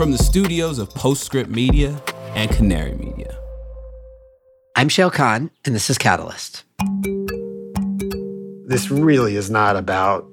from 0.00 0.12
the 0.12 0.16
studios 0.16 0.78
of 0.78 0.88
Postscript 0.94 1.50
Media 1.50 2.02
and 2.34 2.50
Canary 2.50 2.94
Media. 2.94 3.38
I'm 4.74 4.88
Shayle 4.88 5.12
Kann, 5.12 5.50
and 5.66 5.74
this 5.74 5.90
is 5.90 5.98
Catalyst. 5.98 6.64
This 8.64 8.90
really 8.90 9.36
is 9.36 9.50
not 9.50 9.76
about 9.76 10.26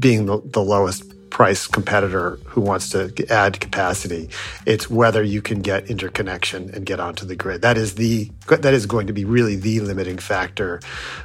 being 0.00 0.26
the, 0.26 0.42
the 0.46 0.60
lowest 0.60 1.04
price 1.30 1.68
competitor 1.68 2.40
who 2.44 2.60
wants 2.60 2.88
to 2.88 3.14
add 3.30 3.60
capacity. 3.60 4.30
It's 4.66 4.90
whether 4.90 5.22
you 5.22 5.40
can 5.40 5.60
get 5.60 5.88
interconnection 5.88 6.74
and 6.74 6.84
get 6.84 6.98
onto 6.98 7.24
the 7.24 7.36
grid. 7.36 7.62
That 7.62 7.78
is 7.78 7.94
the 7.94 8.32
that 8.48 8.74
is 8.74 8.84
going 8.84 9.06
to 9.06 9.12
be 9.12 9.24
really 9.24 9.54
the 9.54 9.78
limiting 9.78 10.18
factor 10.18 10.80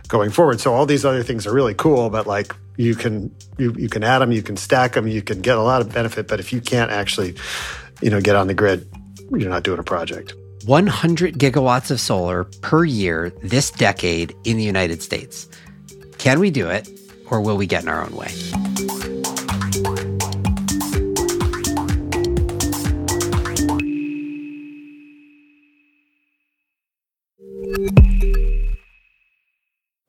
going 0.07 0.29
forward. 0.29 0.61
So 0.61 0.75
all 0.75 0.85
these 0.85 1.05
other 1.05 1.23
things 1.23 1.47
are 1.47 1.53
really 1.55 1.73
cool, 1.73 2.11
but 2.11 2.27
like 2.27 2.55
you 2.79 2.95
can 2.95 3.35
you, 3.57 3.73
you 3.77 3.89
can 3.89 4.05
add 4.05 4.19
them, 4.19 4.31
you 4.31 4.41
can 4.41 4.55
stack 4.55 4.93
them, 4.93 5.05
you 5.05 5.21
can 5.21 5.41
get 5.41 5.57
a 5.57 5.61
lot 5.61 5.81
of 5.81 5.91
benefit. 5.91 6.29
But 6.29 6.39
if 6.39 6.53
you 6.53 6.61
can't 6.61 6.89
actually, 6.89 7.35
you 8.01 8.09
know, 8.09 8.21
get 8.21 8.37
on 8.37 8.47
the 8.47 8.53
grid, 8.53 8.89
you're 9.31 9.49
not 9.49 9.63
doing 9.63 9.79
a 9.79 9.83
project. 9.83 10.33
100 10.65 11.37
gigawatts 11.37 11.91
of 11.91 11.99
solar 11.99 12.45
per 12.61 12.85
year 12.85 13.31
this 13.43 13.69
decade 13.69 14.33
in 14.45 14.55
the 14.55 14.63
United 14.63 15.03
States. 15.03 15.49
Can 16.19 16.39
we 16.39 16.51
do 16.51 16.69
it, 16.69 16.89
or 17.29 17.41
will 17.41 17.57
we 17.57 17.67
get 17.67 17.83
in 17.83 17.89
our 17.89 18.01
own 18.01 18.15
way? 18.15 18.31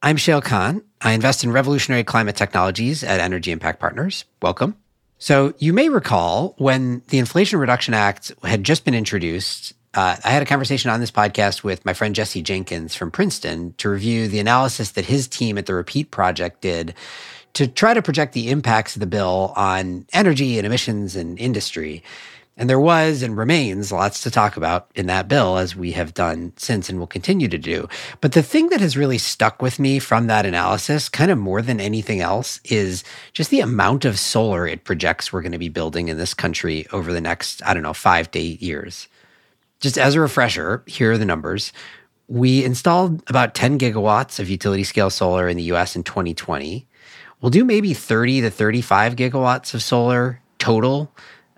I'm 0.02 0.16
Shayle 0.16 0.42
Kann. 0.42 0.82
I 1.02 1.12
invest 1.12 1.44
in 1.44 1.52
revolutionary 1.52 2.04
climate 2.04 2.36
technologies 2.36 3.02
at 3.02 3.20
Energy 3.20 3.52
Impact 3.52 3.80
Partners. 3.80 4.24
Welcome. 4.42 4.76
So, 5.18 5.54
you 5.58 5.72
may 5.72 5.88
recall 5.88 6.54
when 6.56 7.02
the 7.08 7.18
Inflation 7.18 7.58
Reduction 7.58 7.92
Act 7.92 8.32
had 8.42 8.64
just 8.64 8.84
been 8.84 8.94
introduced, 8.94 9.74
uh, 9.92 10.16
I 10.24 10.30
had 10.30 10.42
a 10.42 10.46
conversation 10.46 10.90
on 10.90 11.00
this 11.00 11.10
podcast 11.10 11.62
with 11.62 11.84
my 11.84 11.92
friend 11.92 12.14
Jesse 12.14 12.42
Jenkins 12.42 12.94
from 12.94 13.10
Princeton 13.10 13.74
to 13.78 13.90
review 13.90 14.28
the 14.28 14.38
analysis 14.38 14.92
that 14.92 15.04
his 15.04 15.28
team 15.28 15.58
at 15.58 15.66
the 15.66 15.74
Repeat 15.74 16.10
Project 16.10 16.62
did 16.62 16.94
to 17.54 17.66
try 17.66 17.92
to 17.92 18.00
project 18.00 18.32
the 18.32 18.50
impacts 18.50 18.96
of 18.96 19.00
the 19.00 19.06
bill 19.06 19.52
on 19.56 20.06
energy 20.12 20.58
and 20.58 20.66
emissions 20.66 21.16
and 21.16 21.38
industry. 21.38 22.02
And 22.60 22.68
there 22.68 22.78
was 22.78 23.22
and 23.22 23.38
remains 23.38 23.90
lots 23.90 24.22
to 24.22 24.30
talk 24.30 24.58
about 24.58 24.90
in 24.94 25.06
that 25.06 25.28
bill, 25.28 25.56
as 25.56 25.74
we 25.74 25.92
have 25.92 26.12
done 26.12 26.52
since 26.56 26.90
and 26.90 26.98
will 26.98 27.06
continue 27.06 27.48
to 27.48 27.56
do. 27.56 27.88
But 28.20 28.32
the 28.32 28.42
thing 28.42 28.68
that 28.68 28.82
has 28.82 28.98
really 28.98 29.16
stuck 29.16 29.62
with 29.62 29.78
me 29.78 29.98
from 29.98 30.26
that 30.26 30.44
analysis, 30.44 31.08
kind 31.08 31.30
of 31.30 31.38
more 31.38 31.62
than 31.62 31.80
anything 31.80 32.20
else, 32.20 32.60
is 32.64 33.02
just 33.32 33.48
the 33.48 33.60
amount 33.60 34.04
of 34.04 34.18
solar 34.18 34.66
it 34.66 34.84
projects 34.84 35.32
we're 35.32 35.40
going 35.40 35.52
to 35.52 35.58
be 35.58 35.70
building 35.70 36.08
in 36.08 36.18
this 36.18 36.34
country 36.34 36.86
over 36.92 37.14
the 37.14 37.20
next, 37.22 37.64
I 37.64 37.72
don't 37.72 37.82
know, 37.82 37.94
five 37.94 38.30
to 38.32 38.38
eight 38.38 38.60
years. 38.60 39.08
Just 39.80 39.96
as 39.96 40.14
a 40.14 40.20
refresher, 40.20 40.82
here 40.86 41.12
are 41.12 41.18
the 41.18 41.24
numbers. 41.24 41.72
We 42.28 42.62
installed 42.62 43.22
about 43.30 43.54
10 43.54 43.78
gigawatts 43.78 44.38
of 44.38 44.50
utility 44.50 44.84
scale 44.84 45.08
solar 45.08 45.48
in 45.48 45.56
the 45.56 45.72
US 45.72 45.96
in 45.96 46.02
2020. 46.02 46.86
We'll 47.40 47.48
do 47.48 47.64
maybe 47.64 47.94
30 47.94 48.42
to 48.42 48.50
35 48.50 49.16
gigawatts 49.16 49.72
of 49.72 49.82
solar 49.82 50.42
total 50.58 51.10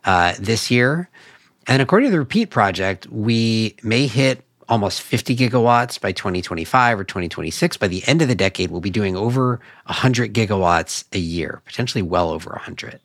uh, 0.04 0.34
this 0.38 0.70
year. 0.70 1.08
And 1.66 1.80
according 1.80 2.08
to 2.08 2.12
the 2.12 2.18
Repeat 2.18 2.50
Project, 2.50 3.06
we 3.08 3.76
may 3.82 4.06
hit 4.06 4.44
almost 4.68 5.02
50 5.02 5.36
gigawatts 5.36 6.00
by 6.00 6.12
2025 6.12 7.00
or 7.00 7.04
2026. 7.04 7.76
By 7.76 7.88
the 7.88 8.02
end 8.06 8.22
of 8.22 8.28
the 8.28 8.34
decade, 8.34 8.70
we'll 8.70 8.80
be 8.80 8.90
doing 8.90 9.16
over 9.16 9.60
100 9.86 10.32
gigawatts 10.32 11.04
a 11.12 11.18
year, 11.18 11.60
potentially 11.64 12.02
well 12.02 12.30
over 12.30 12.50
100. 12.50 13.00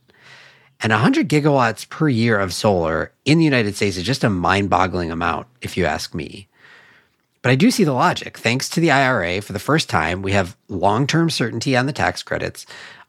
And 0.79 0.91
100 0.91 1.27
gigawatts 1.27 1.89
per 1.89 2.07
year 2.07 2.39
of 2.39 2.53
solar 2.53 3.11
in 3.25 3.39
the 3.39 3.43
United 3.43 3.75
States 3.75 3.97
is 3.97 4.03
just 4.03 4.23
a 4.23 4.29
mind 4.29 4.69
boggling 4.69 5.11
amount, 5.11 5.47
if 5.61 5.75
you 5.75 5.85
ask 5.85 6.13
me. 6.13 6.47
But 7.41 7.51
I 7.51 7.55
do 7.55 7.71
see 7.71 7.83
the 7.83 7.93
logic. 7.93 8.37
Thanks 8.37 8.69
to 8.69 8.79
the 8.79 8.91
IRA, 8.91 9.41
for 9.41 9.53
the 9.53 9.59
first 9.59 9.89
time, 9.89 10.21
we 10.21 10.33
have 10.33 10.55
long 10.67 11.07
term 11.07 11.29
certainty 11.29 11.75
on 11.75 11.85
the 11.85 11.93
tax 11.93 12.21
credits 12.21 12.65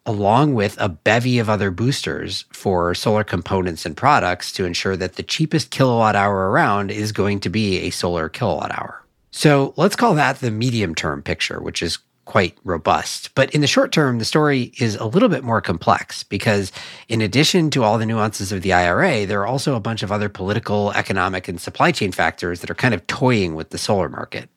along 0.08 0.54
with 0.54 0.74
a 0.80 0.88
bevy 0.88 1.38
of 1.38 1.50
other 1.50 1.70
boosters 1.70 2.46
for 2.50 2.94
solar 2.94 3.22
components 3.22 3.84
and 3.84 3.94
products 3.94 4.50
to 4.52 4.64
ensure 4.64 4.96
that 4.96 5.16
the 5.16 5.22
cheapest 5.22 5.70
kilowatt 5.70 6.16
hour 6.16 6.50
around 6.50 6.90
is 6.90 7.12
going 7.12 7.38
to 7.38 7.50
be 7.50 7.80
a 7.80 7.90
solar 7.90 8.30
kilowatt 8.30 8.72
hour. 8.72 9.04
So 9.32 9.74
let's 9.76 9.96
call 9.96 10.14
that 10.14 10.40
the 10.40 10.50
medium 10.50 10.94
term 10.94 11.22
picture, 11.22 11.60
which 11.60 11.82
is 11.82 11.98
quite 12.24 12.56
robust. 12.64 13.34
But 13.34 13.54
in 13.54 13.60
the 13.60 13.66
short 13.66 13.92
term, 13.92 14.18
the 14.18 14.24
story 14.24 14.72
is 14.78 14.96
a 14.96 15.04
little 15.04 15.28
bit 15.28 15.44
more 15.44 15.60
complex 15.60 16.22
because, 16.22 16.72
in 17.08 17.20
addition 17.20 17.68
to 17.70 17.84
all 17.84 17.98
the 17.98 18.06
nuances 18.06 18.50
of 18.50 18.62
the 18.62 18.72
IRA, 18.72 19.26
there 19.26 19.40
are 19.42 19.46
also 19.46 19.74
a 19.74 19.80
bunch 19.80 20.02
of 20.02 20.10
other 20.10 20.30
political, 20.30 20.90
economic, 20.92 21.48
and 21.48 21.60
supply 21.60 21.92
chain 21.92 22.12
factors 22.12 22.60
that 22.60 22.70
are 22.70 22.74
kind 22.74 22.94
of 22.94 23.06
toying 23.06 23.54
with 23.54 23.70
the 23.70 23.78
solar 23.78 24.08
market. 24.08 24.48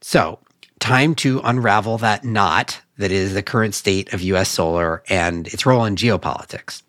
So, 0.00 0.40
time 0.80 1.14
to 1.16 1.40
unravel 1.44 1.98
that 1.98 2.24
knot 2.24 2.80
that 2.98 3.12
is 3.12 3.34
the 3.34 3.42
current 3.42 3.74
state 3.74 4.12
of 4.12 4.22
US 4.22 4.48
solar 4.48 5.02
and 5.08 5.46
its 5.48 5.66
role 5.66 5.84
in 5.84 5.96
geopolitics. 5.96 6.82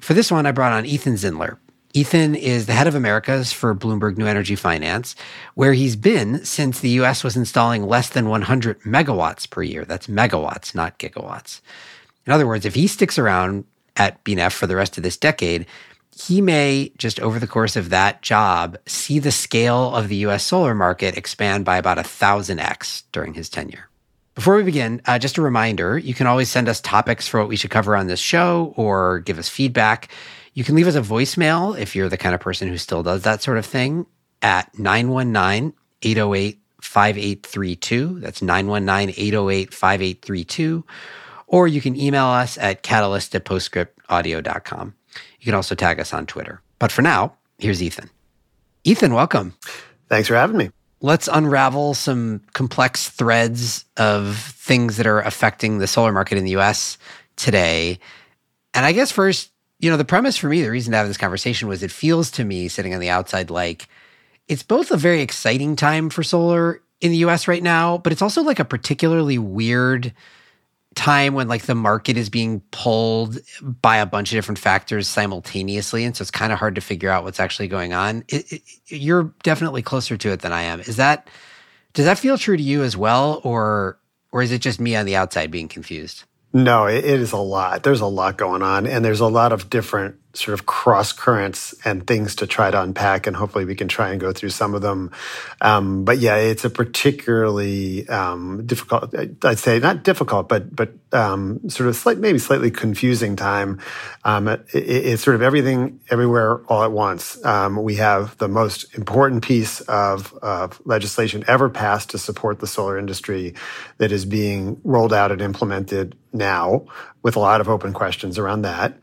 For 0.00 0.14
this 0.14 0.30
one, 0.30 0.46
I 0.46 0.52
brought 0.52 0.72
on 0.72 0.86
Ethan 0.86 1.14
Zindler. 1.14 1.58
Ethan 1.94 2.34
is 2.34 2.66
the 2.66 2.74
head 2.74 2.86
of 2.86 2.94
Americas 2.94 3.52
for 3.52 3.74
Bloomberg 3.74 4.18
New 4.18 4.26
Energy 4.26 4.54
Finance, 4.54 5.16
where 5.54 5.72
he's 5.72 5.96
been 5.96 6.44
since 6.44 6.80
the 6.80 6.90
US 7.00 7.24
was 7.24 7.36
installing 7.36 7.82
less 7.82 8.10
than 8.10 8.28
100 8.28 8.80
megawatts 8.82 9.48
per 9.48 9.62
year. 9.62 9.84
That's 9.84 10.06
megawatts, 10.06 10.74
not 10.74 10.98
gigawatts. 10.98 11.60
In 12.26 12.32
other 12.32 12.46
words, 12.46 12.66
if 12.66 12.74
he 12.74 12.86
sticks 12.86 13.18
around 13.18 13.64
at 13.96 14.22
BNEF 14.22 14.52
for 14.52 14.66
the 14.66 14.76
rest 14.76 14.96
of 14.96 15.02
this 15.02 15.16
decade, 15.16 15.66
he 16.14 16.40
may 16.40 16.92
just 16.98 17.20
over 17.20 17.38
the 17.38 17.46
course 17.46 17.74
of 17.74 17.90
that 17.90 18.22
job 18.22 18.76
see 18.86 19.18
the 19.18 19.32
scale 19.32 19.94
of 19.94 20.08
the 20.08 20.16
US 20.26 20.44
solar 20.44 20.74
market 20.74 21.16
expand 21.16 21.64
by 21.64 21.78
about 21.78 21.98
a 21.98 22.02
thousand 22.02 22.58
X 22.58 23.04
during 23.12 23.34
his 23.34 23.48
tenure. 23.48 23.87
Before 24.38 24.54
we 24.54 24.62
begin, 24.62 25.02
uh, 25.04 25.18
just 25.18 25.36
a 25.36 25.42
reminder 25.42 25.98
you 25.98 26.14
can 26.14 26.28
always 26.28 26.48
send 26.48 26.68
us 26.68 26.80
topics 26.80 27.26
for 27.26 27.40
what 27.40 27.48
we 27.48 27.56
should 27.56 27.72
cover 27.72 27.96
on 27.96 28.06
this 28.06 28.20
show 28.20 28.72
or 28.76 29.18
give 29.18 29.36
us 29.36 29.48
feedback. 29.48 30.12
You 30.54 30.62
can 30.62 30.76
leave 30.76 30.86
us 30.86 30.94
a 30.94 31.00
voicemail 31.00 31.76
if 31.76 31.96
you're 31.96 32.08
the 32.08 32.16
kind 32.16 32.36
of 32.36 32.40
person 32.40 32.68
who 32.68 32.78
still 32.78 33.02
does 33.02 33.22
that 33.22 33.42
sort 33.42 33.58
of 33.58 33.66
thing 33.66 34.06
at 34.40 34.78
919 34.78 35.74
808 36.02 36.60
5832. 36.80 38.20
That's 38.20 38.40
919 38.40 39.12
808 39.16 39.74
5832. 39.74 40.84
Or 41.48 41.66
you 41.66 41.80
can 41.80 41.96
email 41.96 42.26
us 42.26 42.56
at 42.58 42.84
catalyst 42.84 43.34
at 43.34 43.44
postscriptaudio.com. 43.44 44.94
You 45.40 45.44
can 45.46 45.54
also 45.54 45.74
tag 45.74 45.98
us 45.98 46.14
on 46.14 46.26
Twitter. 46.26 46.62
But 46.78 46.92
for 46.92 47.02
now, 47.02 47.34
here's 47.58 47.82
Ethan. 47.82 48.08
Ethan, 48.84 49.14
welcome. 49.14 49.56
Thanks 50.08 50.28
for 50.28 50.36
having 50.36 50.58
me. 50.58 50.70
Let's 51.00 51.28
unravel 51.28 51.94
some 51.94 52.42
complex 52.54 53.08
threads 53.08 53.84
of 53.96 54.36
things 54.36 54.96
that 54.96 55.06
are 55.06 55.20
affecting 55.20 55.78
the 55.78 55.86
solar 55.86 56.12
market 56.12 56.38
in 56.38 56.44
the 56.44 56.56
US 56.56 56.98
today. 57.36 57.98
And 58.74 58.84
I 58.84 58.92
guess 58.92 59.12
first, 59.12 59.50
you 59.78 59.90
know, 59.90 59.96
the 59.96 60.04
premise 60.04 60.36
for 60.36 60.48
me, 60.48 60.62
the 60.62 60.70
reason 60.70 60.92
to 60.92 60.96
have 60.96 61.06
this 61.06 61.16
conversation 61.16 61.68
was 61.68 61.82
it 61.82 61.92
feels 61.92 62.30
to 62.32 62.44
me 62.44 62.68
sitting 62.68 62.94
on 62.94 63.00
the 63.00 63.10
outside 63.10 63.50
like 63.50 63.88
it's 64.48 64.62
both 64.62 64.90
a 64.90 64.96
very 64.96 65.20
exciting 65.20 65.76
time 65.76 66.10
for 66.10 66.22
solar 66.22 66.82
in 67.00 67.12
the 67.12 67.18
US 67.18 67.46
right 67.46 67.62
now, 67.62 67.98
but 67.98 68.12
it's 68.12 68.22
also 68.22 68.42
like 68.42 68.58
a 68.58 68.64
particularly 68.64 69.38
weird 69.38 70.12
time 70.94 71.34
when 71.34 71.48
like 71.48 71.62
the 71.62 71.74
market 71.74 72.16
is 72.16 72.28
being 72.28 72.60
pulled 72.70 73.38
by 73.62 73.98
a 73.98 74.06
bunch 74.06 74.32
of 74.32 74.36
different 74.36 74.58
factors 74.58 75.06
simultaneously 75.06 76.04
and 76.04 76.16
so 76.16 76.22
it's 76.22 76.30
kind 76.30 76.52
of 76.52 76.58
hard 76.58 76.74
to 76.74 76.80
figure 76.80 77.10
out 77.10 77.24
what's 77.24 77.40
actually 77.40 77.68
going 77.68 77.92
on. 77.92 78.24
It, 78.28 78.52
it, 78.52 78.62
you're 78.86 79.32
definitely 79.42 79.82
closer 79.82 80.16
to 80.16 80.30
it 80.30 80.40
than 80.40 80.52
i 80.52 80.62
am. 80.62 80.80
Is 80.80 80.96
that 80.96 81.28
does 81.92 82.06
that 82.06 82.18
feel 82.18 82.36
true 82.36 82.56
to 82.56 82.62
you 82.62 82.82
as 82.82 82.96
well 82.96 83.40
or 83.44 83.98
or 84.32 84.42
is 84.42 84.52
it 84.52 84.60
just 84.60 84.80
me 84.80 84.96
on 84.96 85.06
the 85.06 85.16
outside 85.16 85.50
being 85.50 85.68
confused? 85.68 86.24
No 86.52 86.86
it, 86.86 87.04
it 87.04 87.20
is 87.20 87.32
a 87.32 87.38
lot. 87.38 87.82
There's 87.82 88.00
a 88.00 88.06
lot 88.06 88.36
going 88.36 88.62
on 88.62 88.86
and 88.86 89.04
there's 89.04 89.20
a 89.20 89.26
lot 89.26 89.52
of 89.52 89.70
different 89.70 90.16
sort 90.34 90.54
of 90.54 90.66
cross 90.66 91.12
currents 91.12 91.74
and 91.84 92.06
things 92.06 92.36
to 92.36 92.46
try 92.46 92.70
to 92.70 92.80
unpack, 92.80 93.26
and 93.26 93.34
hopefully 93.34 93.64
we 93.64 93.74
can 93.74 93.88
try 93.88 94.10
and 94.10 94.20
go 94.20 94.32
through 94.32 94.50
some 94.50 94.74
of 94.74 94.82
them. 94.82 95.10
Um, 95.60 96.04
but 96.04 96.18
yeah, 96.18 96.36
it's 96.36 96.64
a 96.64 96.70
particularly 96.70 98.08
um, 98.08 98.66
difficult. 98.66 99.14
I'd 99.44 99.58
say 99.58 99.78
not 99.78 100.04
difficult, 100.04 100.48
but 100.48 100.74
but 100.74 100.92
um, 101.12 101.68
sort 101.68 101.88
of 101.88 101.96
slight, 101.96 102.18
maybe 102.18 102.38
slightly 102.38 102.70
confusing 102.70 103.36
time. 103.36 103.80
Um, 104.24 104.48
it, 104.48 104.66
it's 104.72 105.22
sort 105.22 105.34
of 105.34 105.42
everything, 105.42 106.00
everywhere, 106.10 106.64
all 106.66 106.84
at 106.84 106.92
once. 106.92 107.42
Um, 107.44 107.82
we 107.82 107.96
have 107.96 108.36
the 108.38 108.48
most 108.48 108.94
important 108.96 109.42
piece 109.42 109.80
of, 109.82 110.34
of 110.34 110.80
legislation 110.84 111.44
ever 111.48 111.68
passed 111.68 112.10
to 112.10 112.18
support 112.18 112.60
the 112.60 112.66
solar 112.66 112.98
industry 112.98 113.54
that 113.98 114.12
is 114.12 114.24
being 114.24 114.80
rolled 114.84 115.12
out 115.12 115.32
and 115.32 115.40
implemented 115.40 116.16
now, 116.32 116.86
with 117.22 117.36
a 117.36 117.40
lot 117.40 117.60
of 117.60 117.68
open 117.68 117.92
questions 117.92 118.38
around 118.38 118.62
that. 118.62 118.94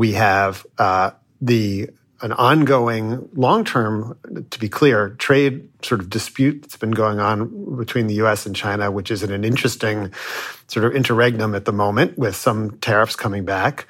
We 0.00 0.12
have 0.12 0.66
uh, 0.78 1.10
the 1.42 1.90
an 2.22 2.32
ongoing 2.32 3.28
long-term, 3.34 4.46
to 4.48 4.58
be 4.58 4.66
clear, 4.66 5.10
trade 5.18 5.68
sort 5.84 6.00
of 6.00 6.08
dispute 6.08 6.62
that's 6.62 6.78
been 6.78 6.92
going 6.92 7.20
on 7.20 7.76
between 7.76 8.06
the 8.06 8.14
U.S. 8.14 8.46
and 8.46 8.56
China, 8.56 8.90
which 8.90 9.10
is 9.10 9.22
in 9.22 9.30
an 9.30 9.44
interesting 9.44 10.10
sort 10.68 10.86
of 10.86 10.94
interregnum 10.94 11.54
at 11.54 11.66
the 11.66 11.72
moment 11.74 12.16
with 12.16 12.34
some 12.34 12.78
tariffs 12.78 13.14
coming 13.14 13.44
back. 13.44 13.86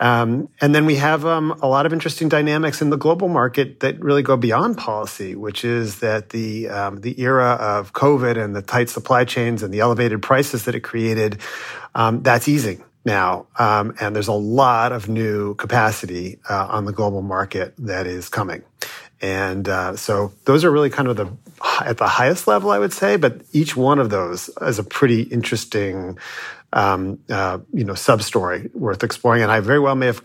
Um, 0.00 0.48
and 0.60 0.74
then 0.74 0.84
we 0.84 0.96
have 0.96 1.24
um, 1.24 1.52
a 1.62 1.68
lot 1.68 1.86
of 1.86 1.92
interesting 1.92 2.28
dynamics 2.28 2.82
in 2.82 2.90
the 2.90 2.98
global 2.98 3.28
market 3.28 3.78
that 3.80 4.00
really 4.00 4.22
go 4.22 4.36
beyond 4.36 4.78
policy, 4.78 5.36
which 5.36 5.64
is 5.64 6.00
that 6.00 6.30
the 6.30 6.70
um, 6.70 7.02
the 7.02 7.20
era 7.20 7.52
of 7.52 7.92
COVID 7.92 8.36
and 8.36 8.56
the 8.56 8.62
tight 8.62 8.88
supply 8.88 9.24
chains 9.24 9.62
and 9.62 9.72
the 9.72 9.78
elevated 9.78 10.22
prices 10.22 10.64
that 10.64 10.74
it 10.74 10.80
created, 10.80 11.38
um, 11.94 12.20
that's 12.24 12.48
easing 12.48 12.82
now, 13.04 13.46
um, 13.58 13.94
and 14.00 14.14
there's 14.14 14.28
a 14.28 14.32
lot 14.32 14.92
of 14.92 15.08
new 15.08 15.54
capacity 15.54 16.38
uh, 16.48 16.66
on 16.70 16.84
the 16.84 16.92
global 16.92 17.22
market 17.22 17.74
that 17.78 18.06
is 18.06 18.28
coming. 18.28 18.62
And 19.20 19.68
uh, 19.68 19.96
so 19.96 20.32
those 20.44 20.64
are 20.64 20.70
really 20.70 20.90
kind 20.90 21.08
of 21.08 21.16
the 21.16 21.30
at 21.80 21.96
the 21.98 22.08
highest 22.08 22.48
level, 22.48 22.70
I 22.70 22.78
would 22.78 22.92
say. 22.92 23.16
But 23.16 23.42
each 23.52 23.76
one 23.76 24.00
of 24.00 24.10
those 24.10 24.50
is 24.60 24.80
a 24.80 24.84
pretty 24.84 25.22
interesting, 25.22 26.18
um, 26.72 27.20
uh, 27.30 27.58
you 27.72 27.84
know, 27.84 27.94
sub 27.94 28.22
story 28.22 28.68
worth 28.74 29.04
exploring. 29.04 29.42
And 29.42 29.52
I 29.52 29.60
very 29.60 29.78
well 29.78 29.94
may 29.94 30.06
have 30.06 30.20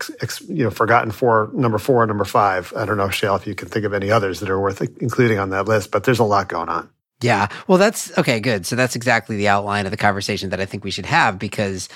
you 0.48 0.64
know 0.64 0.70
forgotten 0.70 1.12
four, 1.12 1.50
number 1.54 1.78
four, 1.78 2.04
number 2.06 2.24
five. 2.24 2.72
I 2.76 2.84
don't 2.84 2.96
know, 2.96 3.06
Shayle, 3.06 3.36
if 3.36 3.46
you 3.46 3.54
can 3.54 3.68
think 3.68 3.84
of 3.84 3.94
any 3.94 4.10
others 4.10 4.40
that 4.40 4.50
are 4.50 4.60
worth 4.60 4.80
including 5.00 5.38
on 5.38 5.50
that 5.50 5.68
list. 5.68 5.92
But 5.92 6.02
there's 6.02 6.18
a 6.18 6.24
lot 6.24 6.48
going 6.48 6.68
on. 6.68 6.90
Yeah. 7.20 7.48
Well, 7.66 7.78
that's 7.78 8.16
okay. 8.18 8.38
Good. 8.40 8.66
So 8.66 8.76
that's 8.76 8.94
exactly 8.94 9.36
the 9.36 9.48
outline 9.48 9.86
of 9.86 9.90
the 9.90 9.96
conversation 9.96 10.50
that 10.50 10.60
I 10.60 10.66
think 10.66 10.84
we 10.84 10.90
should 10.90 11.06
have 11.06 11.38
because 11.38 11.88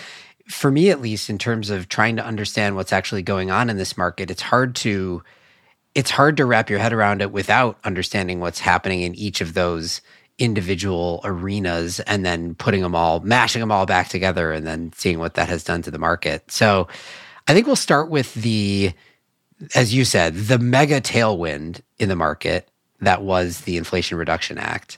for 0.53 0.71
me 0.71 0.91
at 0.91 1.01
least 1.01 1.31
in 1.31 1.39
terms 1.39 1.71
of 1.71 1.89
trying 1.89 2.17
to 2.17 2.25
understand 2.25 2.77
what's 2.77 2.93
actually 2.93 3.23
going 3.23 3.51
on 3.51 3.71
in 3.71 3.77
this 3.77 3.97
market 3.97 4.31
it's 4.31 4.43
hard 4.43 4.75
to 4.75 5.23
it's 5.95 6.11
hard 6.11 6.37
to 6.37 6.47
wrap 6.47 6.71
your 6.71 6.79
head 6.79 6.93
around 6.93 7.21
it 7.21 7.33
without 7.33 7.79
understanding 7.85 8.41
what's 8.41 8.61
happening 8.61 9.03
in 9.03 9.15
each 9.15 9.41
of 9.41 9.55
those 9.55 10.01
individual 10.39 11.21
arenas 11.25 12.01
and 12.01 12.25
then 12.25 12.55
putting 12.55 12.83
them 12.83 12.95
all 12.95 13.21
mashing 13.21 13.61
them 13.61 13.73
all 13.73 13.87
back 13.87 14.09
together 14.09 14.53
and 14.53 14.67
then 14.67 14.93
seeing 14.95 15.19
what 15.19 15.35
that 15.35 15.49
has 15.49 15.63
done 15.63 15.83
to 15.83 15.91
the 15.91 15.99
market. 15.99 16.51
So 16.51 16.89
i 17.49 17.55
think 17.55 17.67
we'll 17.67 17.77
start 17.77 18.09
with 18.09 18.35
the 18.35 18.93
as 19.75 19.93
you 19.93 20.05
said 20.05 20.35
the 20.35 20.59
mega 20.59 21.01
tailwind 21.01 21.81
in 21.99 22.09
the 22.09 22.17
market 22.17 22.69
that 23.03 23.23
was 23.23 23.63
the 23.63 23.77
inflation 23.77 24.17
reduction 24.17 24.59
act. 24.59 24.97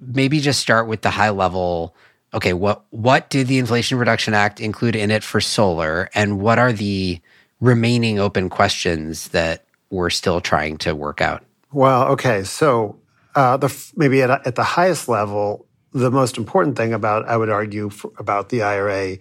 Maybe 0.00 0.40
just 0.40 0.60
start 0.60 0.86
with 0.86 1.02
the 1.02 1.10
high 1.10 1.30
level 1.30 1.94
okay, 2.36 2.52
what 2.52 2.84
what 2.90 3.30
did 3.30 3.48
the 3.48 3.58
Inflation 3.58 3.98
Reduction 3.98 4.34
Act 4.34 4.60
include 4.60 4.94
in 4.94 5.10
it 5.10 5.24
for 5.24 5.40
solar, 5.40 6.10
and 6.14 6.38
what 6.38 6.58
are 6.58 6.72
the 6.72 7.20
remaining 7.60 8.18
open 8.18 8.50
questions 8.50 9.28
that 9.28 9.64
we're 9.90 10.10
still 10.10 10.40
trying 10.40 10.76
to 10.78 10.94
work 10.94 11.20
out? 11.20 11.42
Well, 11.72 12.08
okay, 12.08 12.44
so 12.44 12.98
uh, 13.34 13.56
the 13.56 13.92
maybe 13.96 14.22
at, 14.22 14.46
at 14.46 14.54
the 14.54 14.62
highest 14.62 15.08
level, 15.08 15.66
the 15.92 16.10
most 16.10 16.36
important 16.36 16.76
thing 16.76 16.92
about 16.92 17.26
I 17.26 17.36
would 17.36 17.50
argue 17.50 17.88
for, 17.88 18.12
about 18.18 18.50
the 18.50 18.62
IRA 18.62 19.16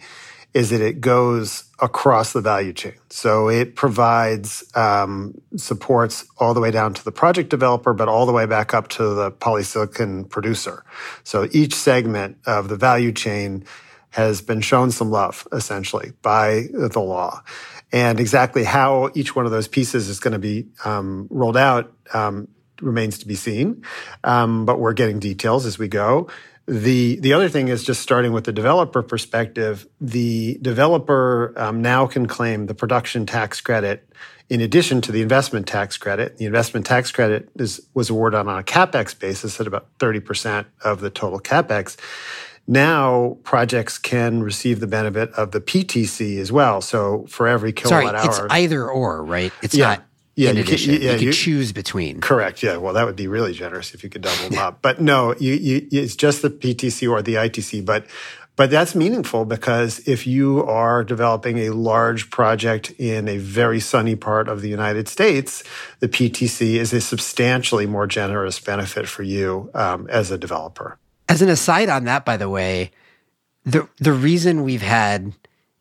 is 0.56 0.70
that 0.70 0.80
it 0.80 1.02
goes 1.02 1.66
across 1.82 2.32
the 2.32 2.40
value 2.40 2.72
chain. 2.72 2.96
So 3.10 3.50
it 3.50 3.76
provides 3.76 4.64
um, 4.74 5.34
supports 5.58 6.26
all 6.40 6.54
the 6.54 6.62
way 6.62 6.72
down 6.72 6.94
to 6.94 7.04
the 7.04 7.12
project 7.12 7.50
developer, 7.50 7.94
but 7.94 8.08
all 8.08 8.26
the 8.26 8.32
way 8.32 8.46
back 8.46 8.74
up 8.74 8.88
to 8.90 9.14
the 9.14 9.32
polysilicon 9.32 10.30
producer. 10.30 10.86
So 11.26 11.50
each 11.52 11.76
segment 11.76 12.38
of 12.48 12.70
the 12.70 12.78
value 12.78 13.12
chain 13.12 13.66
has 14.12 14.42
been 14.42 14.62
shown 14.62 14.92
some 14.92 15.12
love, 15.12 15.46
essentially, 15.52 16.14
by 16.22 16.68
the 16.72 17.02
law. 17.02 17.44
And 17.92 18.18
exactly 18.18 18.64
how 18.64 19.12
each 19.14 19.36
one 19.36 19.46
of 19.46 19.52
those 19.52 19.68
pieces 19.68 20.08
is 20.08 20.22
going 20.22 20.32
to 20.32 20.40
be 20.40 20.68
um, 20.86 21.28
rolled 21.30 21.58
out 21.58 21.92
um, 22.14 22.48
remains 22.82 23.18
to 23.20 23.28
be 23.28 23.36
seen. 23.36 23.84
Um, 24.24 24.66
but 24.66 24.80
we're 24.80 24.94
getting 24.94 25.20
details 25.20 25.66
as 25.66 25.78
we 25.78 25.88
go. 25.88 26.28
The 26.68 27.18
the 27.20 27.34
other 27.34 27.48
thing 27.48 27.68
is 27.68 27.84
just 27.84 28.02
starting 28.02 28.32
with 28.32 28.46
the 28.46 28.52
developer 28.52 29.04
perspective. 29.04 29.86
The 30.02 30.58
developer 30.62 31.54
um, 31.58 31.82
now 31.82 32.08
can 32.08 32.26
claim 32.26 32.66
the 32.66 32.74
production 32.74 33.28
tax 33.28 33.62
credit 33.62 34.10
in 34.50 34.62
addition 34.62 35.02
to 35.02 35.12
the 35.12 35.22
investment 35.22 35.68
tax 35.68 35.98
credit. 35.98 36.38
The 36.38 36.46
investment 36.46 36.88
tax 36.88 37.12
credit 37.12 37.50
is 37.56 37.86
was 37.94 38.10
awarded 38.10 38.40
on 38.40 38.48
a 38.48 38.64
capex 38.64 39.18
basis 39.18 39.60
at 39.60 39.68
about 39.68 39.88
thirty 40.00 40.20
percent 40.20 40.66
of 40.84 41.02
the 41.02 41.12
total 41.12 41.40
capex. 41.40 41.98
Now 42.68 43.38
projects 43.44 44.00
can 44.00 44.42
receive 44.42 44.80
the 44.80 44.88
benefit 44.88 45.32
of 45.34 45.52
the 45.52 45.62
PTC 45.62 46.40
as 46.40 46.52
well. 46.52 46.82
So 46.82 47.26
for 47.30 47.48
every 47.48 47.74
kilowatt 47.74 48.04
Sorry, 48.04 48.18
hour, 48.18 48.46
it's 48.46 48.54
either 48.54 48.90
or, 48.90 49.24
right? 49.24 49.54
It's 49.62 49.76
yeah. 49.76 49.88
not 49.90 50.04
yeah, 50.36 50.50
in 50.50 50.58
you 50.58 50.64
addition. 50.64 50.94
Can, 50.94 51.02
yeah, 51.02 51.12
you 51.12 51.18
could 51.18 51.26
you, 51.26 51.34
choose 51.34 51.72
between. 51.72 52.22
Correct. 52.22 52.62
Yeah. 52.62 52.78
Well, 52.78 52.94
that 52.94 53.06
would 53.06 53.16
be 53.16 53.28
really 53.28 53.54
generous 53.54 53.94
if 53.94 54.04
you 54.04 54.10
could 54.10 54.22
double 54.22 54.50
them 54.50 54.60
up. 54.60 54.82
But 54.82 55.02
no, 55.02 55.34
you, 55.36 55.54
you, 55.54 55.88
it's 55.92 56.16
just 56.16 56.42
the 56.42 56.50
PTC 56.50 57.10
or 57.10 57.22
the 57.22 57.36
ITC. 57.36 57.86
But 57.86 58.06
but 58.56 58.70
that's 58.70 58.96
meaningful 58.96 59.46
because 59.46 60.08
if 60.08 60.26
you 60.26 60.64
are 60.64 61.04
developing 61.04 61.60
a 61.60 61.70
large 61.72 62.30
project 62.30 62.92
in 62.98 63.28
a 63.28 63.38
very 63.38 63.80
sunny 63.80 64.16
part 64.16 64.48
of 64.48 64.62
the 64.62 64.70
United 64.70 65.10
States, 65.10 65.64
the 66.00 66.08
PTC 66.08 66.76
is 66.76 66.94
a 66.94 67.02
substantially 67.02 67.86
more 67.86 68.08
generous 68.08 68.60
benefit 68.60 69.08
for 69.08 69.24
you 69.24 69.70
um, 69.74 70.08
as 70.10 70.32
a 70.32 70.38
developer. 70.38 70.98
As 71.28 71.42
an 71.42 71.50
aside 71.50 71.90
on 71.90 72.06
that, 72.06 72.24
by 72.24 72.38
the 72.38 72.50
way, 72.50 72.92
the 73.66 73.88
the 74.00 74.14
reason 74.14 74.64
we've 74.64 74.82
had 74.82 75.34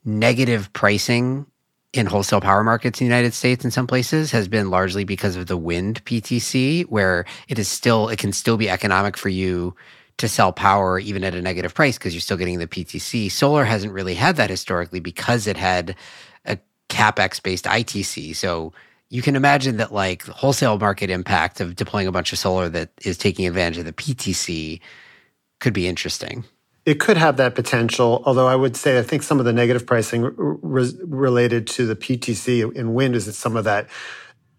negative 0.05 0.73
pricing 0.73 1.47
in 1.95 2.07
wholesale 2.07 2.41
power 2.41 2.65
markets 2.65 3.01
in 3.01 3.07
the 3.07 3.15
United 3.15 3.33
States 3.33 3.65
in 3.65 3.71
some 3.71 3.87
places 3.87 4.33
has 4.33 4.49
been 4.49 4.69
largely 4.69 5.05
because 5.05 5.37
of 5.37 5.47
the 5.47 5.57
wind 5.57 6.05
PTC, 6.05 6.85
where 6.87 7.25
it 7.49 7.59
is 7.59 7.69
still 7.69 8.09
it 8.09 8.19
can 8.19 8.33
still 8.33 8.57
be 8.57 8.69
economic 8.69 9.17
for 9.17 9.29
you 9.29 9.75
to 10.19 10.29
sell 10.29 10.53
power 10.53 10.99
even 10.99 11.23
at 11.23 11.35
a 11.35 11.43
negative 11.43 11.73
price 11.73 11.97
because 11.97 12.13
you're 12.13 12.21
still 12.21 12.37
getting 12.37 12.59
the 12.59 12.67
PTC. 12.67 13.31
Solar 13.31 13.65
hasn't 13.65 13.93
really 13.93 14.15
had 14.15 14.37
that 14.37 14.51
historically 14.51 14.99
because 15.01 15.47
it 15.47 15.57
had 15.57 15.95
a 16.45 16.59
capex 16.89 17.41
based 17.41 17.65
ITC. 17.65 18.35
So 18.35 18.73
you 19.09 19.23
can 19.23 19.37
imagine 19.37 19.77
that 19.77 19.93
like 19.93 20.25
the 20.25 20.33
wholesale 20.33 20.79
market 20.79 21.11
impact 21.11 21.61
of 21.61 21.77
deploying 21.77 22.09
a 22.09 22.13
bunch 22.13 22.33
of 22.33 22.39
solar 22.41 22.69
that 22.71 22.91
is 23.03 23.17
taking 23.17 23.47
advantage 23.47 23.79
of 23.79 23.85
the 23.85 23.93
PTC 23.93 24.81
could 25.61 25.73
be 25.73 25.87
interesting 25.87 26.45
it 26.87 27.01
could 27.01 27.17
have 27.17 27.39
that 27.39 27.55
potential. 27.55 28.23
Although 28.27 28.47
I 28.47 28.57
would 28.57 28.77
say 28.77 28.99
I 28.99 29.03
think 29.03 29.23
some 29.23 29.39
of 29.39 29.45
the 29.45 29.53
negative 29.53 29.87
pricing 29.87 30.23
re- 30.37 30.93
related 31.05 31.67
to 31.69 31.87
the 31.87 31.97
PTC 31.97 32.75
in 32.75 32.95
wind 32.95 33.15
is 33.15 33.27
that 33.27 33.33
some 33.35 33.57
of 33.57 33.65
that 33.65 33.89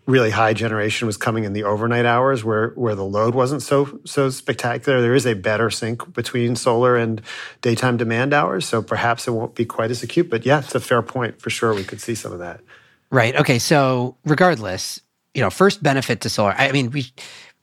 really 0.07 0.29
high 0.29 0.53
generation 0.53 1.07
was 1.07 1.17
coming 1.17 1.45
in 1.45 1.53
the 1.53 1.63
overnight 1.63 2.05
hours 2.05 2.43
where 2.43 2.69
where 2.69 2.93
the 2.93 3.05
load 3.05 3.33
wasn't 3.33 3.61
so 3.61 3.99
so 4.05 4.29
spectacular. 4.29 5.01
There 5.01 5.15
is 5.15 5.25
a 5.25 5.33
better 5.33 5.69
sync 5.69 6.13
between 6.13 6.55
solar 6.55 6.95
and 6.95 7.21
daytime 7.61 7.97
demand 7.97 8.33
hours, 8.33 8.65
so 8.65 8.81
perhaps 8.81 9.27
it 9.27 9.31
won't 9.31 9.55
be 9.55 9.65
quite 9.65 9.91
as 9.91 10.03
acute. 10.03 10.29
But 10.29 10.45
yeah, 10.45 10.59
it's 10.59 10.75
a 10.75 10.79
fair 10.79 11.01
point 11.01 11.41
for 11.41 11.49
sure. 11.49 11.73
We 11.73 11.83
could 11.83 12.01
see 12.01 12.15
some 12.15 12.31
of 12.31 12.39
that. 12.39 12.61
Right. 13.11 13.35
Okay. 13.35 13.59
So 13.59 14.17
regardless, 14.25 14.99
you 15.33 15.41
know, 15.41 15.49
first 15.49 15.81
benefit 15.81 16.21
to 16.21 16.29
solar. 16.29 16.53
I 16.53 16.71
mean, 16.71 16.91
we 16.91 17.05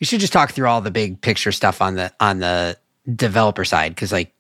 we 0.01 0.07
should 0.07 0.21
just 0.21 0.33
talk 0.33 0.53
through 0.53 0.67
all 0.67 0.81
the 0.81 0.91
big 0.91 1.21
picture 1.21 1.53
stuff 1.53 1.81
on 1.81 1.95
the 1.95 2.13
on 2.19 2.39
the 2.39 2.77
developer 3.15 3.65
side 3.65 3.95
because 3.95 4.13
like 4.13 4.33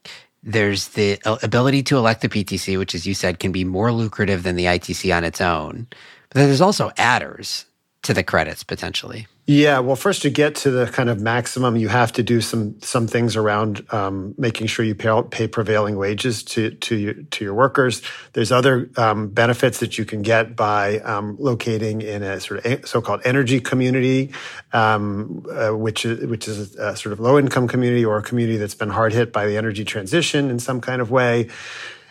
there's 0.42 0.88
the 0.88 1.21
uh, 1.25 1.38
ability 1.42 1.83
to 1.85 1.97
elect 1.97 2.21
the 2.21 2.28
PTC, 2.28 2.78
which, 2.78 2.95
as 2.95 3.07
you 3.07 3.14
said, 3.14 3.38
can 3.38 3.52
be 3.52 3.64
more 3.64 3.92
lucrative 3.92 4.42
than 4.42 4.57
the 4.57 4.64
ITC 4.64 5.16
on 5.16 5.25
its 5.25 5.40
own. 5.40 5.87
But 6.28 6.40
then 6.40 6.49
there's 6.49 6.61
also 6.61 6.90
adders 6.97 7.66
to 8.02 8.12
the 8.14 8.25
credits 8.25 8.64
potentially. 8.64 9.26
Yeah, 9.52 9.80
well, 9.80 9.97
first 9.97 10.23
to 10.23 10.30
get 10.30 10.54
to 10.64 10.71
the 10.71 10.87
kind 10.87 11.11
of 11.11 11.21
maximum, 11.21 11.76
you 11.76 11.88
have 11.88 12.11
to 12.12 12.23
do 12.23 12.40
some 12.40 12.80
some 12.80 13.06
things 13.06 13.37
around 13.37 13.85
um, 13.92 14.35
making 14.38 14.66
sure 14.66 14.82
you 14.82 14.94
pay, 14.94 15.23
pay, 15.30 15.47
prevailing 15.47 15.97
wages 15.97 16.42
to 16.44 16.71
to 16.71 16.97
your, 16.97 17.12
to 17.12 17.44
your 17.44 17.52
workers. 17.52 18.00
There's 18.32 18.50
other 18.50 18.88
um, 18.97 19.28
benefits 19.28 19.80
that 19.80 19.99
you 19.99 20.06
can 20.06 20.23
get 20.23 20.56
by 20.56 21.00
um, 21.00 21.37
locating 21.38 22.00
in 22.00 22.23
a 22.23 22.40
sort 22.40 22.64
of 22.64 22.88
so-called 22.88 23.21
energy 23.26 23.61
community, 23.61 24.32
um, 24.73 25.44
uh, 25.52 25.76
which 25.76 26.06
is 26.06 26.25
which 26.25 26.49
is 26.49 26.75
a 26.76 26.97
sort 26.97 27.12
of 27.12 27.21
low 27.21 27.38
income 27.38 27.68
community 27.68 28.06
or 28.06 28.16
a 28.16 28.23
community 28.23 28.56
that's 28.56 28.75
been 28.75 28.88
hard 28.88 29.12
hit 29.12 29.35
by 29.35 29.44
the 29.47 29.59
energy 29.59 29.85
transition 29.85 30.49
in 30.49 30.61
some 30.61 30.80
kind 30.80 31.02
of 31.02 31.11
way. 31.11 31.50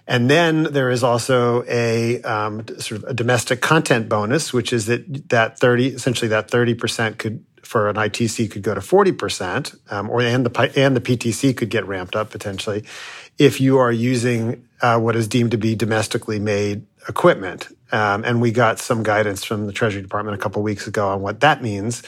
And 0.08 0.30
then 0.30 0.64
there 0.64 0.90
is 0.90 1.04
also 1.04 1.64
a 1.68 2.22
um, 2.24 2.66
sort 2.80 3.04
of 3.04 3.10
a 3.10 3.14
domestic 3.14 3.62
content 3.62 4.10
bonus, 4.10 4.52
which 4.52 4.74
is 4.74 4.88
that 4.88 5.30
that 5.30 5.60
thirty 5.60 5.88
essentially 5.88 6.30
that 6.30 6.50
thirty 6.50 6.74
percent 6.74 7.18
could 7.18 7.46
for 7.64 7.88
an 7.88 7.96
ITC 7.96 8.52
could 8.52 8.64
go 8.64 8.74
to 8.74 8.82
forty 8.82 9.12
percent, 9.12 9.74
um, 9.90 10.10
or 10.10 10.22
and 10.22 10.46
the 10.46 10.72
and 10.76 10.96
the 10.96 11.02
PTC 11.02 11.56
could 11.56 11.70
get 11.70 11.86
ramped 11.86 12.16
up 12.16 12.32
potentially 12.32 12.84
if 13.38 13.60
you 13.62 13.78
are 13.80 13.92
using 13.92 14.68
uh, 14.82 15.00
what 15.00 15.16
is 15.16 15.28
deemed 15.28 15.52
to 15.52 15.58
be 15.58 15.76
domestically 15.76 16.40
made 16.40 16.86
equipment. 17.08 17.68
Um, 17.92 18.24
and 18.24 18.42
we 18.42 18.52
got 18.52 18.80
some 18.80 19.04
guidance 19.04 19.44
from 19.44 19.68
the 19.68 19.74
Treasury 19.74 20.02
Department 20.02 20.36
a 20.36 20.42
couple 20.42 20.62
weeks 20.64 20.88
ago 20.88 21.10
on 21.10 21.22
what 21.22 21.42
that 21.42 21.62
means. 21.62 22.04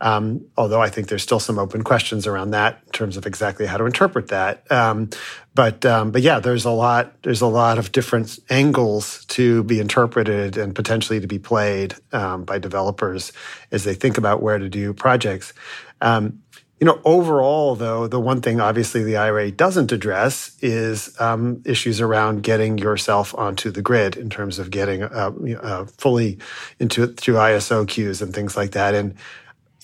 Um, 0.00 0.46
although 0.56 0.80
I 0.80 0.90
think 0.90 1.08
there's 1.08 1.22
still 1.22 1.40
some 1.40 1.58
open 1.58 1.82
questions 1.82 2.26
around 2.26 2.50
that 2.50 2.80
in 2.86 2.92
terms 2.92 3.16
of 3.16 3.26
exactly 3.26 3.66
how 3.66 3.76
to 3.76 3.84
interpret 3.84 4.28
that. 4.28 4.70
Um, 4.70 5.10
but 5.54 5.84
um, 5.86 6.10
but 6.10 6.22
yeah, 6.22 6.40
there's 6.40 6.64
a 6.64 6.70
lot 6.70 7.20
there's 7.22 7.40
a 7.40 7.46
lot 7.46 7.78
of 7.78 7.90
different 7.90 8.38
angles 8.50 9.24
to 9.26 9.64
be 9.64 9.80
interpreted 9.80 10.56
and 10.56 10.74
potentially 10.74 11.20
to 11.20 11.26
be 11.26 11.38
played 11.38 11.94
um, 12.12 12.44
by 12.44 12.58
developers 12.58 13.32
as 13.70 13.84
they 13.84 13.94
think 13.94 14.18
about 14.18 14.42
where 14.42 14.58
to 14.58 14.68
do 14.68 14.92
projects. 14.92 15.52
Um, 16.00 16.42
you 16.80 16.86
know, 16.86 17.00
overall, 17.04 17.76
though, 17.76 18.06
the 18.06 18.20
one 18.20 18.40
thing 18.40 18.60
obviously 18.60 19.04
the 19.04 19.16
IRA 19.16 19.50
doesn't 19.50 19.92
address 19.92 20.56
is 20.60 21.18
um, 21.20 21.62
issues 21.64 22.00
around 22.00 22.42
getting 22.42 22.78
yourself 22.78 23.34
onto 23.36 23.70
the 23.70 23.80
grid 23.80 24.16
in 24.16 24.28
terms 24.28 24.58
of 24.58 24.70
getting 24.70 25.04
uh, 25.04 25.30
uh, 25.62 25.84
fully 25.98 26.38
into 26.80 27.06
through 27.06 27.36
ISO 27.36 27.86
queues 27.86 28.20
and 28.20 28.34
things 28.34 28.56
like 28.56 28.72
that. 28.72 28.94
And 28.94 29.14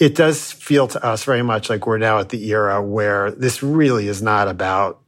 it 0.01 0.17
does 0.17 0.51
feel 0.51 0.89
to 0.89 1.05
us 1.05 1.25
very 1.25 1.43
much 1.43 1.71
like 1.71 1.87
we're 1.87 1.99
now 1.99 2.19
at 2.19 2.31
the 2.31 2.45
era 2.49 2.83
where 2.83 3.31
this 3.31 3.63
really 3.63 4.09
is 4.09 4.21
not 4.21 4.49
about 4.49 5.01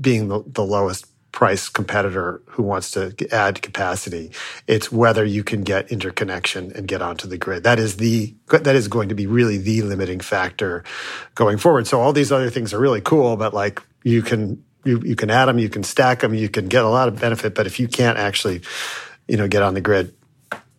being 0.00 0.28
the, 0.28 0.44
the 0.46 0.64
lowest 0.64 1.06
price 1.34 1.68
competitor 1.68 2.40
who 2.46 2.62
wants 2.62 2.92
to 2.92 3.12
add 3.32 3.60
capacity. 3.60 4.30
It's 4.68 4.92
whether 4.92 5.24
you 5.24 5.42
can 5.42 5.64
get 5.64 5.90
interconnection 5.90 6.70
and 6.76 6.86
get 6.86 7.02
onto 7.02 7.26
the 7.26 7.36
grid. 7.36 7.64
That 7.64 7.80
is 7.80 7.96
the 7.96 8.32
that 8.50 8.76
is 8.76 8.86
going 8.86 9.08
to 9.08 9.16
be 9.16 9.26
really 9.26 9.58
the 9.58 9.82
limiting 9.82 10.20
factor 10.20 10.84
going 11.34 11.58
forward. 11.58 11.88
So 11.88 12.00
all 12.00 12.12
these 12.12 12.30
other 12.30 12.50
things 12.50 12.72
are 12.72 12.78
really 12.78 13.00
cool, 13.00 13.36
but 13.36 13.52
like 13.52 13.82
you 14.04 14.22
can 14.22 14.62
you, 14.84 15.00
you 15.04 15.16
can 15.16 15.28
add 15.28 15.46
them, 15.46 15.58
you 15.58 15.68
can 15.68 15.82
stack 15.82 16.20
them, 16.20 16.34
you 16.34 16.48
can 16.48 16.68
get 16.68 16.84
a 16.84 16.88
lot 16.88 17.08
of 17.08 17.18
benefit. 17.18 17.56
But 17.56 17.66
if 17.66 17.80
you 17.80 17.88
can't 17.88 18.16
actually, 18.16 18.62
you 19.26 19.36
know, 19.36 19.48
get 19.48 19.62
on 19.62 19.74
the 19.74 19.80
grid, 19.80 20.14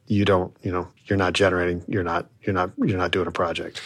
you 0.07 0.23
don't, 0.23 0.55
you 0.61 0.71
know, 0.71 0.87
you're 1.05 1.17
not 1.17 1.33
generating, 1.33 1.83
you're 1.87 2.03
not, 2.03 2.29
you're 2.43 2.53
not, 2.53 2.71
you're 2.77 2.97
not 2.97 3.11
doing 3.11 3.27
a 3.27 3.31
project. 3.31 3.81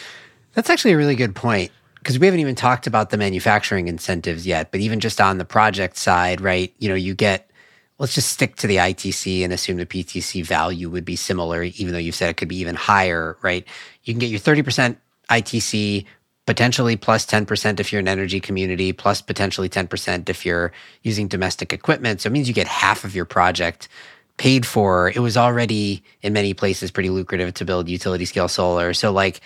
That's 0.54 0.70
actually 0.70 0.92
a 0.92 0.96
really 0.98 1.16
good 1.16 1.34
point 1.34 1.72
because 2.00 2.18
we 2.18 2.26
haven't 2.26 2.40
even 2.40 2.54
talked 2.54 2.86
about 2.86 3.10
the 3.10 3.18
manufacturing 3.18 3.86
incentives 3.86 4.46
yet, 4.46 4.70
but 4.72 4.80
even 4.80 5.00
just 5.00 5.20
on 5.20 5.38
the 5.38 5.44
project 5.44 5.96
side, 5.96 6.40
right? 6.40 6.74
You 6.78 6.88
know, 6.88 6.94
you 6.94 7.14
get, 7.14 7.50
let's 7.98 8.14
just 8.14 8.30
stick 8.30 8.56
to 8.56 8.66
the 8.66 8.76
ITC 8.76 9.44
and 9.44 9.52
assume 9.52 9.76
the 9.76 9.84
PTC 9.84 10.44
value 10.44 10.88
would 10.88 11.04
be 11.04 11.14
similar, 11.14 11.62
even 11.62 11.92
though 11.92 11.98
you've 11.98 12.14
said 12.14 12.30
it 12.30 12.38
could 12.38 12.48
be 12.48 12.56
even 12.56 12.74
higher, 12.74 13.36
right? 13.42 13.66
You 14.04 14.14
can 14.14 14.18
get 14.18 14.30
your 14.30 14.40
30% 14.40 14.96
ITC, 15.30 16.06
potentially 16.46 16.96
plus 16.96 17.26
10% 17.26 17.78
if 17.78 17.92
you're 17.92 18.00
an 18.00 18.08
energy 18.08 18.40
community, 18.40 18.92
plus 18.92 19.20
potentially 19.20 19.68
10% 19.68 20.28
if 20.30 20.46
you're 20.46 20.72
using 21.02 21.28
domestic 21.28 21.72
equipment. 21.72 22.22
So 22.22 22.28
it 22.28 22.32
means 22.32 22.48
you 22.48 22.54
get 22.54 22.66
half 22.66 23.04
of 23.04 23.14
your 23.14 23.26
project 23.26 23.88
paid 24.38 24.64
for. 24.64 25.10
It 25.10 25.18
was 25.18 25.36
already 25.36 26.02
in 26.22 26.32
many 26.32 26.54
places 26.54 26.90
pretty 26.90 27.10
lucrative 27.10 27.52
to 27.54 27.64
build 27.66 27.90
utility 27.90 28.24
scale 28.24 28.48
solar. 28.48 28.94
So, 28.94 29.12
like, 29.12 29.42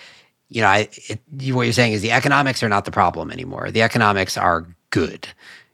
you 0.49 0.61
know, 0.61 0.67
I, 0.67 0.89
it, 1.09 1.21
what 1.53 1.63
you're 1.63 1.73
saying 1.73 1.93
is 1.93 2.01
the 2.01 2.11
economics 2.11 2.63
are 2.63 2.69
not 2.69 2.85
the 2.85 2.91
problem 2.91 3.31
anymore. 3.31 3.71
The 3.71 3.81
economics 3.81 4.37
are 4.37 4.67
good 4.89 5.27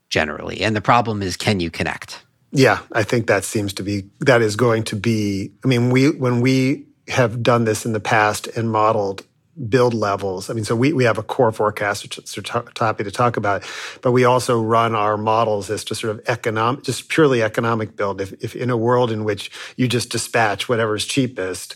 generally. 0.09 0.61
And 0.61 0.75
the 0.75 0.81
problem 0.81 1.21
is, 1.21 1.37
can 1.37 1.59
you 1.59 1.69
connect? 1.69 2.23
Yeah, 2.51 2.79
I 2.91 3.03
think 3.03 3.27
that 3.27 3.43
seems 3.43 3.73
to 3.73 3.83
be, 3.83 4.03
that 4.19 4.41
is 4.41 4.55
going 4.55 4.83
to 4.85 4.95
be, 4.95 5.51
I 5.63 5.67
mean, 5.67 5.89
we, 5.89 6.09
when 6.09 6.41
we 6.41 6.85
have 7.07 7.41
done 7.41 7.65
this 7.65 7.85
in 7.85 7.93
the 7.93 7.99
past 7.99 8.47
and 8.47 8.71
modeled 8.71 9.25
build 9.67 9.93
levels. 9.93 10.49
I 10.49 10.53
mean, 10.53 10.63
so 10.63 10.75
we, 10.75 10.93
we 10.93 11.03
have 11.03 11.17
a 11.17 11.23
core 11.23 11.51
forecast, 11.51 12.03
which 12.03 12.17
is 12.17 12.39
happy 12.79 13.03
to 13.03 13.11
talk 13.11 13.37
about, 13.37 13.63
but 14.01 14.11
we 14.11 14.23
also 14.23 14.61
run 14.61 14.95
our 14.95 15.17
models 15.17 15.69
as 15.69 15.83
to 15.85 15.95
sort 15.95 16.11
of 16.11 16.21
economic, 16.27 16.83
just 16.83 17.09
purely 17.09 17.43
economic 17.43 17.95
build. 17.95 18.21
If, 18.21 18.31
if 18.43 18.55
in 18.55 18.69
a 18.69 18.77
world 18.77 19.11
in 19.11 19.23
which 19.23 19.51
you 19.75 19.87
just 19.87 20.09
dispatch 20.09 20.69
whatever's 20.69 21.05
cheapest, 21.05 21.75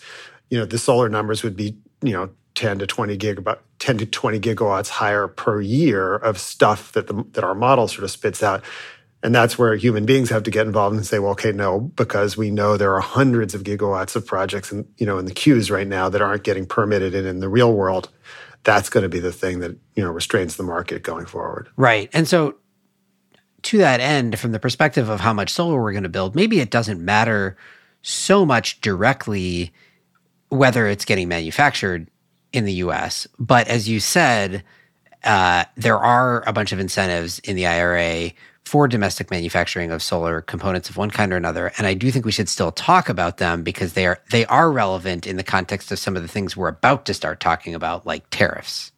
you 0.50 0.58
know, 0.58 0.66
the 0.66 0.78
solar 0.78 1.10
numbers 1.10 1.44
would 1.44 1.56
be, 1.56 1.78
you 2.02 2.14
know, 2.14 2.30
10 2.56 2.80
to 2.80 2.88
20 2.88 3.18
gigawatt 3.18 3.60
10 3.80 3.98
to 4.00 4.06
20 4.06 4.40
gigawatts 4.40 4.90
higher 4.90 5.28
per 5.28 5.62
year 5.62 6.16
of 6.16 6.40
stuff 6.40 6.92
that 6.94 7.08
the, 7.08 7.26
that 7.32 7.44
our 7.44 7.56
model 7.56 7.88
sort 7.88 8.04
of 8.04 8.12
spits 8.12 8.42
out. 8.42 8.64
And 9.22 9.34
that's 9.34 9.58
where 9.58 9.76
human 9.76 10.06
beings 10.06 10.30
have 10.30 10.44
to 10.44 10.52
get 10.52 10.68
involved 10.68 10.96
and 10.96 11.06
say 11.06 11.20
well 11.20 11.32
okay 11.32 11.52
no 11.52 11.80
because 11.80 12.38
we 12.38 12.52
know 12.52 12.78
there 12.78 12.94
are 12.94 13.02
hundreds 13.02 13.54
of 13.54 13.64
gigawatts 13.64 14.16
of 14.16 14.26
projects 14.26 14.72
in 14.72 14.88
you 14.98 15.06
know 15.06 15.18
in 15.18 15.26
the 15.26 15.34
queues 15.34 15.70
right 15.70 15.88
now 15.88 16.10
that 16.10 16.22
aren't 16.22 16.44
getting 16.44 16.66
permitted 16.66 17.14
and 17.16 17.28
in 17.28 17.40
the 17.40 17.50
real 17.50 17.74
world. 17.74 18.10
That's 18.64 18.90
going 18.90 19.04
to 19.04 19.10
be 19.10 19.20
the 19.20 19.32
thing 19.32 19.60
that 19.60 19.78
you 19.96 20.04
know 20.04 20.12
restrains 20.12 20.58
the 20.58 20.64
market 20.64 21.04
going 21.04 21.26
forward. 21.26 21.70
Right. 21.76 22.10
And 22.14 22.28
so 22.28 22.56
to 23.64 23.80
that 23.80 24.00
end 24.00 24.38
from 24.38 24.52
the 24.52 24.60
perspective 24.60 25.10
of 25.10 25.20
how 25.20 25.34
much 25.34 25.50
solar 25.50 25.82
we're 25.82 25.92
going 25.92 26.04
to 26.04 26.10
build 26.10 26.36
maybe 26.36 26.60
it 26.60 26.70
doesn't 26.70 27.04
matter 27.04 27.58
so 28.04 28.46
much 28.46 28.80
directly 28.80 29.74
whether 30.50 30.88
it's 30.88 31.04
getting 31.04 31.28
manufactured 31.28 32.08
in 32.56 32.66
the 32.66 32.74
US. 32.74 33.28
But 33.38 33.68
as 33.68 33.90
you 33.90 34.00
said, 34.00 34.64
uh, 35.24 35.66
there 35.76 35.98
are 35.98 36.48
a 36.48 36.54
bunch 36.54 36.72
of 36.72 36.80
incentives 36.80 37.40
in 37.40 37.56
the 37.56 37.68
IRA 37.68 38.32
for 38.64 38.88
domestic 38.88 39.30
manufacturing 39.30 39.92
of 39.92 40.02
solar 40.02 40.42
components 40.42 40.90
of 40.90 40.98
one 40.98 41.12
kind 41.12 41.32
or 41.32 41.38
another 41.38 41.72
and 41.78 41.86
i 41.86 41.94
do 41.94 42.10
think 42.10 42.26
we 42.26 42.32
should 42.32 42.50
still 42.50 42.72
talk 42.72 43.10
about 43.10 43.38
them 43.38 43.62
because 43.62 43.94
they 43.94 44.08
are 44.08 44.20
they 44.32 44.44
are 44.48 44.72
relevant 44.72 45.28
in 45.28 45.38
the 45.38 45.44
context 45.44 45.92
of 45.92 46.00
some 46.00 46.16
of 46.16 46.24
the 46.24 46.28
things 46.28 46.58
we're 46.58 46.68
about 46.68 47.06
to 47.06 47.14
start 47.14 47.40
talking 47.40 47.76
about 47.76 48.08
like 48.08 48.28
tariffs 48.32 48.92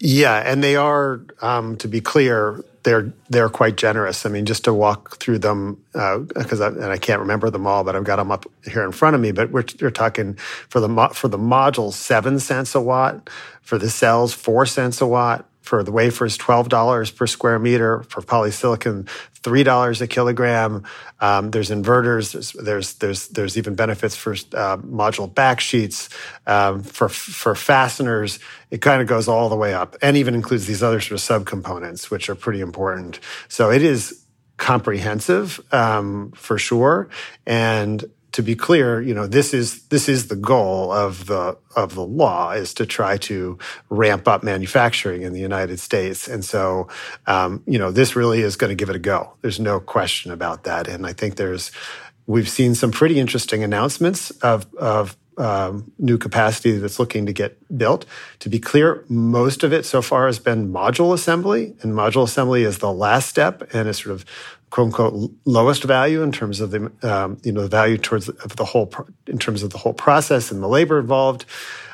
yeah 0.00 0.42
and 0.44 0.64
they 0.64 0.74
are 0.74 1.20
um, 1.42 1.76
to 1.76 1.86
be 1.86 2.00
clear 2.00 2.64
they're 2.82 3.12
they're 3.28 3.48
quite 3.48 3.76
generous. 3.76 4.26
I 4.26 4.28
mean, 4.28 4.46
just 4.46 4.64
to 4.64 4.74
walk 4.74 5.16
through 5.18 5.38
them 5.38 5.82
because 5.92 6.60
uh, 6.60 6.72
and 6.72 6.86
I 6.86 6.98
can't 6.98 7.20
remember 7.20 7.50
them 7.50 7.66
all, 7.66 7.84
but 7.84 7.94
I've 7.96 8.04
got 8.04 8.16
them 8.16 8.30
up 8.30 8.46
here 8.64 8.84
in 8.84 8.92
front 8.92 9.14
of 9.14 9.20
me. 9.20 9.32
But 9.32 9.50
we're, 9.50 9.64
we're 9.80 9.90
talking 9.90 10.34
for 10.68 10.80
the 10.80 10.88
for 11.12 11.28
the 11.28 11.38
modules 11.38 11.94
seven 11.94 12.38
cents 12.38 12.74
a 12.74 12.80
watt, 12.80 13.30
for 13.60 13.78
the 13.78 13.90
cells 13.90 14.32
four 14.32 14.66
cents 14.66 15.00
a 15.00 15.06
watt, 15.06 15.46
for 15.62 15.82
the 15.82 15.92
wafers, 15.92 16.36
$12 16.36 17.16
per 17.16 17.26
square 17.26 17.58
meter. 17.58 18.02
For 18.04 18.20
polysilicon, 18.20 19.08
$3 19.42 20.00
a 20.00 20.06
kilogram. 20.06 20.84
Um, 21.20 21.50
there's 21.50 21.70
inverters. 21.70 22.32
There's, 22.32 22.52
there's, 22.52 22.94
there's, 22.94 23.28
there's 23.28 23.58
even 23.58 23.74
benefits 23.74 24.14
for 24.14 24.32
uh, 24.32 24.76
module 24.78 25.32
backsheets, 25.32 26.08
um, 26.46 26.82
for, 26.82 27.08
for 27.08 27.54
fasteners. 27.54 28.38
It 28.70 28.80
kind 28.82 29.00
of 29.00 29.08
goes 29.08 29.28
all 29.28 29.48
the 29.48 29.56
way 29.56 29.74
up 29.74 29.96
and 30.02 30.16
even 30.16 30.34
includes 30.34 30.66
these 30.66 30.82
other 30.82 31.00
sort 31.00 31.12
of 31.12 31.46
subcomponents, 31.46 32.10
which 32.10 32.28
are 32.28 32.34
pretty 32.34 32.60
important. 32.60 33.20
So 33.48 33.70
it 33.70 33.82
is 33.82 34.24
comprehensive 34.56 35.60
um, 35.72 36.32
for 36.36 36.58
sure. 36.58 37.08
And 37.46 38.04
to 38.32 38.42
be 38.42 38.56
clear, 38.56 39.00
you 39.00 39.14
know, 39.14 39.26
this 39.26 39.52
is 39.52 39.82
this 39.88 40.08
is 40.08 40.28
the 40.28 40.36
goal 40.36 40.90
of 40.90 41.26
the 41.26 41.56
of 41.76 41.94
the 41.94 42.04
law 42.04 42.52
is 42.52 42.74
to 42.74 42.86
try 42.86 43.16
to 43.18 43.58
ramp 43.90 44.26
up 44.26 44.42
manufacturing 44.42 45.22
in 45.22 45.32
the 45.32 45.40
United 45.40 45.78
States, 45.78 46.28
and 46.28 46.44
so 46.44 46.88
um, 47.26 47.62
you 47.66 47.78
know 47.78 47.90
this 47.90 48.16
really 48.16 48.40
is 48.40 48.56
going 48.56 48.70
to 48.70 48.74
give 48.74 48.90
it 48.90 48.96
a 48.96 49.00
go. 49.00 49.34
There's 49.42 49.60
no 49.60 49.80
question 49.80 50.32
about 50.32 50.64
that, 50.64 50.88
and 50.88 51.06
I 51.06 51.12
think 51.12 51.36
there's 51.36 51.70
we've 52.26 52.48
seen 52.48 52.74
some 52.74 52.90
pretty 52.90 53.20
interesting 53.20 53.62
announcements 53.62 54.30
of 54.42 54.66
of 54.76 55.16
um, 55.38 55.92
new 55.98 56.18
capacity 56.18 56.72
that's 56.78 56.98
looking 56.98 57.26
to 57.26 57.32
get 57.32 57.56
built. 57.76 58.06
To 58.40 58.48
be 58.48 58.58
clear, 58.58 59.04
most 59.08 59.62
of 59.62 59.72
it 59.72 59.84
so 59.84 60.02
far 60.02 60.26
has 60.26 60.38
been 60.38 60.72
module 60.72 61.12
assembly, 61.12 61.74
and 61.82 61.92
module 61.92 62.24
assembly 62.24 62.64
is 62.64 62.78
the 62.78 62.92
last 62.92 63.28
step 63.28 63.74
and 63.74 63.88
is 63.88 63.98
sort 63.98 64.14
of 64.14 64.24
quote 64.72 64.86
unquote 64.86 65.30
lowest 65.44 65.84
value 65.84 66.22
in 66.22 66.32
terms 66.32 66.60
of 66.60 66.70
the 66.70 66.90
um, 67.02 67.36
you 67.44 67.52
know 67.52 67.62
the 67.62 67.68
value 67.68 67.98
towards 67.98 68.28
of 68.30 68.56
the 68.56 68.64
whole 68.64 68.90
in 69.26 69.38
terms 69.38 69.62
of 69.62 69.70
the 69.70 69.78
whole 69.78 69.92
process 69.92 70.50
and 70.50 70.62
the 70.62 70.66
labor 70.66 70.98
involved. 70.98 71.44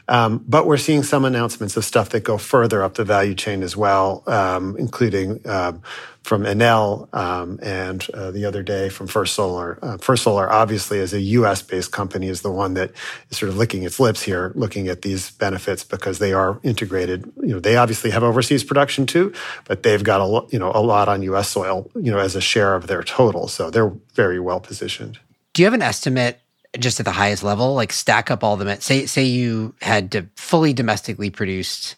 Um, 0.09 0.43
but 0.49 0.67
we're 0.67 0.79
seeing 0.79 1.03
some 1.03 1.25
announcements 1.25 1.77
of 1.77 1.85
stuff 1.85 2.11
that 2.11 2.21
go 2.25 2.38
further 2.38 2.83
up 2.83 2.95
the 2.95 3.05
value 3.05 3.35
chain 3.35 3.62
as 3.62 3.77
well, 3.77 4.23
um, 4.27 4.75
including 4.79 5.47
um, 5.47 5.83
from 6.23 6.45
Enel 6.45 7.12
um, 7.15 7.59
and 7.62 8.07
uh, 8.15 8.31
the 8.31 8.45
other 8.45 8.62
day 8.62 8.88
from 8.88 9.07
First 9.07 9.35
Solar. 9.35 9.79
Uh, 9.83 9.99
First 9.99 10.25
Solar, 10.25 10.50
obviously, 10.50 11.00
as 11.00 11.12
a 11.12 11.21
U.S. 11.21 11.62
based 11.62 11.93
company, 11.93 12.29
is 12.29 12.43
the 12.43 12.50
one 12.50 12.75
that 12.75 12.93
is 13.31 13.38
sort 13.38 13.50
of 13.50 13.57
licking 13.57 13.83
its 13.83 14.00
lips 14.00 14.23
here, 14.23 14.53
looking 14.55 14.88
at 14.88 15.03
these 15.03 15.31
benefits 15.33 15.85
because 15.85 16.19
they 16.19 16.33
are 16.33 16.59
integrated. 16.62 17.31
You 17.37 17.55
know, 17.55 17.61
they 17.61 17.77
obviously 17.77 18.11
have 18.11 18.23
overseas 18.23 18.65
production 18.65 19.07
too, 19.07 19.33
but 19.65 19.83
they've 19.83 20.03
got 20.03 20.21
a 20.21 20.47
you 20.50 20.59
know 20.59 20.73
a 20.75 20.81
lot 20.81 21.09
on 21.09 21.23
U.S. 21.23 21.49
soil, 21.49 21.91
you 21.95 22.11
know, 22.11 22.19
as 22.19 22.35
a 22.35 22.41
share 22.41 22.75
of 22.75 22.87
their 22.87 23.03
total. 23.03 23.49
So 23.49 23.71
they're 23.71 23.93
very 24.15 24.41
well 24.41 24.61
positioned. 24.61 25.19
Do 25.53 25.62
you 25.62 25.67
have 25.67 25.75
an 25.75 25.83
estimate 25.83 26.41
just 26.79 27.01
at 27.01 27.07
the 27.07 27.13
highest 27.13 27.43
level, 27.43 27.75
like 27.75 27.93
stack 27.93 28.31
up 28.31 28.45
all 28.45 28.57
the 28.57 28.81
say 28.81 29.07
say 29.07 29.25
you 29.25 29.75
had 29.81 30.13
to 30.13 30.27
fully 30.37 30.73
domestically 30.73 31.31
produced 31.31 31.97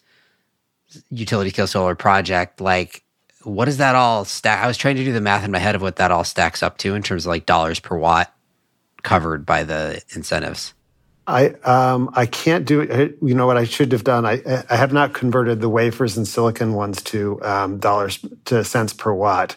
utility 1.09 1.49
scale 1.49 1.67
solar 1.67 1.95
project, 1.95 2.61
like 2.61 3.03
what 3.43 3.65
does 3.65 3.77
that 3.77 3.95
all 3.95 4.23
stack? 4.25 4.63
I 4.63 4.67
was 4.67 4.77
trying 4.77 4.95
to 4.97 5.03
do 5.03 5.11
the 5.11 5.21
math 5.21 5.43
in 5.43 5.51
my 5.51 5.59
head 5.59 5.75
of 5.75 5.81
what 5.81 5.97
that 5.97 6.11
all 6.11 6.23
stacks 6.23 6.63
up 6.63 6.77
to 6.79 6.95
in 6.95 7.03
terms 7.03 7.25
of 7.25 7.29
like 7.29 7.45
dollars 7.45 7.79
per 7.79 7.97
watt 7.97 8.33
covered 9.03 9.45
by 9.45 9.63
the 9.63 10.01
incentives. 10.15 10.73
I 11.27 11.49
um, 11.63 12.09
I 12.13 12.25
can't 12.25 12.65
do 12.65 12.81
it. 12.81 13.17
You 13.21 13.35
know 13.35 13.47
what 13.47 13.57
I 13.57 13.63
should 13.63 13.91
have 13.91 14.03
done? 14.03 14.25
I 14.25 14.41
I 14.69 14.75
have 14.75 14.93
not 14.93 15.13
converted 15.13 15.61
the 15.61 15.69
wafers 15.69 16.17
and 16.17 16.27
silicon 16.27 16.73
ones 16.73 17.01
to 17.03 17.41
um, 17.43 17.77
dollars 17.77 18.25
to 18.45 18.63
cents 18.63 18.93
per 18.93 19.13
watt. 19.13 19.55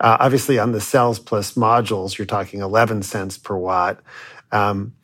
Uh, 0.00 0.16
obviously, 0.18 0.58
on 0.58 0.72
the 0.72 0.80
cells 0.80 1.18
plus 1.18 1.54
modules, 1.54 2.18
you're 2.18 2.26
talking 2.26 2.60
11 2.60 3.02
cents 3.02 3.38
per 3.38 3.56
watt. 3.56 4.00
Um, 4.54 4.94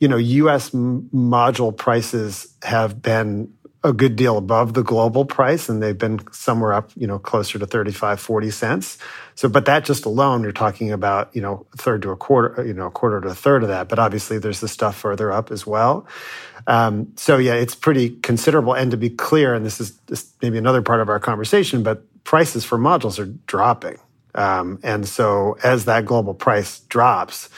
you 0.00 0.08
know, 0.08 0.16
U.S. 0.16 0.74
M- 0.74 1.08
module 1.14 1.74
prices 1.74 2.54
have 2.62 3.00
been 3.00 3.52
a 3.86 3.92
good 3.92 4.16
deal 4.16 4.36
above 4.36 4.74
the 4.74 4.82
global 4.82 5.24
price 5.24 5.68
and 5.68 5.80
they've 5.80 5.96
been 5.96 6.20
somewhere 6.32 6.72
up, 6.72 6.90
you 6.96 7.06
know, 7.06 7.20
closer 7.20 7.58
to 7.58 7.66
35, 7.66 8.20
40 8.20 8.50
cents. 8.50 8.98
So, 9.36 9.48
but 9.48 9.64
that 9.66 9.84
just 9.84 10.04
alone, 10.04 10.42
you're 10.42 10.50
talking 10.50 10.90
about, 10.90 11.34
you 11.34 11.40
know, 11.40 11.66
a 11.72 11.76
third 11.76 12.02
to 12.02 12.10
a 12.10 12.16
quarter, 12.16 12.66
you 12.66 12.74
know, 12.74 12.86
a 12.86 12.90
quarter 12.90 13.20
to 13.20 13.28
a 13.28 13.34
third 13.34 13.62
of 13.62 13.68
that. 13.68 13.88
But 13.88 14.00
obviously 14.00 14.38
there's 14.38 14.60
the 14.60 14.66
stuff 14.66 14.96
further 14.96 15.30
up 15.30 15.52
as 15.52 15.66
well. 15.66 16.06
Um, 16.66 17.12
so 17.16 17.38
yeah, 17.38 17.54
it's 17.54 17.76
pretty 17.76 18.10
considerable. 18.10 18.74
And 18.74 18.90
to 18.90 18.96
be 18.96 19.10
clear, 19.10 19.54
and 19.54 19.64
this 19.64 19.80
is 19.80 19.96
this 20.08 20.32
maybe 20.42 20.58
another 20.58 20.82
part 20.82 21.00
of 21.00 21.08
our 21.08 21.20
conversation, 21.20 21.84
but 21.84 22.02
prices 22.24 22.64
for 22.64 22.78
modules 22.78 23.20
are 23.20 23.32
dropping. 23.46 23.98
Um, 24.34 24.80
and 24.82 25.06
so 25.06 25.56
as 25.62 25.84
that 25.84 26.06
global 26.06 26.34
price 26.34 26.80
drops, 26.80 27.48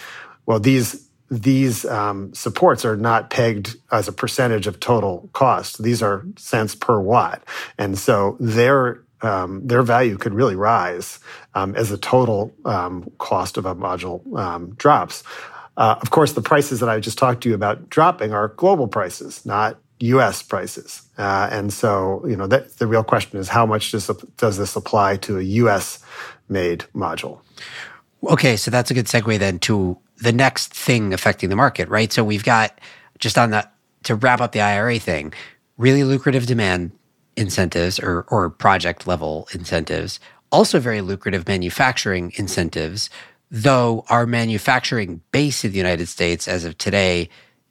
well, 0.44 0.60
these 0.60 1.07
these 1.30 1.84
um, 1.84 2.32
supports 2.34 2.84
are 2.84 2.96
not 2.96 3.30
pegged 3.30 3.76
as 3.90 4.08
a 4.08 4.12
percentage 4.12 4.66
of 4.66 4.80
total 4.80 5.28
cost. 5.32 5.82
These 5.82 6.02
are 6.02 6.24
cents 6.36 6.74
per 6.74 7.00
watt, 7.00 7.42
and 7.76 7.98
so 7.98 8.36
their 8.40 9.02
um, 9.20 9.66
their 9.66 9.82
value 9.82 10.16
could 10.16 10.32
really 10.32 10.56
rise 10.56 11.18
um, 11.54 11.74
as 11.74 11.90
the 11.90 11.98
total 11.98 12.54
um, 12.64 13.10
cost 13.18 13.56
of 13.56 13.66
a 13.66 13.74
module 13.74 14.36
um, 14.38 14.74
drops. 14.74 15.24
Uh, 15.76 15.96
of 16.00 16.10
course, 16.10 16.32
the 16.32 16.42
prices 16.42 16.80
that 16.80 16.88
I 16.88 17.00
just 17.00 17.18
talked 17.18 17.42
to 17.42 17.48
you 17.48 17.54
about 17.54 17.88
dropping 17.88 18.32
are 18.32 18.48
global 18.48 18.88
prices, 18.88 19.44
not 19.46 19.78
U.S. 20.00 20.42
prices. 20.42 21.02
Uh, 21.16 21.48
and 21.50 21.72
so, 21.72 22.24
you 22.26 22.36
know, 22.36 22.46
that, 22.46 22.78
the 22.78 22.86
real 22.86 23.04
question 23.04 23.38
is 23.38 23.48
how 23.48 23.66
much 23.66 23.92
does, 23.92 24.10
does 24.36 24.56
this 24.56 24.76
apply 24.76 25.16
to 25.18 25.38
a 25.38 25.42
U.S. 25.42 26.00
made 26.48 26.84
module? 26.94 27.40
Okay, 28.24 28.56
so 28.56 28.70
that's 28.70 28.90
a 28.90 28.94
good 28.94 29.06
segue 29.06 29.38
then 29.38 29.58
to 29.60 29.98
the 30.18 30.32
next 30.32 30.74
thing 30.74 31.12
affecting 31.12 31.48
the 31.48 31.56
market, 31.56 31.88
right? 31.88 32.12
So 32.12 32.24
we've 32.24 32.44
got 32.44 32.78
just 33.18 33.38
on 33.38 33.50
the 33.50 33.68
to 34.04 34.14
wrap 34.14 34.40
up 34.40 34.52
the 34.52 34.60
IRA 34.60 34.98
thing, 34.98 35.32
really 35.76 36.04
lucrative 36.04 36.46
demand 36.46 36.92
incentives 37.36 37.98
or 37.98 38.26
or 38.28 38.50
project 38.50 39.06
level 39.06 39.48
incentives, 39.52 40.20
also 40.50 40.80
very 40.80 41.00
lucrative 41.00 41.46
manufacturing 41.46 42.32
incentives, 42.36 43.10
though 43.50 44.04
our 44.08 44.26
manufacturing 44.26 45.20
base 45.30 45.64
in 45.64 45.72
the 45.72 45.78
United 45.78 46.08
States 46.08 46.48
as 46.48 46.64
of 46.64 46.76
today 46.78 47.28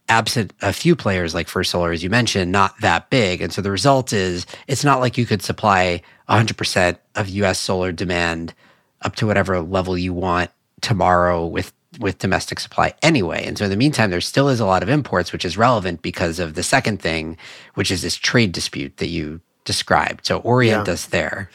absent 0.09 0.53
a 0.61 0.71
few 0.71 0.95
players 0.95 1.33
like 1.33 1.47
First 1.47 1.71
Solar, 1.71 1.91
as 1.91 2.03
you 2.03 2.09
mentioned, 2.09 2.51
not 2.51 2.79
that 2.79 3.09
big. 3.09 3.41
And 3.41 3.51
so 3.51 3.61
the 3.61 3.71
result 3.71 4.13
is 4.13 4.45
it's 4.67 4.85
not 4.85 5.01
like 5.01 5.17
you 5.17 5.25
could 5.25 5.41
supply 5.41 6.01
100% 6.29 6.97
of 7.15 7.27
US 7.29 7.59
solar 7.59 7.91
demand 7.91 8.53
up 9.01 9.15
to 9.15 9.27
whatever 9.27 9.59
level 9.61 9.97
you 9.97 10.13
want 10.13 10.49
tomorrow 10.81 11.45
with 11.45 11.73
with 11.99 12.17
domestic 12.19 12.59
supply 12.59 12.93
anyway. 13.01 13.45
And 13.45 13.57
so 13.57 13.65
in 13.65 13.71
the 13.71 13.77
meantime, 13.77 14.09
there 14.09 14.21
still 14.21 14.49
is 14.49 14.59
a 14.59 14.65
lot 14.65 14.83
of 14.83 14.89
imports, 14.89 15.31
which 15.31 15.45
is 15.45 15.57
relevant 15.57 16.01
because 16.01 16.39
of 16.39 16.53
the 16.53 16.63
second 16.63 17.01
thing, 17.01 17.37
which 17.75 17.91
is 17.91 18.01
this 18.01 18.15
trade 18.15 18.51
dispute 18.51 18.97
that 18.97 19.07
you 19.07 19.41
described. 19.65 20.25
So 20.25 20.39
orient 20.39 20.87
yeah. 20.87 20.93
us 20.93 21.05
there. 21.05 21.49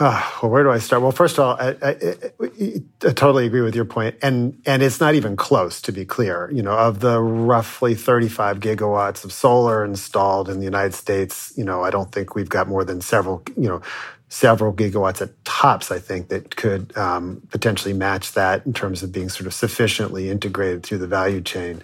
Oh, 0.00 0.38
well, 0.42 0.50
where 0.50 0.62
do 0.62 0.70
I 0.70 0.78
start? 0.78 1.02
Well, 1.02 1.12
first 1.12 1.38
of 1.38 1.44
all, 1.44 1.56
I, 1.60 1.76
I, 1.82 1.90
I, 1.90 2.82
I, 3.08 3.12
totally 3.12 3.44
agree 3.44 3.60
with 3.60 3.76
your 3.76 3.84
point, 3.84 4.16
and 4.22 4.60
and 4.64 4.82
it's 4.82 5.00
not 5.00 5.14
even 5.14 5.36
close. 5.36 5.82
To 5.82 5.92
be 5.92 6.06
clear, 6.06 6.50
you 6.50 6.62
know, 6.62 6.72
of 6.72 7.00
the 7.00 7.20
roughly 7.20 7.94
35 7.94 8.58
gigawatts 8.58 9.22
of 9.22 9.34
solar 9.34 9.84
installed 9.84 10.48
in 10.48 10.60
the 10.60 10.64
United 10.64 10.94
States, 10.94 11.52
you 11.56 11.64
know, 11.64 11.82
I 11.82 11.90
don't 11.90 12.10
think 12.10 12.34
we've 12.34 12.48
got 12.48 12.68
more 12.68 12.84
than 12.84 13.02
several, 13.02 13.42
you 13.54 13.68
know, 13.68 13.82
several 14.32 14.72
gigawatts 14.72 15.20
at 15.20 15.44
tops, 15.44 15.90
I 15.90 15.98
think, 15.98 16.28
that 16.28 16.56
could 16.56 16.96
um, 16.96 17.42
potentially 17.50 17.92
match 17.92 18.32
that 18.32 18.64
in 18.64 18.72
terms 18.72 19.02
of 19.02 19.12
being 19.12 19.28
sort 19.28 19.46
of 19.46 19.52
sufficiently 19.52 20.30
integrated 20.30 20.82
through 20.82 20.98
the 20.98 21.06
value 21.06 21.42
chain 21.42 21.82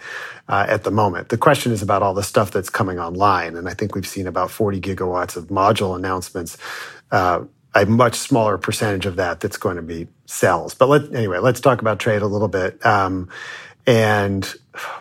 uh, 0.49 0.64
at 0.67 0.83
the 0.83 0.90
moment. 0.90 1.28
The 1.28 1.37
question 1.37 1.73
is 1.73 1.83
about 1.83 2.02
all 2.02 2.14
the 2.14 2.23
stuff 2.23 2.50
that's 2.50 2.71
coming 2.71 2.99
online. 2.99 3.55
And 3.55 3.69
I 3.69 3.75
think 3.75 3.95
we've 3.95 4.07
seen 4.07 4.26
about 4.26 4.50
40 4.50 4.81
gigawatts 4.81 5.37
of 5.37 5.49
module 5.49 5.95
announcements. 5.95 6.57
Uh, 7.11 7.45
a 7.75 7.85
much 7.85 8.14
smaller 8.14 8.57
percentage 8.57 9.05
of 9.05 9.17
that 9.17 9.40
that's 9.40 9.59
going 9.59 9.76
to 9.76 9.83
be 9.83 10.09
cells. 10.25 10.73
But 10.73 10.88
let, 10.88 11.14
anyway, 11.14 11.40
let's 11.40 11.61
talk 11.61 11.83
about 11.83 11.99
trade 11.99 12.23
a 12.23 12.26
little 12.26 12.49
bit. 12.49 12.85
Um, 12.85 13.28
and 13.87 14.50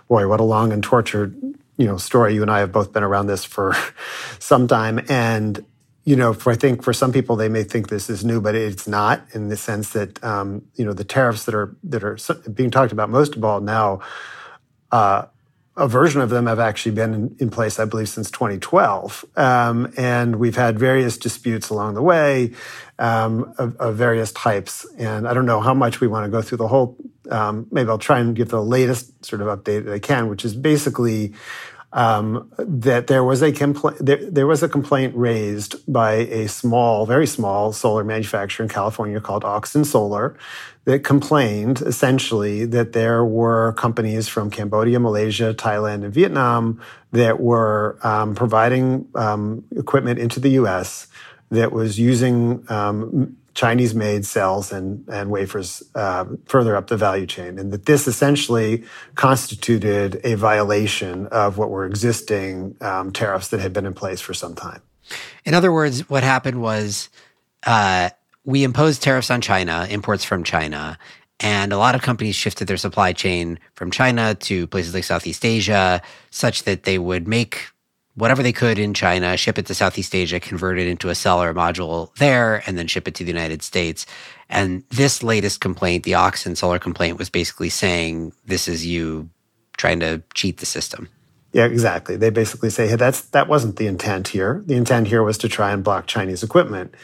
boy, 0.10 0.28
what 0.28 0.42
a 0.42 0.44
long 0.44 0.74
and 0.74 0.84
tortured 0.84 1.34
you 1.78 1.86
know 1.86 1.96
story. 1.96 2.34
You 2.34 2.42
and 2.42 2.52
I 2.52 2.60
have 2.60 2.74
both 2.74 2.92
been 2.92 3.04
around 3.04 3.28
this 3.28 3.46
for 3.46 3.74
some 4.40 4.68
time, 4.68 5.00
and 5.08 5.66
you 6.08 6.16
know, 6.16 6.32
for 6.32 6.54
I 6.54 6.56
think 6.56 6.84
for 6.84 6.94
some 6.94 7.12
people 7.12 7.36
they 7.36 7.50
may 7.50 7.66
think 7.66 7.90
this 7.90 8.10
is 8.10 8.24
new, 8.24 8.40
but 8.40 8.56
it's 8.56 8.88
not 8.88 9.24
in 9.34 9.50
the 9.50 9.58
sense 9.58 9.90
that 9.90 10.24
um, 10.24 10.62
you 10.76 10.86
know 10.86 10.94
the 10.94 11.04
tariffs 11.04 11.44
that 11.44 11.54
are 11.54 11.76
that 11.84 12.02
are 12.02 12.18
being 12.54 12.72
talked 12.72 12.94
about 12.94 13.10
most 13.10 13.36
of 13.36 13.44
all 13.44 13.60
now. 13.60 14.00
Uh, 14.90 15.26
a 15.76 15.88
version 15.88 16.22
of 16.22 16.30
them 16.30 16.48
have 16.48 16.60
actually 16.60 16.94
been 16.94 17.14
in, 17.14 17.36
in 17.40 17.50
place, 17.52 17.78
I 17.78 17.86
believe, 17.86 18.10
since 18.10 18.32
2012, 18.32 19.26
um, 19.36 19.94
and 19.96 20.38
we've 20.38 20.56
had 20.56 20.80
various 20.80 21.18
disputes 21.18 21.70
along 21.70 21.94
the 21.94 22.02
way 22.02 22.54
um, 22.98 23.54
of, 23.60 23.76
of, 23.76 23.96
various 23.96 24.32
types. 24.32 24.88
And 24.98 25.28
I 25.28 25.36
don't 25.36 25.46
know 25.46 25.60
how 25.60 25.76
much 25.76 26.02
we 26.02 26.08
want 26.08 26.26
to 26.26 26.32
go 26.32 26.42
through 26.42 26.58
the 26.58 26.68
whole. 26.68 26.98
Um, 27.30 27.68
maybe 27.70 27.90
I'll 27.90 28.00
try 28.00 28.20
and 28.20 28.36
give 28.36 28.50
the 28.50 28.64
latest 28.64 29.24
sort 29.24 29.42
of 29.42 29.48
update 29.50 29.86
that 29.86 29.94
I 29.94 30.00
can, 30.00 30.30
which 30.30 30.44
is 30.44 30.56
basically 30.56 31.36
um, 31.98 32.48
that 32.60 33.08
there 33.08 33.24
was 33.24 33.42
a 33.42 33.52
complaint 33.52 33.98
there, 34.00 34.24
there, 34.30 34.46
was 34.46 34.62
a 34.62 34.70
complaint 34.70 35.16
raised 35.16 35.76
by 35.92 36.14
a 36.14 36.48
small, 36.48 37.08
very 37.08 37.26
small 37.26 37.74
solar 37.74 38.04
manufacturer 38.04 38.64
in 38.64 38.70
California 38.70 39.20
called 39.20 39.44
Auxin 39.44 39.84
Solar 39.84 40.38
that 40.86 41.04
complained 41.04 41.82
essentially 41.82 42.66
that 42.66 42.94
there 42.94 43.26
were 43.26 43.74
companies 43.74 44.28
from 44.28 44.52
Cambodia, 44.52 45.00
Malaysia, 45.00 45.56
Thailand, 45.56 46.06
and 46.06 46.14
Vietnam 46.14 46.80
that 47.14 47.40
were 47.40 47.98
um, 48.04 48.36
providing 48.36 49.08
um, 49.16 49.64
equipment 49.76 50.20
into 50.20 50.40
the 50.40 50.50
U.S. 50.52 51.08
that 51.50 51.72
was 51.72 52.00
using 52.00 52.64
um, 52.70 53.36
Chinese 53.58 53.96
made 53.96 54.24
cells 54.24 54.72
and, 54.72 55.04
and 55.10 55.32
wafers 55.32 55.82
uh, 55.96 56.26
further 56.46 56.76
up 56.76 56.90
the 56.90 56.96
value 56.96 57.26
chain, 57.26 57.58
and 57.58 57.74
that 57.74 57.88
this 57.88 58.08
essentially 58.08 58.84
constituted 59.16 60.22
a 60.24 60.36
violation 60.36 61.26
of 61.28 61.58
what 61.58 61.72
were 61.72 61.84
existing 61.84 62.76
um, 62.82 63.12
tariffs 63.12 63.48
that 63.48 63.60
had 63.60 63.74
been 63.74 63.88
in 63.88 63.96
place 63.96 64.22
for 64.22 64.36
some 64.36 64.54
time. 64.54 64.80
In 65.44 65.56
other 65.56 65.74
words, 65.74 66.08
what 66.08 66.22
happened 66.22 66.62
was 66.62 67.10
uh, 67.66 68.12
we 68.46 68.64
imposed 68.64 69.02
tariffs 69.02 69.32
on 69.32 69.42
China, 69.42 69.88
imports 69.90 70.24
from 70.24 70.44
China, 70.44 71.00
and 71.40 71.74
a 71.74 71.80
lot 71.80 71.96
of 71.96 72.04
companies 72.04 72.36
shifted 72.36 72.68
their 72.68 72.78
supply 72.78 73.12
chain 73.12 73.58
from 73.74 73.90
China 73.90 74.36
to 74.36 74.68
places 74.68 74.94
like 74.94 75.04
Southeast 75.04 75.44
Asia, 75.44 76.04
such 76.30 76.62
that 76.66 76.84
they 76.84 77.00
would 77.00 77.28
make 77.28 77.70
whatever 78.18 78.42
they 78.42 78.52
could 78.52 78.80
in 78.80 78.94
China, 78.94 79.38
ship 79.38 79.58
it 79.58 79.68
to 79.68 79.76
Southeast 79.76 80.14
Asia, 80.14 80.40
convert 80.40 80.80
it 80.80 80.88
into 80.88 81.08
a 81.08 81.12
a 81.12 81.14
module 81.54 82.14
there, 82.16 82.64
and 82.66 82.78
then 82.78 82.88
ship 82.88 83.08
it 83.08 83.16
to 83.16 83.24
the 83.24 83.32
United 83.32 83.62
States. 83.62 84.06
And 84.50 84.84
this 84.90 85.24
latest 85.24 85.62
complaint, 85.62 86.04
the 86.04 86.14
Auxin 86.14 86.58
Solar 86.58 86.80
complaint, 86.80 87.20
was 87.20 87.30
basically 87.30 87.70
saying 87.70 88.34
this 88.46 88.68
is 88.68 88.86
you 88.86 89.30
trying 89.78 90.00
to 90.00 90.24
cheat 90.34 90.58
the 90.58 90.66
system. 90.66 91.08
Yeah, 91.54 91.66
exactly. 91.66 92.18
They 92.18 92.32
basically 92.32 92.72
say, 92.72 92.88
hey, 92.88 92.96
that's 92.96 93.22
that 93.22 93.48
wasn't 93.48 93.78
the 93.78 93.88
intent 93.88 94.30
here. 94.30 94.64
The 94.66 94.76
intent 94.76 95.08
here 95.08 95.24
was 95.24 95.38
to 95.40 95.50
try 95.50 95.72
and 95.72 95.84
block 95.84 96.08
Chinese 96.08 96.44
equipment. 96.44 96.96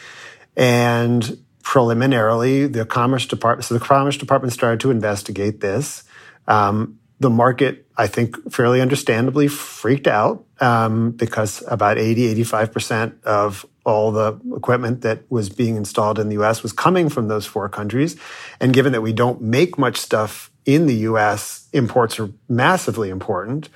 And 0.55 1.43
preliminarily, 1.61 2.67
the 2.67 2.85
Commerce 2.85 3.25
Department, 3.25 3.65
so 3.65 3.73
the 3.73 3.79
Commerce 3.79 4.17
Department 4.17 4.53
started 4.53 4.79
to 4.81 4.91
investigate 4.91 5.61
this. 5.61 6.03
Um, 6.47 6.99
the 7.19 7.29
market, 7.29 7.82
I 7.97 8.07
think, 8.07 8.51
fairly 8.51 8.81
understandably 8.81 9.47
freaked 9.47 10.07
out 10.07 10.45
um, 10.59 11.11
because 11.11 11.63
about 11.67 11.97
80, 11.97 12.43
85% 12.43 13.23
of 13.23 13.65
all 13.85 14.11
the 14.11 14.39
equipment 14.55 15.01
that 15.01 15.29
was 15.29 15.49
being 15.49 15.75
installed 15.75 16.17
in 16.17 16.29
the 16.29 16.41
US 16.41 16.63
was 16.63 16.71
coming 16.71 17.09
from 17.09 17.27
those 17.27 17.45
four 17.45 17.69
countries. 17.69 18.15
And 18.59 18.73
given 18.73 18.93
that 18.93 19.01
we 19.01 19.13
don't 19.13 19.41
make 19.41 19.77
much 19.77 19.97
stuff 19.97 20.51
in 20.65 20.87
the 20.87 20.95
US, 20.95 21.67
imports 21.73 22.19
are 22.19 22.29
massively 22.47 23.09
important. 23.09 23.69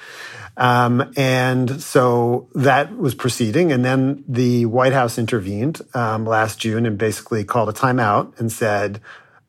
Um, 0.55 1.11
and 1.15 1.81
so 1.81 2.49
that 2.55 2.97
was 2.97 3.13
proceeding. 3.13 3.71
And 3.71 3.85
then 3.85 4.23
the 4.27 4.65
White 4.65 4.93
House 4.93 5.17
intervened 5.17 5.81
um, 5.93 6.25
last 6.25 6.59
June 6.59 6.85
and 6.85 6.97
basically 6.97 7.43
called 7.43 7.69
a 7.69 7.73
timeout 7.73 8.39
and 8.39 8.51
said, 8.51 9.01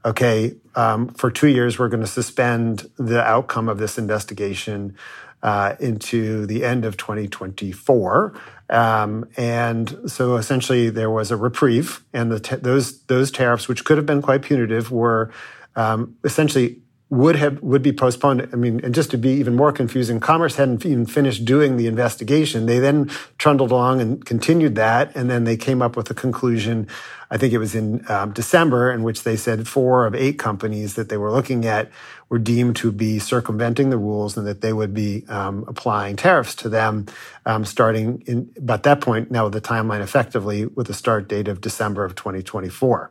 okay, 0.05 0.55
um, 0.79 1.09
for 1.09 1.29
two 1.29 1.49
years, 1.49 1.77
we're 1.77 1.89
going 1.89 2.03
to 2.03 2.07
suspend 2.07 2.89
the 2.97 3.21
outcome 3.21 3.69
of 3.69 3.79
this 3.79 3.99
investigation 3.99 4.95
uh, 5.43 5.75
into 5.81 6.47
the 6.47 6.65
end 6.65 6.85
of 6.85 6.97
2024. 6.97 8.41
Um, 8.71 9.29
and 9.37 9.99
so 10.07 10.37
essentially, 10.37 10.89
there 10.89 11.11
was 11.11 11.33
a 11.33 11.37
reprieve, 11.37 12.05
and 12.13 12.31
those 12.31 13.01
those 13.07 13.31
tariffs, 13.33 13.67
which 13.67 13.85
could 13.85 13.97
have 13.97 14.07
been 14.07 14.23
quite 14.23 14.43
punitive, 14.43 14.93
were 14.93 15.33
um, 15.75 16.17
essentially 16.23 16.81
would 17.11 17.37
have 17.37 17.61
would 17.63 17.83
be 17.83 17.93
postponed. 17.93 18.49
I 18.53 18.57
mean, 18.57 18.81
and 18.85 18.95
just 18.95 19.11
to 19.11 19.19
be 19.19 19.31
even 19.31 19.57
more 19.57 19.73
confusing, 19.73 20.21
Commerce 20.21 20.57
hadn't 20.57 20.87
even 20.87 21.07
finished 21.07 21.45
doing 21.45 21.77
the 21.77 21.89
investigation. 21.89 22.67
They 22.67 22.79
then 22.79 23.11
trundled 23.39 23.73
along 23.73 24.01
and 24.01 24.25
continued 24.25 24.77
that, 24.77 25.17
and 25.17 25.29
then 25.29 25.45
they 25.45 25.57
came 25.57 25.83
up 25.83 25.97
with 25.97 26.09
a 26.11 26.15
conclusion. 26.15 26.87
I 27.31 27.37
think 27.37 27.53
it 27.53 27.59
was 27.59 27.75
in 27.75 28.05
um, 28.11 28.33
December, 28.33 28.91
in 28.91 29.03
which 29.03 29.23
they 29.23 29.37
said 29.37 29.69
four 29.69 30.07
of 30.07 30.15
eight 30.15 30.39
companies 30.39 30.95
that 30.95 31.09
they 31.09 31.17
were 31.17 31.31
looking 31.31 31.67
at 31.67 31.91
were 32.29 32.39
deemed 32.39 32.77
to 32.77 32.91
be 32.91 33.19
circumventing 33.19 33.91
the 33.91 33.99
rules, 33.99 34.37
and 34.37 34.47
that 34.47 34.61
they 34.61 34.73
would 34.73 34.95
be 34.95 35.25
um, 35.29 35.65
applying 35.69 36.17
tariffs 36.17 36.55
to 36.57 36.69
them, 36.69 37.07
um, 37.45 37.65
starting 37.65 38.23
in. 38.27 38.51
At 38.69 38.83
that 38.85 39.01
point, 39.01 39.31
now 39.31 39.49
the 39.49 39.61
timeline 39.61 40.01
effectively 40.01 40.67
with 40.67 40.89
a 40.89 40.95
start 40.95 41.29
date 41.29 41.49
of 41.49 41.61
December 41.61 42.05
of 42.05 42.15
2024. 42.15 43.11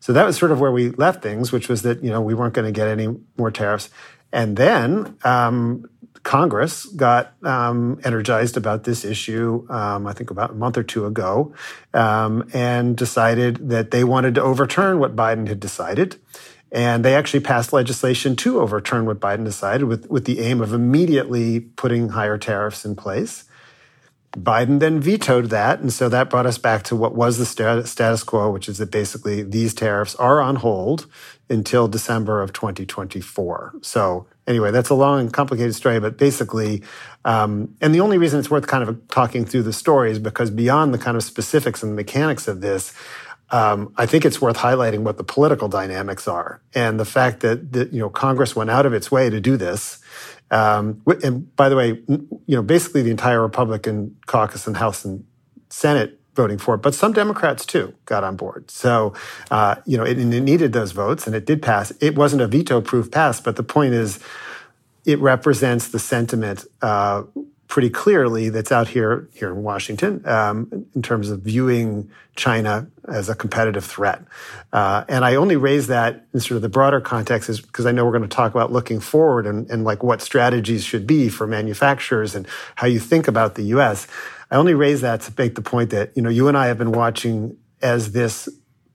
So 0.00 0.12
that 0.12 0.24
was 0.24 0.36
sort 0.36 0.52
of 0.52 0.60
where 0.60 0.72
we 0.72 0.90
left 0.90 1.22
things, 1.22 1.50
which 1.50 1.68
was 1.68 1.82
that, 1.82 2.02
you 2.04 2.10
know, 2.10 2.20
we 2.20 2.34
weren't 2.34 2.54
going 2.54 2.72
to 2.72 2.72
get 2.72 2.88
any 2.88 3.08
more 3.36 3.50
tariffs. 3.50 3.90
And 4.32 4.56
then 4.56 5.16
um, 5.24 5.88
Congress 6.28 6.84
got 6.84 7.32
um, 7.42 7.98
energized 8.04 8.58
about 8.58 8.84
this 8.84 9.02
issue, 9.02 9.66
um, 9.70 10.06
I 10.06 10.12
think 10.12 10.30
about 10.30 10.50
a 10.50 10.54
month 10.54 10.76
or 10.76 10.82
two 10.82 11.06
ago, 11.06 11.54
um, 11.94 12.46
and 12.52 12.94
decided 12.94 13.70
that 13.70 13.92
they 13.92 14.04
wanted 14.04 14.34
to 14.34 14.42
overturn 14.42 14.98
what 14.98 15.16
Biden 15.16 15.48
had 15.48 15.58
decided. 15.58 16.16
And 16.70 17.02
they 17.02 17.14
actually 17.14 17.40
passed 17.40 17.72
legislation 17.72 18.36
to 18.36 18.60
overturn 18.60 19.06
what 19.06 19.20
Biden 19.20 19.46
decided 19.46 19.86
with, 19.86 20.10
with 20.10 20.26
the 20.26 20.40
aim 20.40 20.60
of 20.60 20.74
immediately 20.74 21.60
putting 21.60 22.10
higher 22.10 22.36
tariffs 22.36 22.84
in 22.84 22.94
place. 22.94 23.44
Biden 24.42 24.80
then 24.80 25.00
vetoed 25.00 25.50
that. 25.50 25.80
And 25.80 25.92
so 25.92 26.08
that 26.08 26.30
brought 26.30 26.46
us 26.46 26.58
back 26.58 26.82
to 26.84 26.96
what 26.96 27.14
was 27.14 27.38
the 27.38 27.46
status 27.46 28.22
quo, 28.22 28.50
which 28.50 28.68
is 28.68 28.78
that 28.78 28.90
basically 28.90 29.42
these 29.42 29.74
tariffs 29.74 30.14
are 30.16 30.40
on 30.40 30.56
hold 30.56 31.06
until 31.50 31.88
December 31.88 32.42
of 32.42 32.52
2024. 32.52 33.74
So 33.82 34.26
anyway, 34.46 34.70
that's 34.70 34.90
a 34.90 34.94
long 34.94 35.20
and 35.20 35.32
complicated 35.32 35.74
story, 35.74 35.98
but 36.00 36.18
basically, 36.18 36.82
um, 37.24 37.74
and 37.80 37.94
the 37.94 38.00
only 38.00 38.18
reason 38.18 38.38
it's 38.38 38.50
worth 38.50 38.66
kind 38.66 38.88
of 38.88 39.08
talking 39.08 39.44
through 39.44 39.62
the 39.62 39.72
story 39.72 40.10
is 40.10 40.18
because 40.18 40.50
beyond 40.50 40.92
the 40.92 40.98
kind 40.98 41.16
of 41.16 41.22
specifics 41.22 41.82
and 41.82 41.96
mechanics 41.96 42.48
of 42.48 42.60
this, 42.60 42.92
um, 43.50 43.94
I 43.96 44.04
think 44.04 44.24
it's 44.24 44.42
worth 44.42 44.58
highlighting 44.58 45.00
what 45.00 45.16
the 45.16 45.24
political 45.24 45.68
dynamics 45.68 46.28
are 46.28 46.60
and 46.74 47.00
the 47.00 47.06
fact 47.06 47.40
that, 47.40 47.72
that 47.72 47.92
you 47.92 47.98
know 47.98 48.10
Congress 48.10 48.54
went 48.54 48.68
out 48.68 48.84
of 48.84 48.92
its 48.92 49.10
way 49.10 49.30
to 49.30 49.40
do 49.40 49.56
this 49.56 50.00
um, 50.50 51.02
and 51.22 51.54
by 51.56 51.68
the 51.68 51.76
way, 51.76 52.00
you 52.08 52.56
know, 52.56 52.62
basically 52.62 53.02
the 53.02 53.10
entire 53.10 53.40
Republican 53.40 54.16
caucus 54.26 54.66
in 54.66 54.74
House 54.74 55.04
and 55.04 55.24
Senate 55.68 56.18
voting 56.34 56.56
for 56.56 56.76
it, 56.76 56.78
but 56.78 56.94
some 56.94 57.12
Democrats 57.12 57.66
too 57.66 57.92
got 58.04 58.22
on 58.22 58.36
board. 58.36 58.70
So, 58.70 59.12
uh, 59.50 59.74
you 59.84 59.98
know, 59.98 60.04
it, 60.04 60.18
it, 60.18 60.24
needed 60.24 60.72
those 60.72 60.92
votes 60.92 61.26
and 61.26 61.34
it 61.34 61.44
did 61.44 61.60
pass. 61.60 61.92
It 62.00 62.14
wasn't 62.14 62.42
a 62.42 62.46
veto 62.46 62.80
proof 62.80 63.10
pass, 63.10 63.40
but 63.40 63.56
the 63.56 63.64
point 63.64 63.92
is 63.92 64.20
it 65.04 65.18
represents 65.18 65.88
the 65.88 65.98
sentiment 65.98 66.64
uh, 66.80 67.24
pretty 67.68 67.90
clearly 67.90 68.48
that's 68.48 68.72
out 68.72 68.88
here 68.88 69.28
here 69.34 69.50
in 69.50 69.62
Washington 69.62 70.26
um, 70.26 70.86
in 70.94 71.02
terms 71.02 71.30
of 71.30 71.42
viewing 71.42 72.10
China 72.34 72.88
as 73.06 73.28
a 73.28 73.34
competitive 73.34 73.84
threat. 73.84 74.24
Uh, 74.72 75.04
and 75.08 75.24
I 75.24 75.34
only 75.34 75.56
raise 75.56 75.86
that 75.88 76.26
in 76.32 76.40
sort 76.40 76.56
of 76.56 76.62
the 76.62 76.70
broader 76.70 77.00
context 77.00 77.50
is 77.50 77.60
because 77.60 77.84
I 77.84 77.92
know 77.92 78.06
we're 78.06 78.12
going 78.12 78.22
to 78.22 78.28
talk 78.28 78.52
about 78.52 78.72
looking 78.72 79.00
forward 79.00 79.46
and, 79.46 79.70
and 79.70 79.84
like 79.84 80.02
what 80.02 80.22
strategies 80.22 80.82
should 80.82 81.06
be 81.06 81.28
for 81.28 81.46
manufacturers 81.46 82.34
and 82.34 82.46
how 82.74 82.86
you 82.86 82.98
think 82.98 83.28
about 83.28 83.54
the 83.54 83.64
U.S. 83.64 84.06
I 84.50 84.56
only 84.56 84.74
raise 84.74 85.02
that 85.02 85.20
to 85.22 85.32
make 85.36 85.54
the 85.54 85.62
point 85.62 85.90
that 85.90 86.16
you 86.16 86.22
know 86.22 86.30
you 86.30 86.48
and 86.48 86.56
I 86.56 86.68
have 86.68 86.78
been 86.78 86.92
watching 86.92 87.58
as 87.82 88.12
this 88.12 88.48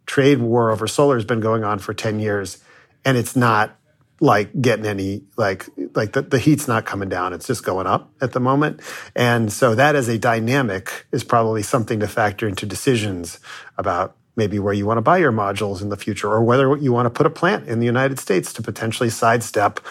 trade 0.07 0.39
war 0.39 0.71
over 0.71 0.87
solar 0.87 1.15
has 1.15 1.25
been 1.25 1.39
going 1.39 1.63
on 1.63 1.79
for 1.79 1.93
10 1.93 2.19
years 2.19 2.57
and 3.05 3.17
it's 3.17 3.35
not 3.35 3.77
like 4.23 4.61
getting 4.61 4.85
any 4.85 5.21
like 5.35 5.67
like 5.95 6.13
the, 6.13 6.21
the 6.21 6.39
heat's 6.39 6.65
not 6.65 6.85
coming 6.85 7.09
down. 7.09 7.33
It's 7.33 7.45
just 7.45 7.65
going 7.65 7.87
up 7.87 8.09
at 8.21 8.31
the 8.31 8.39
moment. 8.39 8.79
And 9.17 9.51
so 9.51 9.75
that 9.75 9.95
as 9.95 10.07
a 10.07 10.17
dynamic 10.17 11.05
is 11.11 11.25
probably 11.25 11.61
something 11.61 11.99
to 11.99 12.07
factor 12.07 12.47
into 12.47 12.65
decisions 12.65 13.41
about 13.77 14.15
maybe 14.37 14.59
where 14.59 14.73
you 14.73 14.85
want 14.85 14.97
to 14.97 15.01
buy 15.01 15.17
your 15.17 15.33
modules 15.33 15.81
in 15.81 15.89
the 15.89 15.97
future 15.97 16.29
or 16.29 16.41
whether 16.41 16.73
you 16.77 16.93
want 16.93 17.05
to 17.05 17.09
put 17.09 17.25
a 17.25 17.29
plant 17.29 17.67
in 17.67 17.79
the 17.79 17.85
united 17.85 18.17
states 18.17 18.53
to 18.53 18.61
potentially 18.61 19.09
sidestep 19.09 19.81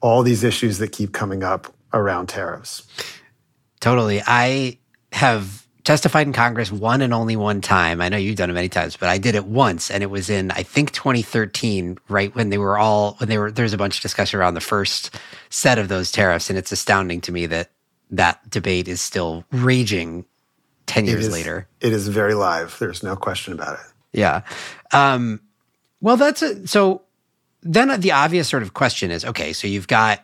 all 0.00 0.22
these 0.22 0.44
issues 0.44 0.78
that 0.78 0.92
keep 0.92 1.12
coming 1.12 1.42
up 1.42 1.74
around 1.92 2.28
tariffs. 2.28 2.86
Totally. 3.80 4.22
I 4.24 4.78
have 5.12 5.63
testified 5.84 6.26
in 6.26 6.32
Congress 6.32 6.72
one 6.72 7.02
and 7.02 7.12
only 7.12 7.36
one 7.36 7.60
time. 7.60 8.00
I 8.00 8.08
know 8.08 8.16
you've 8.16 8.36
done 8.36 8.50
it 8.50 8.54
many 8.54 8.70
times, 8.70 8.96
but 8.96 9.10
I 9.10 9.18
did 9.18 9.34
it 9.34 9.44
once, 9.44 9.90
and 9.90 10.02
it 10.02 10.10
was 10.10 10.30
in 10.30 10.50
I 10.50 10.62
think 10.62 10.92
2013, 10.92 11.98
right 12.08 12.34
when 12.34 12.48
they 12.48 12.58
were 12.58 12.78
all 12.78 13.14
when 13.18 13.28
they 13.28 13.38
were 13.38 13.50
there's 13.50 13.74
a 13.74 13.78
bunch 13.78 13.96
of 13.96 14.02
discussion 14.02 14.40
around 14.40 14.54
the 14.54 14.60
first 14.60 15.14
set 15.50 15.78
of 15.78 15.88
those 15.88 16.10
tariffs, 16.10 16.50
and 16.50 16.58
it's 16.58 16.72
astounding 16.72 17.20
to 17.22 17.32
me 17.32 17.46
that 17.46 17.70
that 18.10 18.48
debate 18.50 18.88
is 18.88 19.00
still 19.00 19.44
raging 19.50 20.24
10 20.86 21.06
years 21.06 21.24
it 21.24 21.28
is, 21.28 21.32
later. 21.32 21.68
It 21.80 21.92
is 21.92 22.08
very 22.08 22.34
live. 22.34 22.76
There's 22.78 23.02
no 23.02 23.16
question 23.16 23.52
about 23.52 23.78
it. 23.78 23.86
Yeah. 24.12 24.42
Um, 24.92 25.40
well, 26.00 26.16
that's 26.16 26.42
a, 26.42 26.66
so. 26.66 27.02
Then 27.66 27.98
the 28.02 28.12
obvious 28.12 28.46
sort 28.46 28.62
of 28.62 28.74
question 28.74 29.10
is 29.10 29.24
okay, 29.24 29.54
so 29.54 29.66
you've 29.66 29.88
got 29.88 30.22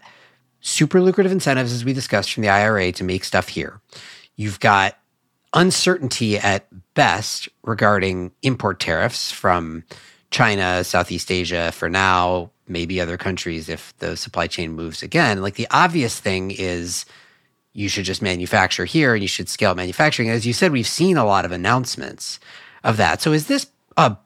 super 0.61 1.01
lucrative 1.01 1.33
incentives, 1.33 1.73
as 1.73 1.87
we 1.87 1.95
discussed 1.95 2.35
from 2.35 2.43
the 2.43 2.51
IRA, 2.51 2.93
to 2.93 3.03
make 3.03 3.25
stuff 3.25 3.49
here. 3.49 3.81
You've 4.37 4.61
got 4.61 5.00
uncertainty 5.53 6.39
at 6.39 6.67
best 6.95 7.49
regarding 7.63 8.33
import 8.43 8.81
tariffs 8.81 9.33
from 9.33 9.85
China, 10.31 10.85
Southeast 10.85 11.31
Asia 11.31 11.73
for 11.73 11.89
now, 11.89 12.51
maybe 12.69 13.01
other 13.01 13.17
countries 13.17 13.69
if 13.69 13.97
the 13.99 14.17
supply 14.17 14.47
chain 14.47 14.73
moves 14.73 15.03
again. 15.03 15.43
Like 15.43 15.55
the 15.55 15.67
obvious 15.71 16.19
thing 16.21 16.53
is 16.53 17.05
you 17.73 17.89
should 17.89 18.05
just 18.05 18.23
manufacture 18.23 18.85
here 18.85 19.15
and 19.15 19.23
you 19.23 19.29
should 19.29 19.49
scale 19.49 19.75
manufacturing. 19.75 20.31
As 20.31 20.47
you 20.47 20.53
said, 20.53 20.73
we've 20.73 20.87
seen 20.87 21.17
a 21.17 21.25
lot 21.25 21.45
of 21.45 21.53
announcements 21.53 22.39
of 22.85 22.97
that. 22.97 23.21
So 23.21 23.33
is 23.33 23.47
this 23.47 23.67
a 23.97 24.17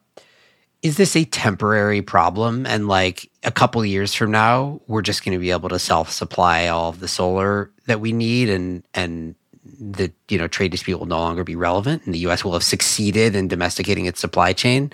is 0.81 0.97
this 0.97 1.15
a 1.15 1.25
temporary 1.25 2.03
problem 2.03 2.67
and 2.67 2.87
like 2.87 3.31
a 3.43 3.51
couple 3.51 3.83
years 3.83 4.13
from 4.13 4.29
now 4.29 4.79
we're 4.85 5.01
just 5.01 5.25
going 5.25 5.33
to 5.33 5.39
be 5.39 5.49
able 5.49 5.69
to 5.69 5.79
self 5.79 6.11
supply 6.11 6.67
all 6.67 6.89
of 6.89 6.99
the 6.99 7.07
solar 7.07 7.71
that 7.87 7.99
we 7.99 8.13
need 8.13 8.49
and 8.49 8.83
and 8.93 9.33
the 9.79 10.11
you 10.29 10.37
know 10.37 10.47
trade 10.47 10.71
dispute 10.71 10.97
will 10.97 11.05
no 11.05 11.19
longer 11.19 11.43
be 11.43 11.55
relevant 11.55 12.03
and 12.05 12.13
the 12.13 12.19
US 12.19 12.43
will 12.43 12.53
have 12.53 12.63
succeeded 12.63 13.35
in 13.35 13.47
domesticating 13.47 14.05
its 14.05 14.19
supply 14.19 14.53
chain 14.53 14.91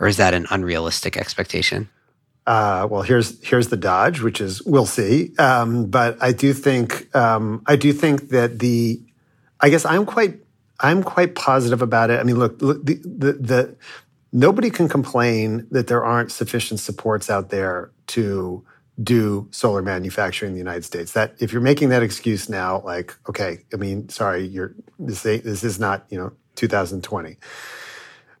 or 0.00 0.06
is 0.06 0.16
that 0.16 0.34
an 0.34 0.46
unrealistic 0.50 1.16
expectation? 1.16 1.88
Uh, 2.46 2.88
well, 2.90 3.02
here's 3.02 3.44
here's 3.46 3.68
the 3.68 3.76
dodge, 3.76 4.22
which 4.22 4.40
is 4.40 4.62
we'll 4.64 4.86
see. 4.86 5.34
Um, 5.38 5.86
but 5.86 6.16
I 6.20 6.32
do 6.32 6.54
think 6.54 7.14
um, 7.14 7.62
I 7.66 7.76
do 7.76 7.92
think 7.92 8.30
that 8.30 8.58
the 8.58 9.02
I 9.60 9.68
guess 9.68 9.84
I'm 9.84 10.06
quite 10.06 10.38
I'm 10.80 11.02
quite 11.02 11.34
positive 11.34 11.82
about 11.82 12.10
it. 12.10 12.20
I 12.20 12.22
mean, 12.22 12.38
look, 12.38 12.62
look 12.62 12.82
the, 12.84 12.94
the, 12.94 13.32
the 13.34 13.76
nobody 14.32 14.70
can 14.70 14.88
complain 14.88 15.66
that 15.72 15.88
there 15.88 16.02
aren't 16.02 16.32
sufficient 16.32 16.80
supports 16.80 17.28
out 17.28 17.50
there 17.50 17.90
to 18.08 18.64
do 19.02 19.48
solar 19.50 19.82
manufacturing 19.82 20.50
in 20.50 20.54
the 20.54 20.58
United 20.58 20.84
States. 20.84 21.12
That 21.12 21.34
if 21.38 21.52
you're 21.52 21.62
making 21.62 21.90
that 21.90 22.02
excuse 22.02 22.48
now, 22.48 22.82
like, 22.84 23.14
okay, 23.28 23.60
I 23.72 23.76
mean, 23.76 24.08
sorry, 24.08 24.44
you're 24.44 24.74
this 24.98 25.22
this 25.22 25.64
is 25.64 25.78
not 25.78 26.06
you 26.10 26.18
know 26.18 26.32
2020. 26.56 27.36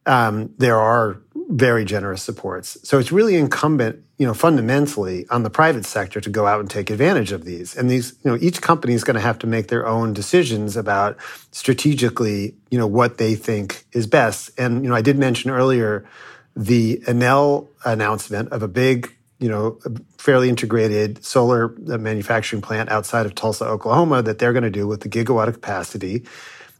Um, 0.06 0.54
there 0.56 0.78
are 0.78 1.20
very 1.50 1.84
generous 1.84 2.22
supports, 2.22 2.78
so 2.82 2.98
it's 2.98 3.12
really 3.12 3.36
incumbent, 3.36 4.02
you 4.16 4.26
know, 4.26 4.32
fundamentally 4.32 5.26
on 5.28 5.42
the 5.42 5.50
private 5.50 5.84
sector 5.84 6.18
to 6.20 6.30
go 6.30 6.46
out 6.46 6.60
and 6.60 6.70
take 6.70 6.88
advantage 6.88 7.30
of 7.30 7.44
these. 7.44 7.76
And 7.76 7.90
these, 7.90 8.14
you 8.24 8.30
know, 8.30 8.38
each 8.40 8.62
company 8.62 8.94
is 8.94 9.04
going 9.04 9.16
to 9.16 9.20
have 9.20 9.38
to 9.40 9.46
make 9.46 9.68
their 9.68 9.86
own 9.86 10.14
decisions 10.14 10.78
about 10.78 11.18
strategically, 11.52 12.54
you 12.70 12.78
know, 12.78 12.86
what 12.86 13.18
they 13.18 13.34
think 13.34 13.84
is 13.92 14.06
best. 14.06 14.50
And 14.58 14.82
you 14.82 14.88
know, 14.88 14.96
I 14.96 15.02
did 15.02 15.18
mention 15.18 15.50
earlier 15.50 16.08
the 16.56 17.02
Enel 17.06 17.68
announcement 17.84 18.50
of 18.50 18.62
a 18.62 18.68
big 18.68 19.14
you 19.38 19.48
know, 19.48 19.78
fairly 20.18 20.48
integrated 20.48 21.24
solar 21.24 21.74
uh, 21.90 21.96
manufacturing 21.96 22.60
plant 22.60 22.90
outside 22.90 23.24
of 23.24 23.34
Tulsa, 23.34 23.64
Oklahoma 23.64 24.20
that 24.22 24.38
they're 24.38 24.52
going 24.52 24.64
to 24.64 24.70
do 24.70 24.86
with 24.86 25.00
the 25.00 25.08
gigawatt 25.08 25.48
of 25.48 25.54
capacity. 25.54 26.24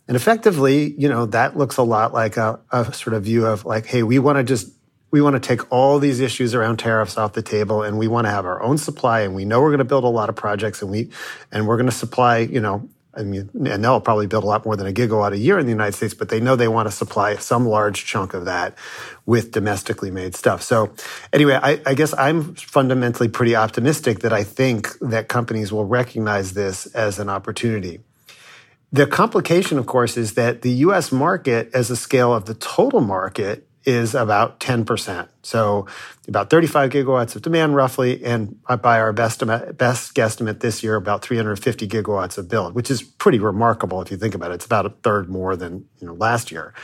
And 0.09 0.17
effectively, 0.17 0.93
you 0.99 1.09
know, 1.09 1.27
that 1.27 1.57
looks 1.57 1.77
a 1.77 1.83
lot 1.83 2.13
like 2.13 2.37
a, 2.37 2.59
a 2.73 2.93
sort 2.93 3.15
of 3.15 3.23
view 3.25 3.47
of 3.47 3.65
like, 3.65 3.87
hey, 3.87 4.03
we 4.03 4.19
want 4.19 4.39
to 4.39 4.45
just 4.45 4.73
we 5.11 5.23
want 5.23 5.35
to 5.35 5.41
take 5.41 5.73
all 5.73 5.99
these 5.99 6.21
issues 6.21 6.55
around 6.55 6.79
tariffs 6.79 7.17
off 7.17 7.33
the 7.33 7.41
table 7.41 7.83
and 7.83 7.99
we 7.99 8.09
want 8.09 8.27
to 8.27 8.31
have 8.31 8.45
our 8.45 8.63
own 8.63 8.77
supply 8.77 9.21
and 9.21 9.35
we 9.35 9.45
know 9.45 9.61
we're 9.61 9.71
going 9.71 9.79
to 9.79 9.85
build 9.85 10.05
a 10.05 10.09
lot 10.09 10.29
of 10.29 10.37
projects 10.37 10.83
and 10.83 10.91
we 10.91 11.11
and 11.51 11.67
we're 11.67 11.77
going 11.77 11.89
to 11.89 11.95
supply, 11.95 12.39
you 12.39 12.61
know, 12.61 12.89
I 13.19 13.23
mean, 13.23 13.51
and 13.67 13.85
they'll 13.85 14.01
probably 14.01 14.27
build 14.27 14.45
a 14.45 14.47
lot 14.47 14.65
more 14.65 14.77
than 14.77 14.87
a 14.87 14.93
gigawatt 14.93 15.33
a 15.33 15.39
year 15.39 15.59
in 15.59 15.67
the 15.67 15.73
United 15.73 15.95
States, 15.95 16.15
but 16.15 16.29
they 16.29 16.41
know 16.41 16.57
they 16.57 16.69
want 16.69 16.89
to 16.89 16.93
supply 16.93 17.37
some 17.37 17.67
large 17.67 18.05
chunk 18.05 18.33
of 18.33 18.45
that 18.45 18.79
with 19.27 19.51
domestically 19.51 20.11
made 20.11 20.35
stuff. 20.35 20.63
So 20.63 20.93
anyway, 21.33 21.59
I, 21.61 21.81
I, 21.85 21.95
guess 21.95 22.15
I'm 22.17 22.55
fundamentally 22.55 23.29
pretty 23.29 23.57
optimistic 23.57 24.21
that 24.21 24.33
I 24.33 24.45
think 24.45 24.89
that 25.01 25.29
companies 25.29 25.73
will 25.73 25.85
recognize 25.85 26.55
this 26.55 26.87
as 26.87 27.19
an 27.19 27.29
opportunity. 27.29 28.01
The 28.91 29.07
complication, 29.07 29.79
of 29.79 29.87
course, 29.87 30.17
is 30.17 30.35
that 30.35 30.63
the 30.63 30.71
US 30.71 31.13
market, 31.13 31.71
as 31.75 31.91
a 31.91 31.97
scale 31.97 32.33
of 32.33 32.47
the 32.47 32.55
total 32.55 33.01
market, 33.01 33.68
is 33.85 34.15
about 34.15 34.61
10%. 34.61 35.29
So 35.43 35.87
about 36.27 36.51
35 36.51 36.91
gigawatts 36.91 37.37
of 37.37 37.43
demand 37.43 37.75
roughly, 37.75 38.25
and 38.25 38.57
by 38.83 39.01
our 39.01 39.13
best, 39.13 39.45
best 39.47 40.15
guesstimate 40.15 40.61
this 40.61 40.83
year, 40.83 40.97
about 40.97 41.23
350 41.23 41.89
gigawatts 41.89 42.39
of 42.39 42.49
build, 42.49 42.75
which 42.75 42.91
is 42.91 43.03
pretty 43.03 43.39
remarkable 43.39 44.03
if 44.03 44.11
you 44.11 44.17
think 44.17 44.35
about 44.35 44.51
it. 44.51 44.55
It's 44.55 44.67
about 44.67 44.87
a 44.87 44.91
third 44.91 45.29
more 45.29 45.57
than 45.57 45.87
you 46.01 46.07
know 46.07 46.15
last 46.15 46.51
year. 46.51 46.75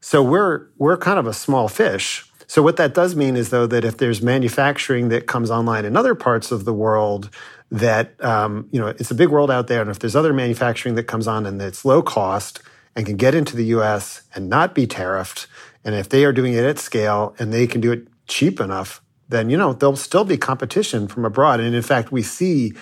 So 0.00 0.22
we're 0.22 0.68
we're 0.76 0.96
kind 0.96 1.18
of 1.18 1.26
a 1.26 1.34
small 1.34 1.68
fish. 1.68 2.24
So 2.46 2.62
what 2.62 2.78
that 2.78 2.94
does 2.94 3.14
mean 3.14 3.36
is 3.36 3.50
though 3.50 3.66
that 3.66 3.84
if 3.84 3.98
there's 3.98 4.22
manufacturing 4.22 5.10
that 5.10 5.26
comes 5.26 5.50
online 5.50 5.84
in 5.84 5.96
other 5.96 6.14
parts 6.14 6.50
of 6.50 6.64
the 6.64 6.72
world, 6.72 7.28
that 7.70 8.22
um, 8.24 8.68
you 8.72 8.80
know 8.80 8.88
it's 8.88 9.10
a 9.10 9.14
big 9.14 9.28
world 9.28 9.50
out 9.50 9.66
there, 9.66 9.82
and 9.82 9.90
if 9.90 9.98
there's 9.98 10.16
other 10.16 10.32
manufacturing 10.32 10.94
that 10.94 11.04
comes 11.04 11.26
on 11.26 11.46
and 11.46 11.60
it's 11.60 11.84
low 11.84 12.02
cost 12.02 12.62
and 12.96 13.06
can 13.06 13.16
get 13.16 13.34
into 13.34 13.54
the 13.54 13.66
U.S. 13.66 14.22
and 14.34 14.48
not 14.48 14.74
be 14.74 14.86
tariffed, 14.86 15.46
and 15.84 15.94
if 15.94 16.08
they 16.08 16.24
are 16.24 16.32
doing 16.32 16.54
it 16.54 16.64
at 16.64 16.78
scale 16.78 17.34
and 17.38 17.52
they 17.52 17.66
can 17.66 17.80
do 17.80 17.92
it 17.92 18.08
cheap 18.26 18.60
enough, 18.60 19.02
then 19.28 19.50
you 19.50 19.56
know 19.56 19.72
there'll 19.72 19.96
still 19.96 20.24
be 20.24 20.36
competition 20.36 21.08
from 21.08 21.24
abroad. 21.24 21.60
And 21.60 21.74
in 21.74 21.82
fact, 21.82 22.12
we 22.12 22.22
see 22.22 22.72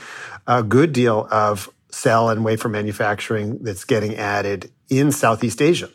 a 0.47 0.63
good 0.63 0.93
deal 0.93 1.29
of 1.31 1.69
cell 1.91 2.31
and 2.31 2.45
wafer 2.45 2.69
manufacturing 2.69 3.63
that's 3.63 3.85
getting 3.85 4.17
added 4.17 4.71
in 4.89 5.13
Southeast 5.13 5.63
Asia. 5.63 5.89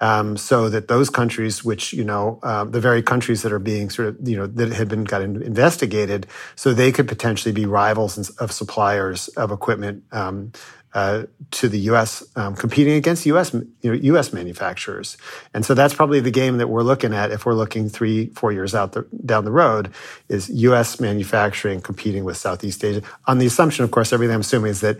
Um, 0.00 0.36
so 0.36 0.68
that 0.68 0.88
those 0.88 1.08
countries, 1.08 1.64
which 1.64 1.92
you 1.92 2.04
know, 2.04 2.40
uh, 2.42 2.64
the 2.64 2.80
very 2.80 3.02
countries 3.02 3.42
that 3.42 3.52
are 3.52 3.60
being 3.60 3.90
sort 3.90 4.08
of 4.08 4.28
you 4.28 4.36
know 4.36 4.46
that 4.46 4.72
had 4.72 4.88
been 4.88 5.04
got 5.04 5.22
investigated, 5.22 6.26
so 6.56 6.74
they 6.74 6.90
could 6.90 7.06
potentially 7.06 7.52
be 7.52 7.64
rivals 7.64 8.28
of 8.30 8.50
suppliers 8.50 9.28
of 9.28 9.52
equipment 9.52 10.02
um, 10.10 10.52
uh, 10.94 11.24
to 11.50 11.68
the 11.68 11.78
U.S. 11.80 12.24
Um, 12.36 12.54
competing 12.54 12.94
against 12.94 13.26
U.S. 13.26 13.52
You 13.52 13.66
know, 13.82 13.92
U.S. 13.92 14.32
manufacturers, 14.32 15.16
and 15.52 15.64
so 15.64 15.74
that's 15.74 15.92
probably 15.92 16.20
the 16.20 16.30
game 16.30 16.58
that 16.58 16.68
we're 16.68 16.82
looking 16.82 17.12
at 17.12 17.30
if 17.30 17.44
we're 17.44 17.54
looking 17.54 17.88
three, 17.88 18.26
four 18.28 18.52
years 18.52 18.74
out 18.74 18.92
the, 18.92 19.06
down 19.24 19.44
the 19.44 19.50
road, 19.50 19.92
is 20.28 20.48
U.S. 20.48 21.00
manufacturing 21.00 21.80
competing 21.80 22.24
with 22.24 22.36
Southeast 22.36 22.84
Asia 22.84 23.02
on 23.26 23.38
the 23.38 23.46
assumption, 23.46 23.84
of 23.84 23.90
course, 23.90 24.12
everything 24.12 24.34
I'm 24.34 24.40
assuming 24.40 24.70
is 24.70 24.80
that 24.80 24.98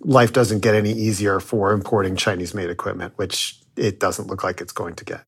life 0.00 0.32
doesn't 0.32 0.60
get 0.60 0.74
any 0.74 0.92
easier 0.92 1.40
for 1.40 1.72
importing 1.72 2.16
Chinese-made 2.16 2.70
equipment, 2.70 3.14
which 3.16 3.58
it 3.76 4.00
doesn't 4.00 4.28
look 4.28 4.44
like 4.44 4.60
it's 4.60 4.72
going 4.72 4.94
to 4.96 5.04
get. 5.04 5.24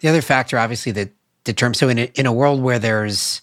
The 0.00 0.08
other 0.08 0.22
factor, 0.22 0.58
obviously, 0.58 0.92
that 0.92 1.12
determines 1.44 1.78
so 1.78 1.88
in 1.88 1.98
a, 1.98 2.10
in 2.14 2.26
a 2.26 2.32
world 2.32 2.62
where 2.62 2.78
there's 2.78 3.42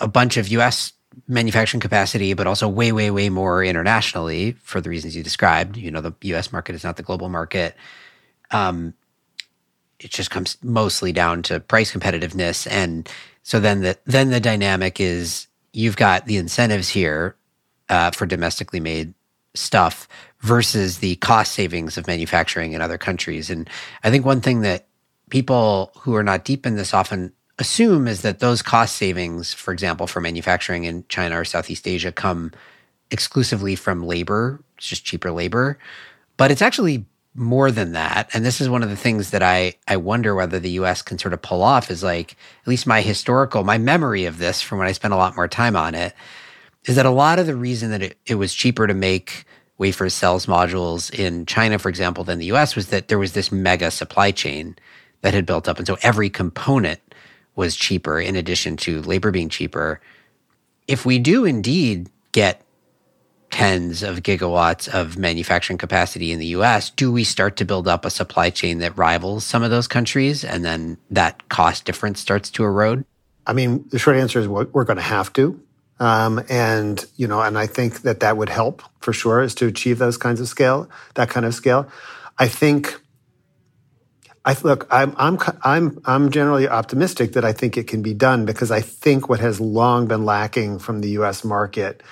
a 0.00 0.08
bunch 0.08 0.36
of 0.36 0.48
US 0.48 0.92
manufacturing 1.28 1.80
capacity, 1.80 2.34
but 2.34 2.46
also 2.46 2.68
way, 2.68 2.92
way, 2.92 3.10
way 3.10 3.28
more 3.28 3.62
internationally 3.64 4.52
for 4.62 4.80
the 4.80 4.88
reasons 4.88 5.16
you 5.16 5.22
described. 5.22 5.76
You 5.76 5.90
know, 5.90 6.00
the 6.00 6.14
US 6.34 6.52
market 6.52 6.74
is 6.74 6.84
not 6.84 6.96
the 6.96 7.02
global 7.02 7.28
market. 7.28 7.76
Um, 8.50 8.94
it 9.98 10.10
just 10.10 10.30
comes 10.30 10.56
mostly 10.62 11.12
down 11.12 11.42
to 11.44 11.60
price 11.60 11.92
competitiveness. 11.92 12.70
And 12.70 13.08
so 13.42 13.60
then 13.60 13.82
the 13.82 13.98
then 14.06 14.30
the 14.30 14.40
dynamic 14.40 15.00
is 15.00 15.46
you've 15.72 15.96
got 15.96 16.26
the 16.26 16.36
incentives 16.36 16.88
here 16.88 17.36
uh, 17.88 18.10
for 18.10 18.26
domestically 18.26 18.80
made 18.80 19.14
stuff 19.54 20.08
versus 20.40 20.98
the 20.98 21.16
cost 21.16 21.52
savings 21.52 21.98
of 21.98 22.06
manufacturing 22.06 22.72
in 22.72 22.80
other 22.80 22.98
countries. 22.98 23.50
And 23.50 23.68
I 24.02 24.10
think 24.10 24.24
one 24.24 24.40
thing 24.40 24.60
that 24.62 24.86
people 25.28 25.92
who 25.98 26.14
are 26.14 26.22
not 26.22 26.44
deep 26.44 26.66
in 26.66 26.76
this 26.76 26.94
often 26.94 27.32
assume 27.60 28.08
is 28.08 28.22
that 28.22 28.40
those 28.40 28.62
cost 28.62 28.96
savings, 28.96 29.52
for 29.52 29.72
example, 29.72 30.06
for 30.06 30.20
manufacturing 30.20 30.84
in 30.84 31.04
China 31.08 31.38
or 31.38 31.44
Southeast 31.44 31.86
Asia, 31.86 32.10
come 32.10 32.52
exclusively 33.10 33.76
from 33.76 34.02
labor. 34.02 34.60
It's 34.78 34.86
just 34.86 35.04
cheaper 35.04 35.30
labor. 35.30 35.78
But 36.36 36.50
it's 36.50 36.62
actually 36.62 37.04
more 37.34 37.70
than 37.70 37.92
that. 37.92 38.28
And 38.32 38.44
this 38.44 38.60
is 38.60 38.68
one 38.68 38.82
of 38.82 38.88
the 38.88 38.96
things 38.96 39.30
that 39.30 39.42
I, 39.42 39.74
I 39.86 39.98
wonder 39.98 40.34
whether 40.34 40.58
the 40.58 40.70
US 40.70 41.02
can 41.02 41.18
sort 41.18 41.34
of 41.34 41.42
pull 41.42 41.62
off 41.62 41.90
is 41.90 42.02
like, 42.02 42.32
at 42.32 42.68
least 42.68 42.86
my 42.86 43.02
historical, 43.02 43.62
my 43.62 43.78
memory 43.78 44.24
of 44.24 44.38
this 44.38 44.62
from 44.62 44.78
when 44.78 44.88
I 44.88 44.92
spent 44.92 45.14
a 45.14 45.18
lot 45.18 45.36
more 45.36 45.46
time 45.46 45.76
on 45.76 45.94
it, 45.94 46.14
is 46.86 46.96
that 46.96 47.06
a 47.06 47.10
lot 47.10 47.38
of 47.38 47.46
the 47.46 47.54
reason 47.54 47.90
that 47.90 48.02
it, 48.02 48.18
it 48.26 48.34
was 48.36 48.54
cheaper 48.54 48.86
to 48.86 48.94
make 48.94 49.44
wafers, 49.78 50.14
cells, 50.14 50.46
modules 50.46 51.12
in 51.12 51.46
China, 51.46 51.78
for 51.78 51.88
example, 51.88 52.24
than 52.24 52.38
the 52.38 52.52
US 52.52 52.74
was 52.74 52.88
that 52.88 53.08
there 53.08 53.18
was 53.18 53.32
this 53.34 53.52
mega 53.52 53.90
supply 53.90 54.30
chain 54.30 54.76
that 55.20 55.34
had 55.34 55.46
built 55.46 55.68
up. 55.68 55.78
And 55.78 55.86
so 55.86 55.98
every 56.02 56.30
component 56.30 57.00
was 57.60 57.76
cheaper 57.76 58.18
in 58.18 58.36
addition 58.36 58.74
to 58.78 59.02
labor 59.02 59.30
being 59.30 59.50
cheaper. 59.50 60.00
If 60.88 61.04
we 61.04 61.18
do 61.18 61.44
indeed 61.44 62.08
get 62.32 62.62
tens 63.50 64.02
of 64.02 64.22
gigawatts 64.22 64.88
of 64.88 65.18
manufacturing 65.18 65.76
capacity 65.76 66.32
in 66.32 66.38
the 66.38 66.46
US, 66.46 66.88
do 66.88 67.12
we 67.12 67.22
start 67.22 67.56
to 67.56 67.66
build 67.66 67.86
up 67.86 68.06
a 68.06 68.10
supply 68.10 68.48
chain 68.48 68.78
that 68.78 68.96
rivals 68.96 69.44
some 69.44 69.62
of 69.62 69.70
those 69.70 69.86
countries 69.86 70.42
and 70.42 70.64
then 70.64 70.96
that 71.10 71.50
cost 71.50 71.84
difference 71.84 72.18
starts 72.18 72.50
to 72.52 72.64
erode? 72.64 73.04
I 73.46 73.52
mean, 73.52 73.84
the 73.90 73.98
short 73.98 74.16
answer 74.16 74.40
is 74.40 74.48
we're 74.48 74.84
going 74.84 74.96
to 74.96 75.02
have 75.02 75.30
to. 75.34 75.60
Um, 75.98 76.42
and, 76.48 77.04
you 77.16 77.28
know, 77.28 77.42
and 77.42 77.58
I 77.58 77.66
think 77.66 78.02
that 78.02 78.20
that 78.20 78.38
would 78.38 78.48
help 78.48 78.82
for 79.00 79.12
sure 79.12 79.42
is 79.42 79.54
to 79.56 79.66
achieve 79.66 79.98
those 79.98 80.16
kinds 80.16 80.40
of 80.40 80.48
scale, 80.48 80.88
that 81.14 81.28
kind 81.28 81.44
of 81.44 81.52
scale. 81.54 81.90
I 82.38 82.48
think 82.48 82.98
I 84.44 84.56
look, 84.62 84.86
I'm, 84.90 85.14
I'm, 85.18 85.38
I'm, 85.62 86.00
I'm 86.06 86.30
generally 86.30 86.66
optimistic 86.66 87.32
that 87.34 87.44
I 87.44 87.52
think 87.52 87.76
it 87.76 87.86
can 87.86 88.00
be 88.00 88.14
done 88.14 88.46
because 88.46 88.70
I 88.70 88.80
think 88.80 89.28
what 89.28 89.40
has 89.40 89.60
long 89.60 90.06
been 90.06 90.24
lacking 90.24 90.78
from 90.78 91.00
the 91.02 91.10
U.S. 91.10 91.44
market 91.44 92.02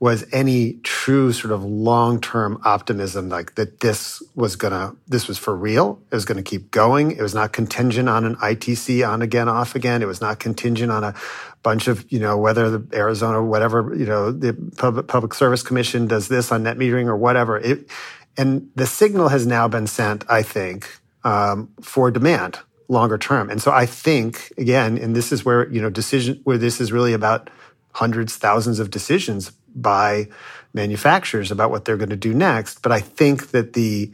was 0.00 0.24
any 0.32 0.74
true 0.82 1.32
sort 1.32 1.52
of 1.52 1.62
long-term 1.62 2.60
optimism, 2.64 3.28
like 3.28 3.54
that 3.54 3.80
this 3.80 4.22
was 4.34 4.56
gonna, 4.56 4.94
this 5.06 5.28
was 5.28 5.38
for 5.38 5.54
real. 5.54 6.00
It 6.10 6.14
was 6.14 6.24
gonna 6.24 6.42
keep 6.42 6.70
going. 6.70 7.12
It 7.12 7.22
was 7.22 7.34
not 7.34 7.52
contingent 7.52 8.08
on 8.08 8.24
an 8.24 8.36
ITC 8.36 9.06
on 9.08 9.22
again, 9.22 9.48
off 9.48 9.74
again. 9.74 10.02
It 10.02 10.06
was 10.06 10.20
not 10.20 10.40
contingent 10.40 10.90
on 10.90 11.04
a 11.04 11.14
bunch 11.62 11.86
of, 11.86 12.10
you 12.10 12.18
know, 12.18 12.36
whether 12.36 12.78
the 12.78 12.96
Arizona, 12.96 13.42
whatever, 13.42 13.94
you 13.94 14.06
know, 14.06 14.32
the 14.32 14.54
Public, 14.76 15.06
Public 15.06 15.32
Service 15.32 15.62
Commission 15.62 16.06
does 16.06 16.28
this 16.28 16.50
on 16.50 16.64
net 16.64 16.76
metering 16.76 17.06
or 17.06 17.16
whatever. 17.16 17.58
It, 17.58 17.88
and 18.36 18.70
the 18.74 18.86
signal 18.86 19.28
has 19.28 19.46
now 19.46 19.68
been 19.68 19.86
sent, 19.86 20.24
I 20.28 20.42
think, 20.42 20.90
um, 21.24 21.68
for 21.80 22.10
demand 22.10 22.58
longer 22.88 23.18
term. 23.18 23.50
And 23.50 23.60
so 23.62 23.72
I 23.72 23.86
think 23.86 24.52
again, 24.58 24.98
and 24.98 25.16
this 25.16 25.32
is 25.32 25.44
where 25.44 25.68
you 25.70 25.80
know 25.80 25.90
decision 25.90 26.40
where 26.44 26.58
this 26.58 26.80
is 26.80 26.92
really 26.92 27.12
about 27.12 27.50
hundreds, 27.92 28.36
thousands 28.36 28.78
of 28.78 28.90
decisions 28.90 29.50
by 29.74 30.28
manufacturers 30.72 31.50
about 31.50 31.70
what 31.70 31.84
they're 31.84 31.96
going 31.96 32.10
to 32.10 32.16
do 32.16 32.34
next. 32.34 32.82
But 32.82 32.92
I 32.92 33.00
think 33.00 33.50
that 33.50 33.72
the 33.72 34.12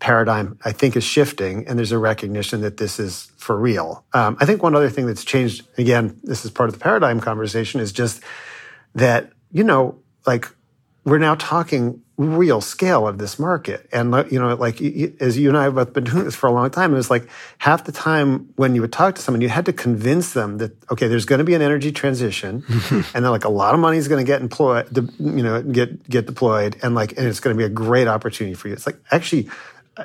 paradigm 0.00 0.58
I 0.64 0.72
think 0.72 0.96
is 0.96 1.04
shifting, 1.04 1.66
and 1.66 1.78
there's 1.78 1.92
a 1.92 1.98
recognition 1.98 2.60
that 2.62 2.76
this 2.76 2.98
is 2.98 3.30
for 3.36 3.56
real. 3.56 4.04
Um, 4.12 4.36
I 4.40 4.44
think 4.44 4.62
one 4.62 4.74
other 4.74 4.90
thing 4.90 5.06
that's 5.06 5.24
changed 5.24 5.66
again, 5.78 6.18
this 6.22 6.44
is 6.44 6.50
part 6.50 6.68
of 6.68 6.74
the 6.74 6.80
paradigm 6.80 7.20
conversation, 7.20 7.80
is 7.80 7.92
just 7.92 8.22
that 8.94 9.32
you 9.52 9.64
know, 9.64 9.98
like 10.26 10.48
we're 11.04 11.18
now 11.18 11.34
talking 11.36 12.02
real 12.18 12.60
scale 12.60 13.06
of 13.06 13.18
this 13.18 13.38
market. 13.38 13.88
And, 13.92 14.12
you 14.30 14.40
know, 14.40 14.52
like 14.56 14.82
as 15.20 15.38
you 15.38 15.48
and 15.48 15.56
I 15.56 15.62
have 15.64 15.76
both 15.76 15.92
been 15.92 16.02
doing 16.04 16.24
this 16.24 16.34
for 16.34 16.48
a 16.48 16.52
long 16.52 16.68
time, 16.68 16.92
it 16.92 16.96
was 16.96 17.10
like 17.10 17.28
half 17.58 17.84
the 17.84 17.92
time 17.92 18.52
when 18.56 18.74
you 18.74 18.80
would 18.80 18.92
talk 18.92 19.14
to 19.14 19.22
someone, 19.22 19.40
you 19.40 19.48
had 19.48 19.64
to 19.66 19.72
convince 19.72 20.32
them 20.32 20.58
that, 20.58 20.72
okay, 20.90 21.06
there's 21.06 21.24
going 21.24 21.38
to 21.38 21.44
be 21.44 21.54
an 21.54 21.62
energy 21.62 21.92
transition 21.92 22.64
and 22.90 23.04
then 23.14 23.30
like 23.30 23.44
a 23.44 23.48
lot 23.48 23.72
of 23.72 23.78
money 23.78 23.98
is 23.98 24.08
going 24.08 24.22
to 24.22 24.26
get 24.26 24.42
employed, 24.42 24.94
you 25.20 25.42
know, 25.42 25.62
get, 25.62 26.08
get 26.10 26.26
deployed 26.26 26.76
and 26.82 26.96
like, 26.96 27.12
and 27.16 27.26
it's 27.26 27.38
going 27.38 27.56
to 27.56 27.58
be 27.58 27.64
a 27.64 27.70
great 27.70 28.08
opportunity 28.08 28.54
for 28.54 28.66
you. 28.66 28.74
It's 28.74 28.84
like 28.84 28.98
actually, 29.12 29.48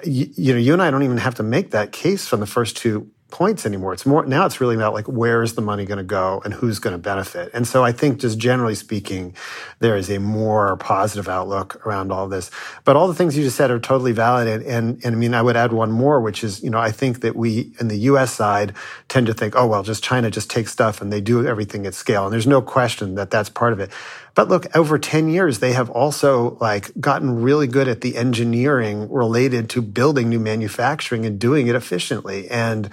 you, 0.04 0.30
you 0.36 0.54
know, 0.54 0.60
you 0.60 0.74
and 0.74 0.84
I 0.84 0.92
don't 0.92 1.04
even 1.04 1.18
have 1.18 1.36
to 1.36 1.44
make 1.44 1.72
that 1.72 1.92
case 1.92 2.28
from 2.28 2.40
the 2.42 2.48
first 2.48 2.78
two 2.78 3.10
points 3.34 3.66
anymore. 3.66 3.94
It's 3.94 4.06
more 4.06 4.24
now 4.28 4.46
it's 4.46 4.62
really 4.62 4.76
about 4.76 4.94
like 4.94 5.08
where 5.08 5.42
is 5.42 5.56
the 5.56 5.62
money 5.62 5.86
going 5.86 5.98
to 5.98 6.04
go 6.04 6.40
and 6.46 6.54
who's 6.54 6.78
going 6.78 6.94
to 6.94 7.00
benefit. 7.00 7.50
And 7.52 7.68
so 7.68 7.84
I 7.84 7.92
think 7.92 8.20
just 8.20 8.38
generally 8.38 8.76
speaking, 8.76 9.36
there 9.80 9.98
is 9.98 10.12
a 10.12 10.20
more 10.20 10.78
positive 10.78 11.28
outlook 11.28 11.84
around 11.86 12.12
all 12.12 12.28
this. 12.28 12.52
But 12.86 12.96
all 12.96 13.08
the 13.08 13.16
things 13.16 13.36
you 13.36 13.44
just 13.44 13.58
said 13.58 13.72
are 13.72 13.80
totally 13.80 14.12
valid. 14.12 14.48
And, 14.48 14.64
and, 14.68 15.04
and 15.04 15.16
I 15.16 15.18
mean, 15.18 15.34
I 15.34 15.42
would 15.42 15.58
add 15.58 15.74
one 15.74 15.92
more, 15.92 16.22
which 16.22 16.44
is, 16.44 16.64
you 16.64 16.70
know, 16.70 16.78
I 16.78 16.92
think 16.92 17.22
that 17.22 17.36
we 17.36 17.72
in 17.80 17.88
the 17.88 17.98
US 18.12 18.32
side 18.32 18.76
tend 19.10 19.26
to 19.26 19.34
think, 19.34 19.56
oh, 19.56 19.66
well, 19.66 19.82
just 19.82 20.04
China 20.04 20.30
just 20.30 20.52
takes 20.52 20.72
stuff 20.72 21.02
and 21.02 21.12
they 21.12 21.20
do 21.20 21.46
everything 21.48 21.88
at 21.88 21.96
scale. 21.96 22.26
And 22.26 22.34
there's 22.34 22.46
no 22.46 22.62
question 22.62 23.16
that 23.16 23.32
that's 23.32 23.50
part 23.50 23.74
of 23.74 23.80
it. 23.80 23.90
But 24.36 24.50
look, 24.50 24.76
over 24.76 24.98
10 24.98 25.30
years, 25.30 25.60
they 25.60 25.74
have 25.74 25.90
also 25.90 26.58
like 26.60 26.92
gotten 27.00 27.42
really 27.42 27.68
good 27.68 27.88
at 27.88 28.02
the 28.02 28.18
engineering 28.18 29.12
related 29.12 29.70
to 29.72 29.82
building 29.82 30.30
new 30.30 30.40
manufacturing 30.40 31.26
and 31.26 31.40
doing 31.40 31.68
it 31.68 31.76
efficiently. 31.76 32.50
And 32.50 32.90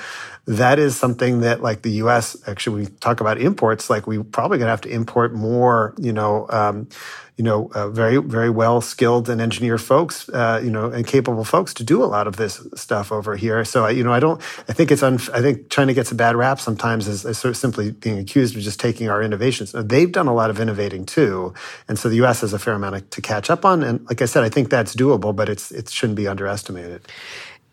that 0.51 0.81
is 0.81 0.97
something 0.97 1.43
that 1.43 1.63
like 1.63 1.83
the 1.83 1.93
U.S. 2.03 2.37
actually, 2.49 2.83
we 2.83 2.87
talk 2.99 3.21
about 3.21 3.41
imports, 3.41 3.89
like 3.89 4.09
we 4.09 4.21
probably 4.21 4.59
going 4.59 4.67
to 4.67 4.71
have 4.71 4.81
to 4.81 4.89
import 4.89 5.33
more, 5.33 5.95
you 5.97 6.13
know, 6.13 6.47
um, 6.51 6.89
you 7.37 7.45
know, 7.45 7.71
uh, 7.73 7.89
very, 7.89 8.17
very 8.17 8.51
well 8.51 8.81
skilled 8.81 9.29
and 9.29 9.41
engineered 9.41 9.81
folks, 9.81 10.29
uh, 10.31 10.61
you 10.63 10.71
know, 10.71 10.91
and 10.91 11.07
capable 11.07 11.45
folks 11.45 11.73
to 11.75 11.85
do 11.85 12.03
a 12.03 12.05
lot 12.05 12.27
of 12.27 12.35
this 12.35 12.67
stuff 12.75 13.13
over 13.13 13.37
here. 13.37 13.65
So, 13.65 13.85
I, 13.85 13.91
you 13.91 14.03
know, 14.03 14.13
I 14.13 14.19
don't, 14.19 14.43
I 14.69 14.73
think 14.73 14.91
it's, 14.91 15.03
unf- 15.03 15.33
I 15.33 15.41
think 15.41 15.71
China 15.71 15.95
gets 15.95 16.11
a 16.11 16.17
bad 16.17 16.35
rap 16.35 16.59
sometimes 16.61 17.07
as, 17.07 17.25
as, 17.25 17.39
sort 17.39 17.51
of 17.51 17.57
simply 17.57 17.93
being 17.93 18.19
accused 18.19 18.57
of 18.57 18.63
just 18.63 18.81
taking 18.81 19.09
our 19.09 19.23
innovations. 19.23 19.73
Now, 19.73 19.83
they've 19.83 20.11
done 20.11 20.27
a 20.27 20.35
lot 20.35 20.51
of 20.51 20.59
innovating 20.59 21.07
too. 21.07 21.55
And 21.87 21.97
so 21.97 22.09
the 22.09 22.17
U.S. 22.17 22.41
has 22.41 22.53
a 22.53 22.59
fair 22.59 22.75
amount 22.75 23.09
to 23.11 23.23
catch 23.23 23.51
up 23.51 23.65
on. 23.65 23.85
And 23.85 24.05
like 24.07 24.21
I 24.21 24.27
said, 24.27 24.43
I 24.43 24.49
think 24.49 24.69
that's 24.69 24.97
doable, 24.97 25.35
but 25.35 25.49
it's, 25.49 25.71
it 25.71 25.89
shouldn't 25.89 26.17
be 26.17 26.27
underestimated. 26.27 27.07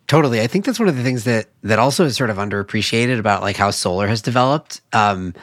Totally. 0.07 0.41
I 0.41 0.47
think 0.47 0.65
that's 0.65 0.79
one 0.79 0.87
of 0.87 0.95
the 0.95 1.03
things 1.03 1.25
that, 1.25 1.47
that 1.63 1.79
also 1.79 2.05
is 2.05 2.15
sort 2.15 2.29
of 2.29 2.37
underappreciated 2.37 3.19
about 3.19 3.41
like 3.41 3.57
how 3.57 3.71
solar 3.71 4.07
has 4.07 4.21
developed. 4.21 4.81
Um, 4.93 5.33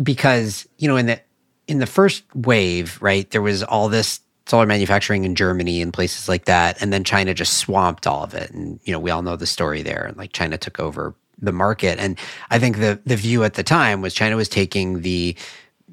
because, 0.00 0.68
you 0.78 0.86
know, 0.88 0.96
in 0.96 1.06
the, 1.06 1.20
in 1.66 1.78
the 1.78 1.86
first 1.86 2.22
wave, 2.34 2.98
right, 3.02 3.28
there 3.30 3.42
was 3.42 3.64
all 3.64 3.88
this 3.88 4.20
solar 4.46 4.66
manufacturing 4.66 5.24
in 5.24 5.34
Germany 5.34 5.82
and 5.82 5.92
places 5.92 6.28
like 6.28 6.44
that. 6.44 6.80
And 6.80 6.92
then 6.92 7.02
China 7.02 7.34
just 7.34 7.54
swamped 7.54 8.06
all 8.06 8.22
of 8.22 8.34
it. 8.34 8.50
And, 8.52 8.78
you 8.84 8.92
know, 8.92 9.00
we 9.00 9.10
all 9.10 9.22
know 9.22 9.36
the 9.36 9.46
story 9.46 9.82
there. 9.82 10.04
And 10.04 10.16
like 10.16 10.32
China 10.32 10.56
took 10.56 10.78
over 10.78 11.14
the 11.40 11.52
market. 11.52 11.98
And 11.98 12.18
I 12.50 12.58
think 12.58 12.78
the 12.78 13.00
the 13.04 13.16
view 13.16 13.44
at 13.44 13.54
the 13.54 13.62
time 13.62 14.00
was 14.00 14.14
China 14.14 14.36
was 14.36 14.48
taking 14.48 15.02
the 15.02 15.36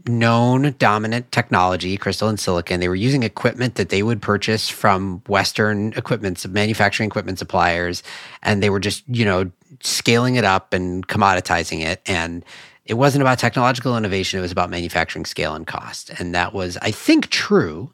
known 0.07 0.75
dominant 0.79 1.31
technology, 1.31 1.97
crystalline 1.97 2.37
silicon. 2.37 2.79
They 2.79 2.89
were 2.89 2.95
using 2.95 3.23
equipment 3.23 3.75
that 3.75 3.89
they 3.89 4.03
would 4.03 4.21
purchase 4.21 4.69
from 4.69 5.21
Western 5.27 5.93
equipment, 5.93 6.45
manufacturing 6.47 7.07
equipment 7.07 7.39
suppliers, 7.39 8.03
and 8.41 8.61
they 8.61 8.69
were 8.69 8.79
just, 8.79 9.03
you 9.07 9.25
know, 9.25 9.51
scaling 9.81 10.35
it 10.35 10.43
up 10.43 10.73
and 10.73 11.07
commoditizing 11.07 11.81
it. 11.81 12.01
And 12.05 12.43
it 12.85 12.95
wasn't 12.95 13.21
about 13.21 13.39
technological 13.39 13.95
innovation, 13.97 14.39
it 14.39 14.41
was 14.41 14.51
about 14.51 14.69
manufacturing 14.69 15.25
scale 15.25 15.55
and 15.55 15.65
cost. 15.65 16.09
And 16.19 16.35
that 16.35 16.53
was, 16.53 16.77
I 16.81 16.91
think, 16.91 17.29
true. 17.29 17.91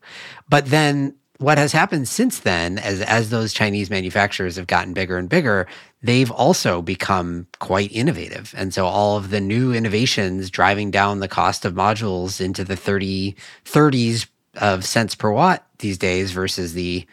But 0.49 0.67
then 0.67 1.15
what 1.39 1.57
has 1.57 1.71
happened 1.71 2.07
since 2.07 2.39
then, 2.39 2.77
as, 2.77 3.01
as 3.01 3.29
those 3.29 3.53
Chinese 3.53 3.89
manufacturers 3.89 4.57
have 4.57 4.67
gotten 4.67 4.93
bigger 4.93 5.17
and 5.17 5.29
bigger, 5.29 5.67
they've 6.03 6.29
also 6.31 6.81
become 6.81 7.47
quite 7.59 7.91
innovative. 7.93 8.53
And 8.57 8.73
so 8.73 8.85
all 8.85 9.17
of 9.17 9.29
the 9.29 9.39
new 9.39 9.73
innovations 9.73 10.49
driving 10.49 10.91
down 10.91 11.19
the 11.19 11.29
cost 11.29 11.63
of 11.63 11.73
modules 11.73 12.41
into 12.41 12.63
the 12.63 12.75
30, 12.75 13.35
30s 13.65 14.27
of 14.55 14.85
cents 14.85 15.15
per 15.15 15.31
watt 15.31 15.65
these 15.79 15.97
days 15.97 16.31
versus 16.31 16.73
the, 16.73 17.05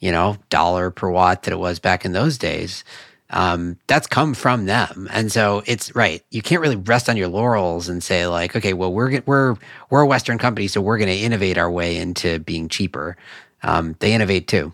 you 0.00 0.10
know, 0.10 0.38
dollar 0.48 0.90
per 0.90 1.10
watt 1.10 1.42
that 1.42 1.52
it 1.52 1.58
was 1.58 1.78
back 1.78 2.04
in 2.06 2.12
those 2.12 2.38
days 2.38 2.82
um, 3.30 3.76
that's 3.86 4.06
come 4.06 4.34
from 4.34 4.66
them. 4.66 5.08
And 5.10 5.32
so 5.32 5.62
it's 5.66 5.94
right. 5.94 6.22
You 6.30 6.42
can't 6.42 6.60
really 6.60 6.76
rest 6.76 7.08
on 7.08 7.16
your 7.16 7.28
laurels 7.28 7.88
and 7.88 8.02
say 8.02 8.26
like, 8.26 8.54
okay, 8.54 8.72
well, 8.72 8.92
we're 8.92 9.20
we're 9.26 9.56
we're 9.90 10.02
a 10.02 10.06
Western 10.06 10.38
company, 10.38 10.68
so 10.68 10.80
we're 10.80 10.98
going 10.98 11.08
to 11.08 11.16
innovate 11.16 11.58
our 11.58 11.70
way 11.70 11.96
into 11.96 12.38
being 12.38 12.68
cheaper. 12.68 13.16
Um, 13.66 13.96
they 13.98 14.14
innovate 14.14 14.48
too. 14.48 14.72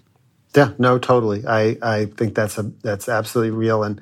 Yeah, 0.54 0.72
no, 0.78 0.98
totally. 0.98 1.46
I 1.46 1.78
I 1.82 2.06
think 2.06 2.34
that's 2.34 2.58
a 2.58 2.64
that's 2.82 3.08
absolutely 3.08 3.52
real. 3.56 3.82
And 3.82 4.00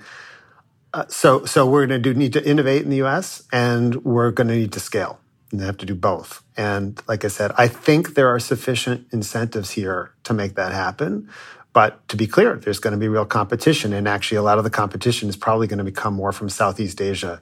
uh, 0.92 1.06
so 1.08 1.44
so 1.44 1.66
we're 1.66 1.86
going 1.86 2.02
to 2.02 2.12
do 2.12 2.18
need 2.18 2.32
to 2.34 2.44
innovate 2.44 2.82
in 2.82 2.90
the 2.90 2.96
U.S. 2.98 3.44
and 3.52 4.04
we're 4.04 4.32
going 4.32 4.48
to 4.48 4.56
need 4.56 4.72
to 4.72 4.80
scale. 4.80 5.20
And 5.52 5.60
have 5.62 5.78
to 5.78 5.86
do 5.86 5.96
both. 5.96 6.44
And 6.56 7.00
like 7.08 7.24
I 7.24 7.28
said, 7.28 7.50
I 7.58 7.66
think 7.66 8.14
there 8.14 8.28
are 8.28 8.38
sufficient 8.38 9.08
incentives 9.12 9.72
here 9.72 10.12
to 10.22 10.32
make 10.32 10.54
that 10.54 10.72
happen. 10.72 11.28
But 11.72 12.06
to 12.08 12.16
be 12.16 12.28
clear, 12.28 12.56
there's 12.56 12.78
going 12.78 12.92
to 12.92 12.98
be 12.98 13.08
real 13.08 13.24
competition. 13.24 13.92
And 13.92 14.06
actually, 14.08 14.38
a 14.38 14.42
lot 14.42 14.58
of 14.58 14.64
the 14.64 14.70
competition 14.70 15.28
is 15.28 15.36
probably 15.36 15.66
going 15.66 15.78
to 15.78 15.84
become 15.84 16.14
more 16.14 16.32
from 16.32 16.48
Southeast 16.50 17.00
Asia 17.00 17.40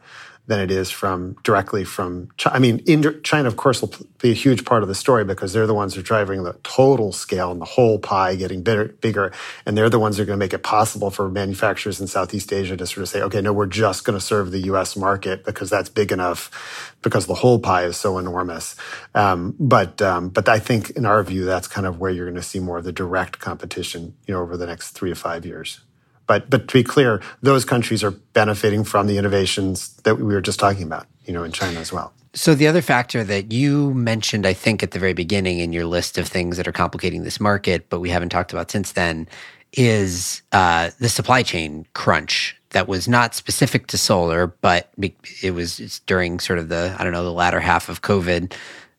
than 0.48 0.60
it 0.60 0.70
is 0.70 0.90
from 0.90 1.36
directly 1.44 1.84
from 1.84 2.30
China. 2.38 2.56
I 2.56 2.58
mean, 2.58 3.22
China, 3.22 3.48
of 3.48 3.56
course, 3.56 3.82
will 3.82 3.92
be 4.18 4.30
a 4.30 4.34
huge 4.34 4.64
part 4.64 4.82
of 4.82 4.88
the 4.88 4.94
story 4.94 5.22
because 5.22 5.52
they're 5.52 5.66
the 5.66 5.74
ones 5.74 5.94
who 5.94 6.00
are 6.00 6.02
driving 6.02 6.42
the 6.42 6.54
total 6.62 7.12
scale 7.12 7.52
and 7.52 7.60
the 7.60 7.66
whole 7.66 7.98
pie 7.98 8.34
getting 8.34 8.62
bigger, 8.62 8.86
bigger. 8.86 9.30
And 9.66 9.76
they're 9.76 9.90
the 9.90 9.98
ones 9.98 10.16
who 10.16 10.22
are 10.22 10.26
going 10.26 10.38
to 10.38 10.42
make 10.42 10.54
it 10.54 10.62
possible 10.62 11.10
for 11.10 11.28
manufacturers 11.28 12.00
in 12.00 12.06
Southeast 12.06 12.50
Asia 12.50 12.78
to 12.78 12.86
sort 12.86 13.02
of 13.02 13.10
say, 13.10 13.20
okay, 13.20 13.42
no, 13.42 13.52
we're 13.52 13.66
just 13.66 14.04
going 14.04 14.18
to 14.18 14.24
serve 14.24 14.50
the 14.50 14.60
US 14.60 14.96
market 14.96 15.44
because 15.44 15.68
that's 15.68 15.90
big 15.90 16.12
enough 16.12 16.96
because 17.02 17.26
the 17.26 17.34
whole 17.34 17.58
pie 17.58 17.84
is 17.84 17.98
so 17.98 18.16
enormous. 18.16 18.74
Um, 19.14 19.54
but, 19.60 20.00
um, 20.00 20.30
but 20.30 20.48
I 20.48 20.58
think 20.58 20.90
in 20.90 21.04
our 21.04 21.22
view, 21.22 21.44
that's 21.44 21.68
kind 21.68 21.86
of 21.86 22.00
where 22.00 22.10
you're 22.10 22.26
going 22.26 22.36
to 22.36 22.42
see 22.42 22.58
more 22.58 22.78
of 22.78 22.84
the 22.84 22.92
direct 22.92 23.38
competition, 23.38 24.16
you 24.26 24.32
know, 24.32 24.40
over 24.40 24.56
the 24.56 24.66
next 24.66 24.92
three 24.92 25.10
to 25.10 25.14
five 25.14 25.44
years. 25.44 25.80
But 26.28 26.48
but 26.48 26.68
to 26.68 26.74
be 26.74 26.84
clear, 26.84 27.20
those 27.42 27.64
countries 27.64 28.04
are 28.04 28.12
benefiting 28.12 28.84
from 28.84 29.08
the 29.08 29.18
innovations 29.18 29.96
that 30.04 30.18
we 30.18 30.32
were 30.32 30.40
just 30.40 30.60
talking 30.60 30.84
about, 30.84 31.08
you 31.24 31.32
know, 31.32 31.42
in 31.42 31.50
China 31.50 31.80
as 31.80 31.92
well. 31.92 32.12
So 32.34 32.54
the 32.54 32.68
other 32.68 32.82
factor 32.82 33.24
that 33.24 33.50
you 33.50 33.92
mentioned, 33.94 34.46
I 34.46 34.52
think, 34.52 34.84
at 34.84 34.92
the 34.92 35.00
very 35.00 35.14
beginning 35.14 35.58
in 35.58 35.72
your 35.72 35.86
list 35.86 36.18
of 36.18 36.28
things 36.28 36.56
that 36.58 36.68
are 36.68 36.72
complicating 36.72 37.24
this 37.24 37.40
market, 37.40 37.88
but 37.88 37.98
we 37.98 38.10
haven't 38.10 38.28
talked 38.28 38.52
about 38.52 38.70
since 38.70 38.92
then, 38.92 39.26
is 39.72 40.42
uh, 40.52 40.90
the 41.00 41.08
supply 41.08 41.42
chain 41.42 41.86
crunch 41.94 42.54
that 42.70 42.86
was 42.86 43.08
not 43.08 43.34
specific 43.34 43.86
to 43.88 43.98
solar, 43.98 44.46
but 44.46 44.90
it 45.42 45.52
was 45.52 46.00
during 46.06 46.38
sort 46.38 46.58
of 46.58 46.68
the 46.68 46.94
I 46.98 47.02
don't 47.02 47.12
know 47.12 47.24
the 47.24 47.32
latter 47.32 47.60
half 47.60 47.88
of 47.88 48.02
COVID. 48.02 48.52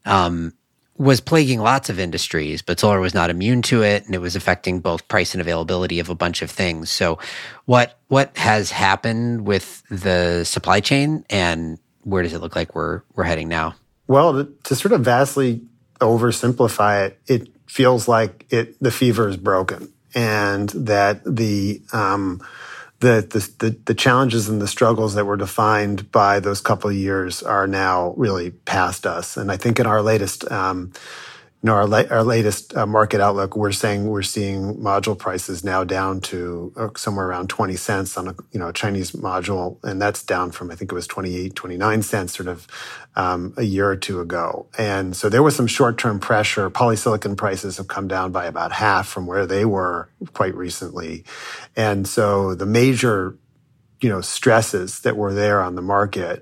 Um, 0.06 0.54
was 1.00 1.22
plaguing 1.22 1.62
lots 1.62 1.90
of 1.90 1.98
industries, 1.98 2.62
but 2.62 2.80
solar 2.80 3.00
was 3.00 3.14
not 3.14 3.30
immune 3.30 3.62
to 3.64 3.82
it, 3.82 4.06
and 4.06 4.14
it 4.14 4.20
was 4.20 4.36
affecting 4.36 4.82
both 4.82 5.08
price 5.08 5.34
and 5.34 5.40
availability 5.40 6.00
of 6.02 6.10
a 6.10 6.16
bunch 6.16 6.42
of 6.42 6.52
things. 6.52 6.92
So, 6.92 7.18
what 7.66 7.98
what 8.10 8.36
has 8.38 8.70
happened 8.70 9.48
with 9.48 9.82
the 9.90 10.44
supply 10.44 10.82
chain, 10.82 11.26
and 11.30 11.80
where 12.04 12.22
does 12.22 12.34
it 12.34 12.42
look 12.42 12.56
like 12.56 12.76
we're 12.76 13.02
we're 13.16 13.24
heading 13.24 13.48
now? 13.48 13.76
Well, 14.08 14.46
to, 14.66 14.76
sort 14.76 14.92
of 14.92 15.02
vastly 15.02 15.62
oversimplify 16.02 17.08
it, 17.08 17.20
it 17.28 17.48
feels 17.66 18.08
like 18.08 18.46
it 18.50 18.78
the 18.84 18.92
fever 18.92 19.30
is 19.30 19.38
broken, 19.38 19.94
and 20.14 20.68
that 20.70 21.24
the 21.24 21.82
um, 21.94 22.46
the, 23.00 23.22
the, 23.60 23.70
the, 23.86 23.94
challenges 23.94 24.50
and 24.50 24.62
the 24.62 24.68
struggles 24.68 25.14
that 25.14 25.26
were 25.26 25.38
defined 25.38 26.12
by 26.12 26.40
those 26.42 26.60
couple 26.60 26.90
of 26.90 26.96
years 26.96 27.42
are 27.42 27.66
now 27.66 28.14
really 28.18 28.52
past 28.52 29.08
us. 29.08 29.38
And 29.38 29.52
I 29.52 29.58
think 29.58 29.80
in 29.80 29.86
our 29.86 30.02
latest, 30.02 30.50
um, 30.52 30.92
you 31.62 31.68
know, 31.68 31.74
our, 31.74 31.86
la- 31.86 32.08
our 32.10 32.24
latest 32.24 32.76
uh, 32.78 32.86
market 32.86 33.20
outlook, 33.20 33.58
we're 33.58 33.74
saying 33.74 34.08
we're 34.08 34.22
seeing 34.22 34.76
module 34.76 35.18
prices 35.18 35.62
now 35.62 35.84
down 35.84 36.22
to 36.22 36.72
uh, 36.78 36.88
somewhere 36.96 37.28
around 37.28 37.50
20 37.50 37.76
cents 37.76 38.18
on 38.18 38.30
a, 38.30 38.36
you 38.54 38.60
know, 38.60 38.70
a 38.70 38.74
Chinese 38.74 39.12
module. 39.12 39.78
And 39.84 40.02
that's 40.02 40.24
down 40.24 40.52
from, 40.52 40.72
I 40.72 40.76
think 40.76 40.90
it 40.94 40.96
was 40.96 41.06
28, 41.06 41.56
29 41.56 42.02
cents 42.02 42.34
sort 42.34 42.48
of 42.48 42.66
um, 43.18 43.54
a 43.58 43.64
year 43.64 43.90
or 43.90 43.98
two 43.98 44.22
ago. 44.22 44.68
And 44.78 45.18
so 45.18 45.28
there 45.28 45.44
was 45.44 45.54
some 45.54 45.68
short-term 45.68 46.22
pressure. 46.22 46.70
Polysilicon 46.70 47.36
prices 47.36 47.76
have 47.76 47.90
come 47.90 48.08
down 48.08 48.32
by 48.32 48.46
about 48.46 48.72
half 48.72 49.10
from 49.10 49.28
where 49.28 49.46
they 49.46 49.66
were 49.66 50.10
quite 50.32 50.56
recently. 50.56 51.26
And 51.76 52.08
so 52.08 52.56
the 52.56 52.66
major, 52.66 53.38
you 54.00 54.08
know, 54.08 54.22
stresses 54.22 55.02
that 55.02 55.18
were 55.18 55.34
there 55.34 55.62
on 55.62 55.76
the 55.76 55.82
market 55.82 56.42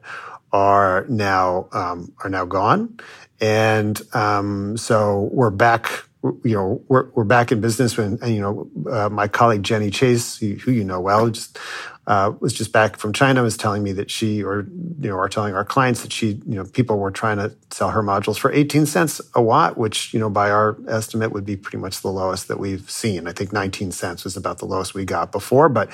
are 0.51 1.05
now 1.09 1.67
um, 1.73 2.13
are 2.23 2.29
now 2.29 2.45
gone, 2.45 2.97
and 3.39 4.01
um, 4.13 4.77
so 4.77 5.29
we're 5.31 5.49
back. 5.51 6.05
You 6.43 6.55
know, 6.55 6.83
we're 6.87 7.09
we're 7.11 7.23
back 7.23 7.51
in 7.51 7.61
business. 7.61 7.97
When 7.97 8.19
and, 8.21 8.35
you 8.35 8.41
know, 8.41 8.69
uh, 8.91 9.09
my 9.09 9.27
colleague 9.27 9.63
Jenny 9.63 9.91
Chase, 9.91 10.37
who 10.37 10.71
you 10.71 10.83
know 10.83 10.99
well, 10.99 11.29
just 11.29 11.57
uh, 12.07 12.31
was 12.39 12.53
just 12.53 12.71
back 12.71 12.95
from 12.95 13.11
China, 13.11 13.43
was 13.43 13.57
telling 13.57 13.83
me 13.83 13.91
that 13.91 14.09
she, 14.09 14.41
or 14.41 14.65
you 14.99 15.09
know, 15.09 15.17
are 15.17 15.27
telling 15.27 15.53
our 15.53 15.65
clients 15.65 16.03
that 16.03 16.13
she, 16.13 16.39
you 16.47 16.55
know, 16.55 16.63
people 16.63 16.97
were 16.97 17.11
trying 17.11 17.35
to 17.35 17.53
sell 17.69 17.89
her 17.89 18.01
modules 18.01 18.39
for 18.39 18.49
18 18.49 18.85
cents 18.85 19.19
a 19.35 19.41
watt, 19.41 19.77
which 19.77 20.13
you 20.13 20.19
know, 20.19 20.29
by 20.29 20.49
our 20.49 20.77
estimate, 20.87 21.33
would 21.33 21.45
be 21.45 21.57
pretty 21.57 21.77
much 21.77 22.01
the 22.01 22.07
lowest 22.07 22.47
that 22.47 22.59
we've 22.59 22.89
seen. 22.89 23.27
I 23.27 23.33
think 23.33 23.51
19 23.51 23.91
cents 23.91 24.23
was 24.23 24.37
about 24.37 24.59
the 24.59 24.65
lowest 24.65 24.93
we 24.93 25.03
got 25.03 25.33
before, 25.33 25.67
but 25.67 25.89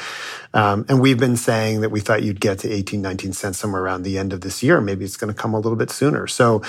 um, 0.53 0.85
and 0.87 1.01
we've 1.01 1.19
been 1.19 1.35
saying 1.35 1.81
that 1.81 1.89
we 1.89 1.99
thought 1.99 2.21
you'd 2.21 2.39
get 2.39 2.59
to 2.59 2.71
18, 2.71 3.01
19 3.01 3.33
cents 3.33 3.57
somewhere 3.57 3.81
around 3.81 4.03
the 4.03 4.19
end 4.19 4.33
of 4.33 4.41
this 4.41 4.61
year. 4.61 4.79
Maybe 4.81 5.05
it's 5.05 5.17
going 5.17 5.33
to 5.33 5.39
come 5.39 5.55
a 5.55 5.59
little 5.59 5.77
bit 5.77 5.89
sooner. 5.89 6.27
So, 6.27 6.61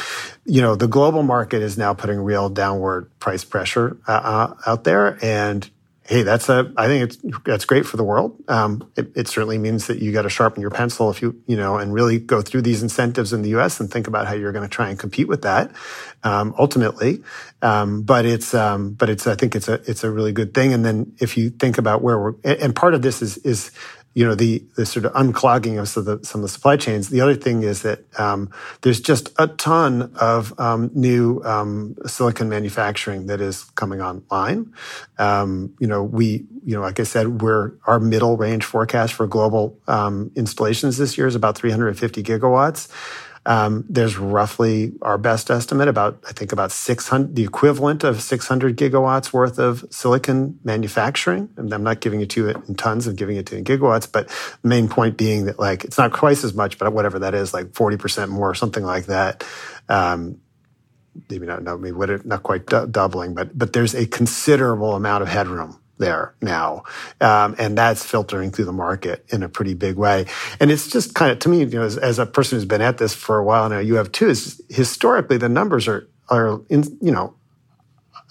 you 0.47 0.63
know, 0.63 0.75
the 0.75 0.89
global 0.89 1.23
market 1.23 1.61
is 1.61 1.77
now 1.77 1.93
putting 1.93 2.19
real 2.19 2.49
downward 2.49 3.11
price 3.19 3.45
pressure 3.45 3.99
uh, 4.09 4.13
uh 4.13 4.55
out 4.67 4.85
there, 4.85 5.19
and 5.23 5.69
hey, 6.07 6.23
that's 6.23 6.51
a, 6.51 6.71
I 6.77 6.87
think 6.87 7.05
it's, 7.05 7.41
that's 7.45 7.65
great 7.65 7.87
for 7.87 7.97
the 7.97 8.05
world. 8.05 8.37
Um, 8.47 8.91
it, 8.95 9.11
it, 9.17 9.29
certainly 9.29 9.57
means 9.57 9.87
that 9.87 10.01
you 10.01 10.13
got 10.13 10.23
to 10.23 10.29
sharpen 10.29 10.61
your 10.61 10.71
pencil 10.71 11.11
if 11.11 11.23
you, 11.23 11.41
you 11.47 11.57
know, 11.57 11.79
and 11.79 11.95
really 11.95 12.19
go 12.19 12.43
through 12.43 12.63
these 12.63 12.83
incentives 12.83 13.33
in 13.33 13.41
the 13.41 13.51
U.S. 13.51 13.81
and 13.81 13.91
think 13.91 14.07
about 14.07 14.27
how 14.27 14.35
you're 14.35 14.53
going 14.53 14.69
to 14.69 14.75
try 14.75 14.91
and 14.91 14.99
compete 14.99 15.29
with 15.29 15.43
that, 15.43 15.73
um, 16.23 16.55
ultimately. 16.59 17.23
Um, 17.63 18.03
but 18.03 18.27
it's, 18.27 18.53
um, 18.53 18.93
but 18.93 19.09
it's, 19.09 19.27
I 19.27 19.35
think 19.35 19.57
it's 19.57 19.69
a, 19.69 19.81
it's 19.91 20.05
a 20.05 20.11
really 20.11 20.33
good 20.33 20.53
thing. 20.53 20.75
And 20.75 20.85
then 20.85 21.15
if 21.21 21.39
you 21.39 21.49
think 21.49 21.79
about 21.79 22.03
where 22.03 22.19
we're, 22.19 22.35
and 22.45 22.77
part 22.77 22.93
of 22.93 23.01
this 23.01 23.23
is, 23.23 23.39
is, 23.39 23.71
you 24.15 24.25
know 24.25 24.35
the 24.35 24.65
the 24.77 24.87
sort 24.87 25.05
of 25.05 25.13
unclogging 25.13 25.79
of 25.81 25.89
some 25.89 26.07
of 26.07 26.21
the, 26.21 26.27
some 26.27 26.41
of 26.41 26.43
the 26.43 26.49
supply 26.49 26.77
chains. 26.77 27.09
The 27.09 27.21
other 27.21 27.35
thing 27.35 27.63
is 27.65 27.83
that 27.83 28.01
um, 28.19 28.51
there's 28.83 29.01
just 29.01 29.33
a 29.39 29.49
ton 29.49 30.13
of 30.15 30.59
um, 30.59 30.91
new 30.95 31.43
um, 31.45 31.97
silicon 32.07 32.49
manufacturing 32.49 33.27
that 33.27 33.41
is 33.41 33.65
coming 33.75 34.01
online. 34.01 34.73
Um, 35.19 35.75
you 35.81 35.87
know, 35.87 36.03
we 36.03 36.47
you 36.65 36.75
know 36.75 36.81
like 36.81 37.01
I 37.01 37.05
said, 37.05 37.43
we're 37.43 37.73
our 37.87 37.99
middle 37.99 38.37
range 38.37 38.65
forecast 38.65 39.15
for 39.15 39.27
global 39.27 39.79
um, 39.89 40.31
installations 40.37 40.97
this 40.97 41.19
year 41.19 41.27
is 41.27 41.35
about 41.35 41.57
350 41.59 42.23
gigawatts. 42.23 42.89
Um, 43.47 43.85
there's 43.89 44.17
roughly 44.17 44.93
our 45.03 45.19
best 45.19 45.51
estimate 45.51 45.89
about 45.89 46.19
I 46.29 46.33
think 46.33 46.53
about 46.53 46.73
600, 46.73 47.37
the 47.37 47.45
equivalent 47.45 48.03
of 48.03 48.23
600 48.23 48.77
gigawatts 48.77 49.33
worth 49.33 49.59
of 49.59 49.85
silicon 49.91 50.59
manufacturing. 50.65 51.51
And 51.57 51.73
I'm 51.73 51.83
not 51.83 52.01
giving 52.01 52.21
it 52.21 52.31
to 52.31 52.41
you 52.41 52.49
in 52.51 52.75
tons, 52.75 53.07
I'm 53.07 53.17
giving 53.17 53.37
it 53.37 53.47
to 53.47 53.55
you 53.55 53.59
in 53.59 53.65
gigawatts. 53.65 54.11
But 54.11 54.29
the 54.63 54.69
main 54.69 54.89
point 54.89 55.17
being 55.17 55.45
that 55.47 55.59
like 55.59 55.85
it's 55.85 55.99
not 55.99 56.15
twice 56.15 56.43
as 56.45 56.55
much, 56.55 56.79
but 56.79 56.93
whatever 56.93 57.19
that 57.19 57.35
is, 57.35 57.53
like 57.53 57.75
40 57.75 57.97
percent 57.97 58.31
more, 58.31 58.51
or 58.51 58.55
something 58.55 58.85
like 58.85 59.07
that. 59.07 59.45
Um, 59.89 60.41
maybe 61.29 61.47
not, 61.47 61.63
no, 61.63 61.77
maybe 61.77 61.97
not 62.25 62.43
quite 62.43 62.67
doubling, 62.67 63.35
but 63.35 63.57
but 63.57 63.73
there's 63.73 63.95
a 63.95 64.07
considerable 64.07 64.95
amount 64.95 65.23
of 65.23 65.29
headroom 65.29 65.79
there 65.99 66.35
now. 66.41 66.85
Um, 67.21 67.55
and 67.59 67.79
that's 67.79 68.05
filtering 68.05 68.51
through 68.51 68.65
the 68.65 68.73
market 68.73 69.25
in 69.33 69.43
a 69.43 69.49
pretty 69.49 69.75
big 69.75 69.97
way. 69.97 70.27
And 70.61 70.71
it's 70.71 70.89
just 70.89 71.15
kind 71.15 71.31
of, 71.31 71.39
to 71.41 71.49
me, 71.49 71.61
you 71.61 71.67
know, 71.67 71.83
as, 71.83 71.97
as, 71.97 72.19
a 72.19 72.27
person 72.27 72.57
who's 72.57 72.65
been 72.65 72.81
at 72.81 72.99
this 72.99 73.15
for 73.15 73.39
a 73.39 73.45
while 73.45 73.69
now, 73.69 73.79
you 73.79 73.95
have 73.97 74.11
too, 74.13 74.29
is 74.29 74.61
historically 74.69 75.37
the 75.37 75.49
numbers 75.49 75.87
are, 75.89 76.09
are 76.29 76.61
in, 76.69 76.85
you 77.01 77.13
know, 77.13 77.35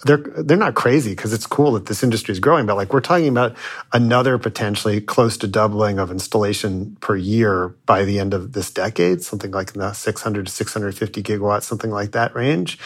they're 0.04 0.18
they're 0.18 0.56
not 0.56 0.74
crazy 0.74 1.12
because 1.12 1.32
it's 1.32 1.46
cool 1.46 1.72
that 1.72 1.86
this 1.86 2.02
industry 2.02 2.32
is 2.32 2.40
growing, 2.40 2.66
but 2.66 2.76
like 2.76 2.92
we're 2.92 3.00
talking 3.00 3.28
about 3.28 3.56
another 3.92 4.38
potentially 4.38 5.00
close 5.00 5.36
to 5.38 5.46
doubling 5.46 5.98
of 5.98 6.10
installation 6.10 6.96
per 7.00 7.16
year 7.16 7.68
by 7.86 8.04
the 8.04 8.18
end 8.18 8.34
of 8.34 8.52
this 8.52 8.70
decade, 8.70 9.22
something 9.22 9.50
like 9.50 9.74
in 9.74 9.80
the 9.80 9.92
600 9.92 10.46
to 10.46 10.52
650 10.52 11.22
gigawatts, 11.22 11.62
something 11.62 11.90
like 11.90 12.12
that 12.12 12.34
range. 12.34 12.78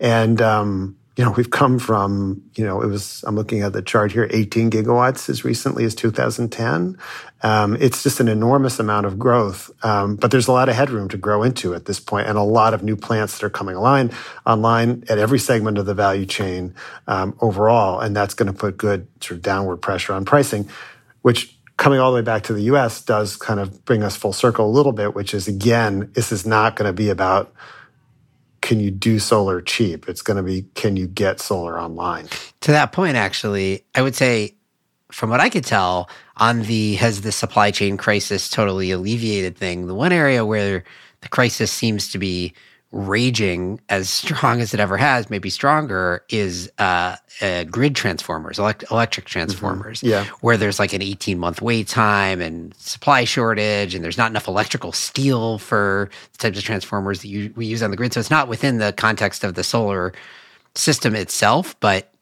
And 0.00 0.40
um, 0.40 0.96
you 1.16 1.24
know, 1.24 1.30
we've 1.30 1.50
come 1.50 1.78
from, 1.78 2.42
you 2.56 2.64
know, 2.64 2.82
it 2.82 2.88
was, 2.88 3.22
I'm 3.24 3.36
looking 3.36 3.62
at 3.62 3.72
the 3.72 3.82
chart 3.82 4.10
here, 4.10 4.28
18 4.30 4.70
gigawatts 4.70 5.28
as 5.28 5.44
recently 5.44 5.84
as 5.84 5.94
2010. 5.94 6.98
Um, 7.42 7.76
it's 7.78 8.02
just 8.02 8.18
an 8.18 8.26
enormous 8.26 8.80
amount 8.80 9.06
of 9.06 9.16
growth. 9.16 9.70
Um, 9.84 10.16
but 10.16 10.32
there's 10.32 10.48
a 10.48 10.52
lot 10.52 10.68
of 10.68 10.74
headroom 10.74 11.08
to 11.10 11.16
grow 11.16 11.44
into 11.44 11.72
at 11.74 11.84
this 11.84 12.00
point 12.00 12.26
and 12.26 12.36
a 12.36 12.42
lot 12.42 12.74
of 12.74 12.82
new 12.82 12.96
plants 12.96 13.38
that 13.38 13.46
are 13.46 13.50
coming 13.50 13.76
online, 13.76 14.10
online 14.44 15.04
at 15.08 15.18
every 15.18 15.38
segment 15.38 15.78
of 15.78 15.86
the 15.86 15.94
value 15.94 16.26
chain, 16.26 16.74
um, 17.06 17.36
overall. 17.40 18.00
And 18.00 18.16
that's 18.16 18.34
going 18.34 18.52
to 18.52 18.58
put 18.58 18.76
good 18.76 19.06
sort 19.20 19.36
of 19.36 19.42
downward 19.42 19.76
pressure 19.76 20.14
on 20.14 20.24
pricing, 20.24 20.68
which 21.22 21.56
coming 21.76 22.00
all 22.00 22.10
the 22.10 22.16
way 22.16 22.22
back 22.22 22.42
to 22.44 22.52
the 22.52 22.62
US 22.62 23.02
does 23.02 23.36
kind 23.36 23.60
of 23.60 23.84
bring 23.84 24.02
us 24.02 24.16
full 24.16 24.32
circle 24.32 24.66
a 24.66 24.72
little 24.72 24.92
bit, 24.92 25.14
which 25.14 25.32
is 25.32 25.46
again, 25.46 26.10
this 26.14 26.32
is 26.32 26.44
not 26.44 26.74
going 26.74 26.88
to 26.88 26.92
be 26.92 27.08
about, 27.08 27.54
can 28.64 28.80
you 28.80 28.90
do 28.90 29.18
solar 29.18 29.60
cheap? 29.60 30.08
It's 30.08 30.22
going 30.22 30.38
to 30.38 30.42
be, 30.42 30.62
can 30.74 30.96
you 30.96 31.06
get 31.06 31.38
solar 31.38 31.78
online? 31.78 32.28
To 32.62 32.72
that 32.72 32.92
point, 32.92 33.14
actually, 33.14 33.84
I 33.94 34.00
would 34.00 34.14
say, 34.14 34.54
from 35.12 35.28
what 35.28 35.38
I 35.38 35.50
could 35.50 35.64
tell, 35.64 36.08
on 36.38 36.62
the 36.62 36.94
has 36.94 37.20
the 37.20 37.30
supply 37.30 37.70
chain 37.70 37.98
crisis 37.98 38.48
totally 38.48 38.90
alleviated 38.90 39.58
thing, 39.58 39.86
the 39.86 39.94
one 39.94 40.12
area 40.12 40.46
where 40.46 40.82
the 41.20 41.28
crisis 41.28 41.70
seems 41.70 42.10
to 42.12 42.18
be 42.18 42.54
raging 42.94 43.80
as 43.88 44.08
strong 44.08 44.60
as 44.60 44.72
it 44.72 44.80
ever 44.80 44.96
has, 44.96 45.28
maybe 45.28 45.50
stronger, 45.50 46.24
is 46.30 46.70
uh, 46.78 47.16
uh, 47.42 47.64
grid 47.64 47.96
transformers, 47.96 48.58
elect- 48.58 48.84
electric 48.90 49.26
mm-hmm. 49.26 49.32
transformers, 49.32 49.98
mm-hmm. 49.98 50.10
yeah. 50.10 50.24
where 50.40 50.56
there's 50.56 50.78
like 50.78 50.92
an 50.92 51.02
18 51.02 51.38
month 51.38 51.60
wait 51.60 51.88
time 51.88 52.40
and 52.40 52.74
supply 52.76 53.24
shortage, 53.24 53.94
and 53.94 54.04
there's 54.04 54.18
not 54.18 54.30
enough 54.30 54.48
electrical 54.48 54.92
steel 54.92 55.58
for 55.58 56.08
the 56.32 56.38
types 56.38 56.58
of 56.58 56.64
transformers 56.64 57.20
that 57.22 57.28
you, 57.28 57.52
we 57.56 57.66
use 57.66 57.82
on 57.82 57.90
the 57.90 57.96
grid. 57.96 58.12
So 58.12 58.20
it's 58.20 58.30
not 58.30 58.48
within 58.48 58.78
the 58.78 58.92
context 58.92 59.44
of 59.44 59.54
the 59.54 59.64
solar 59.64 60.12
system 60.74 61.14
itself, 61.14 61.78
but 61.80 62.12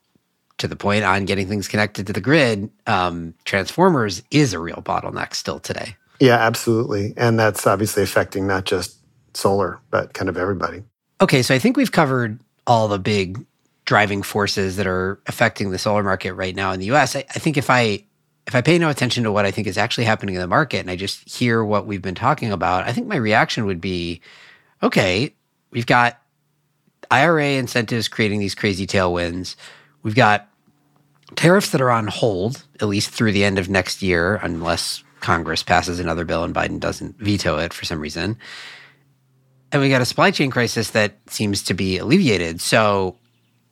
to 0.59 0.69
the 0.69 0.77
point 0.77 1.05
on 1.05 1.25
getting 1.25 1.49
things 1.49 1.69
connected 1.69 2.07
to 2.07 2.13
the 2.13 2.21
grid, 2.21 2.71
um, 2.87 3.35
transformers 3.45 4.23
is 4.31 4.53
a 4.53 4.59
real 4.59 4.77
bottleneck 4.77 5.35
still 5.35 5.59
today. 5.59 5.97
Yeah, 6.21 6.37
absolutely. 6.37 7.15
And 7.17 7.39
that's 7.39 7.67
obviously 7.67 8.05
affecting 8.05 8.47
not 8.47 8.65
just 8.65 8.97
solar, 9.35 9.81
but 9.91 10.15
kind 10.15 10.29
of 10.29 10.37
everybody. 10.37 10.83
Okay, 11.21 11.43
so 11.43 11.55
I 11.55 11.59
think 11.59 11.77
we've 11.77 11.93
covered 11.93 12.41
all 12.67 12.89
the 12.89 12.99
big 12.99 13.45
driving 13.85 14.23
forces 14.23 14.77
that 14.77 14.87
are 14.87 15.21
affecting 15.27 15.71
the 15.71 15.79
solar 15.79 16.03
market 16.03 16.35
right 16.35 16.55
now 16.55 16.73
in 16.73 16.81
the 16.81 16.91
US. 16.93 17.17
I, 17.17 17.25
I 17.31 17.39
think 17.39 17.57
if 17.57 17.71
I 17.71 18.05
if 18.47 18.57
I 18.57 18.61
pay 18.61 18.79
no 18.79 18.89
attention 18.89 19.23
to 19.25 19.33
what 19.33 19.45
I 19.45 19.53
think 19.53 19.69
is 19.69 19.79
actually 19.79 20.05
happening 20.05 20.35
in 20.35 20.41
the 20.41 20.49
market 20.49 20.79
and 20.79 20.91
I 20.91 20.97
just 20.97 21.29
hear 21.29 21.65
what 21.65 21.87
we've 21.87 22.03
been 22.03 22.17
talking 22.17 22.51
about, 22.51 22.89
I 22.89 22.93
think 22.93 23.07
my 23.07 23.17
reaction 23.17 23.67
would 23.67 23.81
be 23.81 24.21
okay, 24.83 25.33
we've 25.71 25.87
got 25.87 26.21
IRA 27.11 27.51
incentives 27.51 28.09
creating 28.09 28.41
these 28.41 28.55
crazy 28.55 28.87
tailwinds. 28.87 29.55
We've 30.03 30.15
got 30.15 30.49
tariffs 31.37 31.71
that 31.71 31.81
are 31.81 31.91
on 31.91 32.09
hold, 32.09 32.65
at 32.81 32.89
least 32.89 33.11
through 33.11 33.33
the 33.33 33.45
end 33.45 33.59
of 33.61 33.69
next 33.69 34.03
year, 34.03 34.41
unless 34.43 35.05
Congress 35.21 35.63
passes 35.63 36.01
another 36.01 36.25
bill 36.25 36.43
and 36.43 36.55
Biden 36.55 36.81
doesn't 36.81 37.19
veto 37.19 37.59
it 37.59 37.73
for 37.73 37.85
some 37.85 38.01
reason 38.01 38.37
and 39.73 39.81
we 39.81 39.89
got 39.89 40.03
a 40.03 40.07
supply 40.07 40.31
chain 40.31 40.51
crisis 40.51 40.91
that 40.91 41.17
seems 41.29 41.63
to 41.65 41.75
be 41.75 41.99
alleviated. 41.99 42.61
So 42.61 43.17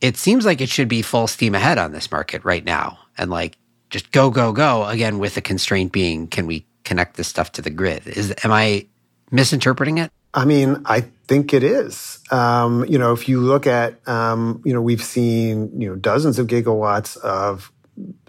it 0.01 0.17
seems 0.17 0.47
like 0.47 0.61
it 0.61 0.71
should 0.71 0.89
be 0.89 1.03
full 1.03 1.27
steam 1.27 1.55
ahead 1.55 1.79
on 1.79 1.93
this 1.93 2.11
market 2.11 2.45
right 2.45 2.65
now 2.65 2.99
and 3.19 3.31
like 3.31 3.59
just 3.91 4.11
go, 4.11 4.31
go, 4.31 4.53
go. 4.53 4.87
Again, 4.87 5.19
with 5.19 5.35
the 5.35 5.43
constraint 5.43 5.93
being, 5.93 6.27
can 6.27 6.47
we 6.47 6.67
connect 6.85 7.17
this 7.17 7.29
stuff 7.29 7.53
to 7.53 7.63
the 7.63 7.71
grid? 7.71 8.07
Is 8.07 8.35
am 8.43 8.51
I 8.51 8.87
misinterpreting 9.31 9.99
it? 9.99 10.11
I 10.33 10.45
mean, 10.45 10.83
I 10.87 11.03
think 11.27 11.53
it 11.53 11.65
is. 11.65 12.21
Um, 12.31 12.85
you 12.87 12.99
know, 12.99 13.13
if 13.13 13.29
you 13.29 13.41
look 13.41 13.67
at, 13.67 14.07
um, 14.09 14.63
you 14.65 14.73
know, 14.73 14.81
we've 14.81 15.03
seen, 15.03 15.81
you 15.81 15.89
know, 15.89 15.97
dozens 15.97 16.39
of 16.39 16.47
gigawatts 16.47 17.17
of 17.19 17.73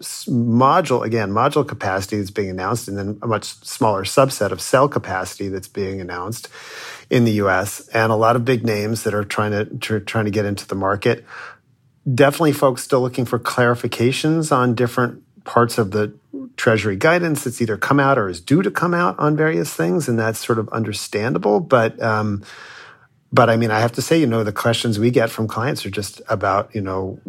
module 0.02 1.06
again 1.06 1.32
module 1.32 1.68
capacity 1.68 2.18
that's 2.18 2.32
being 2.32 2.50
announced 2.50 2.88
and 2.88 2.98
then 2.98 3.20
a 3.22 3.28
much 3.28 3.46
smaller 3.66 4.04
subset 4.04 4.52
of 4.52 4.62
cell 4.62 4.88
capacity 4.88 5.48
that's 5.50 5.68
being 5.68 6.02
announced 6.02 6.50
in 7.12 7.26
the 7.26 7.34
US 7.34 7.88
and 7.90 8.12
a 8.12 8.16
lot 8.16 8.36
of 8.36 8.46
big 8.46 8.66
names 8.66 9.04
that 9.04 9.14
are 9.14 9.26
trying 9.26 9.52
to, 9.52 10.00
trying 10.00 10.26
to 10.26 10.32
get 10.32 10.46
into 10.46 10.66
the 10.66 10.76
market. 10.76 11.26
Definitely 12.12 12.54
folks 12.54 12.84
still 12.84 13.02
looking 13.02 13.26
for 13.26 13.38
clarifications 13.38 14.52
on 14.52 14.74
different 14.74 15.22
parts 15.44 15.78
of 15.78 15.92
the 15.92 16.14
treasury 16.56 16.96
guidance 16.96 17.44
that's 17.44 17.62
either 17.62 17.78
come 17.78 18.00
out 18.00 18.18
or 18.18 18.30
is 18.30 18.40
due 18.40 18.62
to 18.62 18.72
come 18.72 18.94
out 18.94 19.18
on 19.20 19.36
various 19.36 19.74
things 19.74 20.08
and 20.08 20.18
that's 20.18 20.44
sort 20.46 20.60
of 20.60 20.70
understandable 20.70 21.60
but 21.60 22.02
um, 22.02 22.44
but 23.34 23.50
I 23.50 23.58
mean 23.58 23.72
I 23.72 23.80
have 23.80 23.92
to 23.94 24.02
say 24.02 24.20
you 24.20 24.28
know 24.28 24.44
the 24.44 24.52
questions 24.52 25.00
we 25.00 25.12
get 25.12 25.30
from 25.30 25.48
clients 25.48 25.86
are 25.86 25.90
just 25.90 26.22
about 26.30 26.74
you 26.74 26.82
know 26.82 27.20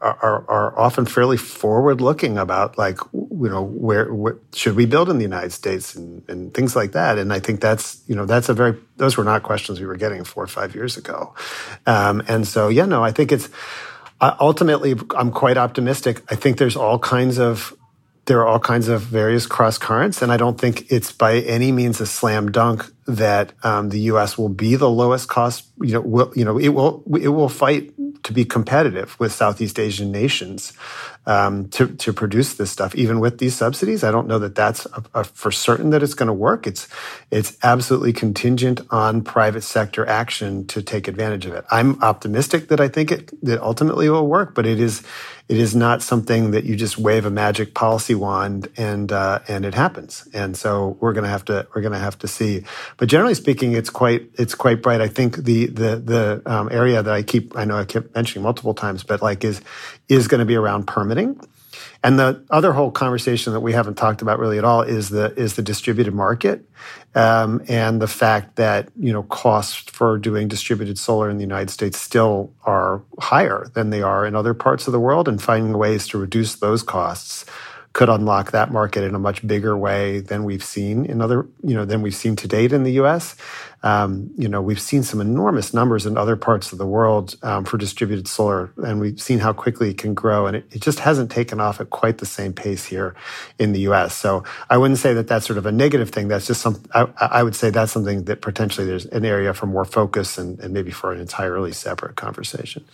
are, 0.00 0.44
are 0.48 0.78
often 0.78 1.06
fairly 1.06 1.36
forward 1.36 2.00
looking 2.00 2.38
about 2.38 2.78
like 2.78 2.98
you 3.12 3.48
know 3.48 3.62
where, 3.62 4.08
should 4.54 4.76
we 4.76 4.86
build 4.86 5.10
in 5.10 5.18
the 5.18 5.24
United 5.24 5.52
States 5.52 5.94
and, 5.94 6.22
and 6.28 6.54
things 6.54 6.76
like 6.76 6.92
that. 6.92 7.18
And 7.18 7.32
I 7.32 7.40
think 7.40 7.60
that's 7.60 8.00
you 8.06 8.14
know 8.14 8.24
that's 8.24 8.48
a 8.48 8.54
very 8.54 8.76
those 8.96 9.16
were 9.16 9.24
not 9.24 9.42
questions 9.42 9.80
we 9.80 9.86
were 9.86 9.96
getting 9.96 10.24
four 10.24 10.44
or 10.44 10.48
five 10.48 10.74
years 10.74 10.96
ago. 10.96 11.34
Um, 11.86 12.22
and 12.28 12.46
so 12.46 12.68
yeah 12.68 12.86
no 12.86 13.02
I 13.02 13.10
think 13.10 13.32
it's 13.32 13.48
uh, 14.20 14.36
ultimately 14.40 14.94
I'm 15.16 15.30
quite 15.30 15.56
optimistic. 15.56 16.22
I 16.30 16.36
think 16.36 16.58
there's 16.58 16.76
all 16.76 16.98
kinds 16.98 17.38
of 17.38 17.74
there 18.26 18.40
are 18.40 18.46
all 18.46 18.60
kinds 18.60 18.88
of 18.88 19.00
various 19.00 19.46
cross 19.46 19.78
currents, 19.78 20.22
and 20.22 20.30
I 20.30 20.36
don't 20.36 20.60
think 20.60 20.92
it's 20.92 21.12
by 21.12 21.38
any 21.40 21.72
means 21.72 22.00
a 22.00 22.06
slam 22.06 22.52
dunk 22.52 22.84
that 23.08 23.54
um, 23.64 23.88
the 23.88 24.00
U.S. 24.12 24.36
will 24.36 24.50
be 24.50 24.76
the 24.76 24.90
lowest 24.90 25.28
cost. 25.28 25.66
You 25.80 25.94
know, 25.94 26.00
will, 26.02 26.32
you 26.36 26.44
know, 26.44 26.58
it 26.58 26.68
will 26.68 27.02
it 27.18 27.28
will 27.28 27.48
fight 27.48 27.92
to 28.24 28.32
be 28.32 28.44
competitive 28.44 29.18
with 29.18 29.32
Southeast 29.32 29.78
Asian 29.78 30.12
nations 30.12 30.74
um, 31.28 31.68
to 31.68 31.88
to 31.88 32.12
produce 32.12 32.54
this 32.54 32.70
stuff, 32.70 32.94
even 32.94 33.20
with 33.20 33.38
these 33.38 33.54
subsidies. 33.54 34.04
I 34.04 34.10
don't 34.10 34.26
know 34.26 34.38
that 34.38 34.54
that's 34.54 34.86
a, 34.86 35.04
a, 35.14 35.24
for 35.24 35.50
certain 35.50 35.90
that 35.90 36.02
it's 36.02 36.14
going 36.14 36.26
to 36.26 36.32
work. 36.32 36.66
It's 36.66 36.88
it's 37.30 37.56
absolutely 37.62 38.12
contingent 38.12 38.80
on 38.90 39.22
private 39.22 39.62
sector 39.62 40.06
action 40.06 40.66
to 40.68 40.82
take 40.82 41.08
advantage 41.08 41.46
of 41.46 41.54
it. 41.54 41.64
I'm 41.70 42.02
optimistic 42.02 42.68
that 42.68 42.80
I 42.80 42.88
think 42.88 43.10
it 43.10 43.44
that 43.44 43.62
ultimately 43.62 44.08
will 44.08 44.26
work, 44.26 44.54
but 44.54 44.66
it 44.66 44.80
is 44.80 45.02
it 45.48 45.58
is 45.58 45.74
not 45.74 46.02
something 46.02 46.50
that 46.50 46.64
you 46.64 46.76
just 46.76 46.98
wave 46.98 47.24
a 47.24 47.30
magic 47.30 47.72
policy 47.74 48.14
wand 48.14 48.68
and 48.76 49.12
uh, 49.12 49.40
and 49.48 49.64
it 49.64 49.74
happens. 49.74 50.28
And 50.34 50.56
so 50.56 50.98
we're 51.00 51.14
going 51.14 51.24
to 51.24 51.30
have 51.30 51.44
to 51.46 51.66
we're 51.74 51.82
going 51.82 51.92
to 51.92 51.98
have 51.98 52.18
to 52.18 52.28
see. 52.28 52.64
But 52.98 53.08
generally 53.08 53.34
speaking, 53.34 53.72
it's 53.72 53.90
quite 53.90 54.28
it's 54.34 54.56
quite 54.56 54.82
bright. 54.82 55.00
I 55.00 55.08
think 55.08 55.36
the 55.36 55.66
the 55.66 55.96
the 55.96 56.42
um, 56.46 56.68
area 56.70 57.02
that 57.02 57.14
I 57.14 57.22
keep 57.22 57.56
I 57.56 57.64
know 57.64 57.78
I 57.78 57.84
keep 57.84 58.12
mentioning 58.14 58.42
multiple 58.42 58.74
times, 58.74 59.04
but 59.04 59.22
like 59.22 59.44
is 59.44 59.62
is 60.08 60.28
going 60.28 60.40
to 60.40 60.44
be 60.44 60.56
around 60.56 60.86
permitting. 60.86 61.40
And 62.02 62.18
the 62.18 62.44
other 62.50 62.72
whole 62.72 62.90
conversation 62.90 63.52
that 63.52 63.60
we 63.60 63.72
haven't 63.72 63.94
talked 63.94 64.20
about 64.20 64.40
really 64.40 64.58
at 64.58 64.64
all 64.64 64.82
is 64.82 65.10
the 65.10 65.32
is 65.36 65.54
the 65.54 65.62
distributed 65.62 66.12
market, 66.12 66.68
um, 67.14 67.62
and 67.68 68.02
the 68.02 68.08
fact 68.08 68.56
that 68.56 68.88
you 68.98 69.12
know 69.12 69.22
costs 69.24 69.90
for 69.90 70.18
doing 70.18 70.48
distributed 70.48 70.98
solar 70.98 71.30
in 71.30 71.36
the 71.36 71.44
United 71.44 71.70
States 71.70 72.00
still 72.00 72.52
are 72.64 73.02
higher 73.20 73.70
than 73.74 73.90
they 73.90 74.02
are 74.02 74.26
in 74.26 74.34
other 74.34 74.54
parts 74.54 74.88
of 74.88 74.92
the 74.92 75.00
world, 75.00 75.28
and 75.28 75.40
finding 75.40 75.76
ways 75.78 76.08
to 76.08 76.18
reduce 76.18 76.56
those 76.56 76.82
costs 76.82 77.44
could 77.98 78.08
unlock 78.08 78.52
that 78.52 78.70
market 78.70 79.02
in 79.02 79.16
a 79.16 79.18
much 79.18 79.44
bigger 79.44 79.76
way 79.76 80.20
than 80.20 80.44
we've 80.44 80.62
seen 80.62 81.04
in 81.04 81.20
other, 81.20 81.48
you 81.64 81.74
know, 81.74 81.84
than 81.84 82.00
we've 82.00 82.14
seen 82.14 82.36
to 82.36 82.46
date 82.46 82.72
in 82.72 82.84
the 82.84 82.92
U.S. 82.92 83.34
Um, 83.82 84.30
you 84.38 84.48
know, 84.48 84.62
we've 84.62 84.80
seen 84.80 85.02
some 85.02 85.20
enormous 85.20 85.74
numbers 85.74 86.06
in 86.06 86.16
other 86.16 86.36
parts 86.36 86.70
of 86.70 86.78
the 86.78 86.86
world 86.86 87.34
um, 87.42 87.64
for 87.64 87.76
distributed 87.76 88.28
solar, 88.28 88.72
and 88.76 89.00
we've 89.00 89.20
seen 89.20 89.40
how 89.40 89.52
quickly 89.52 89.90
it 89.90 89.98
can 89.98 90.14
grow, 90.14 90.46
and 90.46 90.54
it, 90.54 90.64
it, 90.70 90.80
just 90.80 91.00
hasn't 91.00 91.32
taken 91.32 91.58
off 91.58 91.80
at 91.80 91.90
quite 91.90 92.18
the 92.18 92.26
same 92.26 92.52
pace 92.52 92.84
here 92.84 93.16
in 93.58 93.72
the 93.72 93.80
U.S. 93.80 94.14
So 94.14 94.44
I 94.70 94.76
wouldn't 94.76 95.00
say 95.00 95.12
that 95.14 95.26
that's 95.26 95.44
sort 95.44 95.58
of 95.58 95.66
a 95.66 95.72
negative 95.72 96.10
thing. 96.10 96.28
That's 96.28 96.46
just 96.46 96.60
some. 96.60 96.80
I, 96.94 97.08
I 97.18 97.42
would 97.42 97.56
say 97.56 97.70
that's 97.70 97.90
something 97.90 98.26
that 98.26 98.42
potentially 98.42 98.86
there's 98.86 99.06
an 99.06 99.24
area 99.24 99.52
for 99.52 99.66
more 99.66 99.84
focus 99.84 100.38
and, 100.38 100.60
and 100.60 100.72
maybe 100.72 100.92
for 100.92 101.12
an 101.12 101.18
entirely 101.18 101.72
separate 101.72 102.14
conversation. 102.14 102.84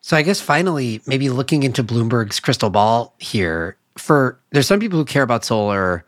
So 0.00 0.16
I 0.16 0.22
guess 0.22 0.40
finally, 0.40 1.00
maybe 1.06 1.28
looking 1.28 1.64
into 1.64 1.82
Bloomberg's 1.82 2.38
crystal 2.38 2.70
ball 2.70 3.14
here, 3.18 3.76
for 3.96 4.40
there's 4.50 4.66
some 4.66 4.80
people 4.80 4.98
who 4.98 5.04
care 5.04 5.22
about 5.22 5.44
solar 5.44 6.04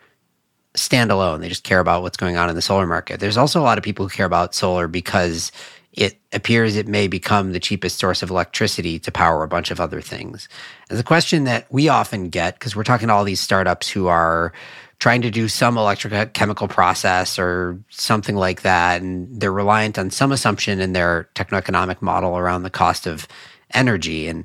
standalone. 0.74 1.40
They 1.40 1.48
just 1.48 1.64
care 1.64 1.80
about 1.80 2.02
what's 2.02 2.16
going 2.16 2.36
on 2.36 2.48
in 2.48 2.56
the 2.56 2.62
solar 2.62 2.86
market. 2.86 3.20
There's 3.20 3.36
also 3.36 3.60
a 3.60 3.62
lot 3.62 3.78
of 3.78 3.84
people 3.84 4.06
who 4.06 4.14
care 4.14 4.26
about 4.26 4.54
solar 4.54 4.88
because 4.88 5.52
it 5.92 6.18
appears 6.32 6.74
it 6.74 6.88
may 6.88 7.06
become 7.06 7.52
the 7.52 7.60
cheapest 7.60 7.98
source 7.98 8.22
of 8.22 8.30
electricity 8.30 8.98
to 8.98 9.12
power 9.12 9.44
a 9.44 9.48
bunch 9.48 9.70
of 9.70 9.80
other 9.80 10.00
things. 10.00 10.48
And 10.90 10.98
the 10.98 11.04
question 11.04 11.44
that 11.44 11.66
we 11.70 11.88
often 11.88 12.28
get, 12.28 12.58
because 12.58 12.74
we're 12.74 12.82
talking 12.82 13.08
to 13.08 13.14
all 13.14 13.22
these 13.22 13.40
startups 13.40 13.88
who 13.88 14.08
are 14.08 14.52
trying 14.98 15.22
to 15.22 15.30
do 15.30 15.46
some 15.48 15.76
electrochemical 15.76 16.68
process 16.68 17.38
or 17.38 17.78
something 17.90 18.34
like 18.34 18.62
that, 18.62 19.02
and 19.02 19.40
they're 19.40 19.52
reliant 19.52 19.98
on 19.98 20.10
some 20.10 20.32
assumption 20.32 20.80
in 20.80 20.92
their 20.92 21.28
techno-economic 21.34 22.02
model 22.02 22.36
around 22.36 22.64
the 22.64 22.70
cost 22.70 23.06
of 23.06 23.28
energy. 23.72 24.26
And 24.26 24.44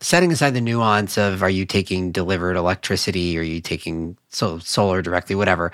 setting 0.00 0.32
aside 0.32 0.54
the 0.54 0.60
nuance 0.60 1.18
of 1.18 1.42
are 1.42 1.50
you 1.50 1.64
taking 1.64 2.10
delivered 2.12 2.56
electricity, 2.56 3.38
are 3.38 3.42
you 3.42 3.60
taking 3.60 4.16
so 4.30 4.58
solar 4.58 5.02
directly, 5.02 5.36
whatever. 5.36 5.72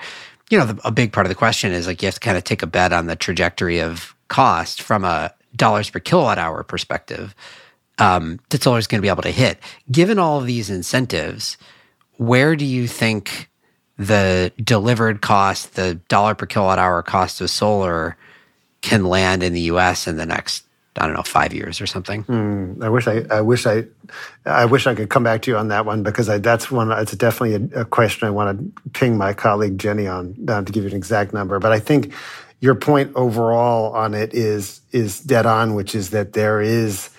You 0.49 0.57
know, 0.57 0.65
the, 0.65 0.87
a 0.87 0.91
big 0.91 1.11
part 1.11 1.25
of 1.25 1.29
the 1.29 1.35
question 1.35 1.71
is 1.71 1.87
like 1.87 2.01
you 2.01 2.07
have 2.07 2.15
to 2.15 2.19
kind 2.19 2.37
of 2.37 2.43
take 2.43 2.63
a 2.63 2.67
bet 2.67 2.93
on 2.93 3.07
the 3.07 3.15
trajectory 3.15 3.79
of 3.79 4.15
cost 4.27 4.81
from 4.81 5.03
a 5.03 5.33
dollars 5.55 5.89
per 5.89 5.99
kilowatt 5.99 6.37
hour 6.37 6.63
perspective 6.63 7.33
um, 7.97 8.39
that 8.49 8.61
solar 8.61 8.77
is 8.77 8.87
going 8.87 8.99
to 8.99 9.05
be 9.05 9.09
able 9.09 9.23
to 9.23 9.31
hit. 9.31 9.59
Given 9.91 10.19
all 10.19 10.39
of 10.39 10.45
these 10.45 10.69
incentives, 10.69 11.57
where 12.17 12.55
do 12.55 12.65
you 12.65 12.87
think 12.87 13.49
the 13.97 14.51
delivered 14.63 15.21
cost, 15.21 15.75
the 15.75 15.95
dollar 16.07 16.35
per 16.35 16.45
kilowatt 16.45 16.79
hour 16.79 17.01
cost 17.01 17.41
of 17.41 17.49
solar 17.49 18.15
can 18.81 19.05
land 19.05 19.41
in 19.41 19.53
the 19.53 19.61
US 19.61 20.07
in 20.07 20.17
the 20.17 20.25
next 20.25 20.66
I 20.97 21.05
don't 21.05 21.15
know, 21.15 21.23
five 21.23 21.53
years 21.53 21.79
or 21.81 21.87
something. 21.87 22.23
Mm, 22.25 22.83
I 22.83 22.89
wish 22.89 23.07
I, 23.07 23.23
I 23.29 23.41
wish 23.41 23.65
I, 23.65 23.85
I 24.45 24.65
wish 24.65 24.87
I 24.87 24.95
could 24.95 25.09
come 25.09 25.23
back 25.23 25.41
to 25.43 25.51
you 25.51 25.57
on 25.57 25.67
that 25.69 25.85
one 25.85 26.03
because 26.03 26.29
I, 26.29 26.37
that's 26.37 26.71
one. 26.71 26.91
It's 26.91 27.15
definitely 27.15 27.69
a, 27.75 27.81
a 27.81 27.85
question 27.85 28.27
I 28.27 28.31
want 28.31 28.59
to 28.59 28.89
ping 28.91 29.17
my 29.17 29.33
colleague 29.33 29.77
Jenny 29.77 30.07
on 30.07 30.35
uh, 30.47 30.61
to 30.61 30.71
give 30.71 30.83
you 30.83 30.89
an 30.89 30.95
exact 30.95 31.33
number. 31.33 31.59
But 31.59 31.71
I 31.71 31.79
think 31.79 32.13
your 32.59 32.75
point 32.75 33.11
overall 33.15 33.93
on 33.93 34.13
it 34.13 34.33
is 34.33 34.81
is 34.91 35.19
dead 35.19 35.45
on, 35.45 35.75
which 35.75 35.93
is 35.93 36.09
that 36.11 36.33
there 36.33 36.61
is 36.61 37.09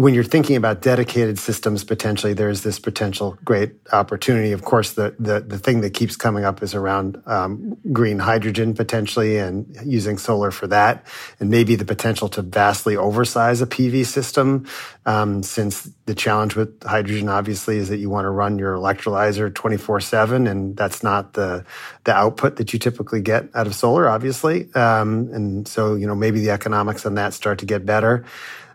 when 0.00 0.14
you're 0.14 0.24
thinking 0.24 0.56
about 0.56 0.80
dedicated 0.80 1.38
systems, 1.38 1.84
potentially 1.84 2.32
there's 2.32 2.62
this 2.62 2.78
potential 2.78 3.36
great 3.44 3.72
opportunity. 3.92 4.52
Of 4.52 4.62
course, 4.62 4.94
the 4.94 5.14
the, 5.18 5.40
the 5.40 5.58
thing 5.58 5.82
that 5.82 5.90
keeps 5.90 6.16
coming 6.16 6.42
up 6.42 6.62
is 6.62 6.74
around 6.74 7.22
um, 7.26 7.76
green 7.92 8.18
hydrogen 8.18 8.72
potentially 8.72 9.36
and 9.36 9.76
using 9.84 10.16
solar 10.16 10.50
for 10.50 10.66
that, 10.68 11.06
and 11.38 11.50
maybe 11.50 11.74
the 11.74 11.84
potential 11.84 12.30
to 12.30 12.40
vastly 12.40 12.96
oversize 12.96 13.60
a 13.60 13.66
PV 13.66 14.06
system. 14.06 14.66
Um, 15.04 15.42
since 15.42 15.90
the 16.06 16.14
challenge 16.14 16.56
with 16.56 16.82
hydrogen, 16.82 17.28
obviously, 17.28 17.76
is 17.76 17.88
that 17.90 17.98
you 17.98 18.08
want 18.08 18.24
to 18.24 18.30
run 18.30 18.58
your 18.58 18.74
electrolyzer 18.76 19.52
24 19.54 20.00
seven, 20.00 20.46
and 20.46 20.76
that's 20.76 21.02
not 21.02 21.34
the 21.34 21.64
the 22.04 22.14
output 22.14 22.56
that 22.56 22.72
you 22.72 22.78
typically 22.78 23.20
get 23.20 23.44
out 23.54 23.66
of 23.66 23.74
solar, 23.74 24.08
obviously. 24.08 24.72
Um, 24.74 25.28
and 25.32 25.68
so, 25.68 25.94
you 25.94 26.06
know, 26.06 26.14
maybe 26.14 26.40
the 26.40 26.50
economics 26.50 27.04
on 27.04 27.14
that 27.16 27.34
start 27.34 27.58
to 27.58 27.66
get 27.66 27.84
better. 27.84 28.24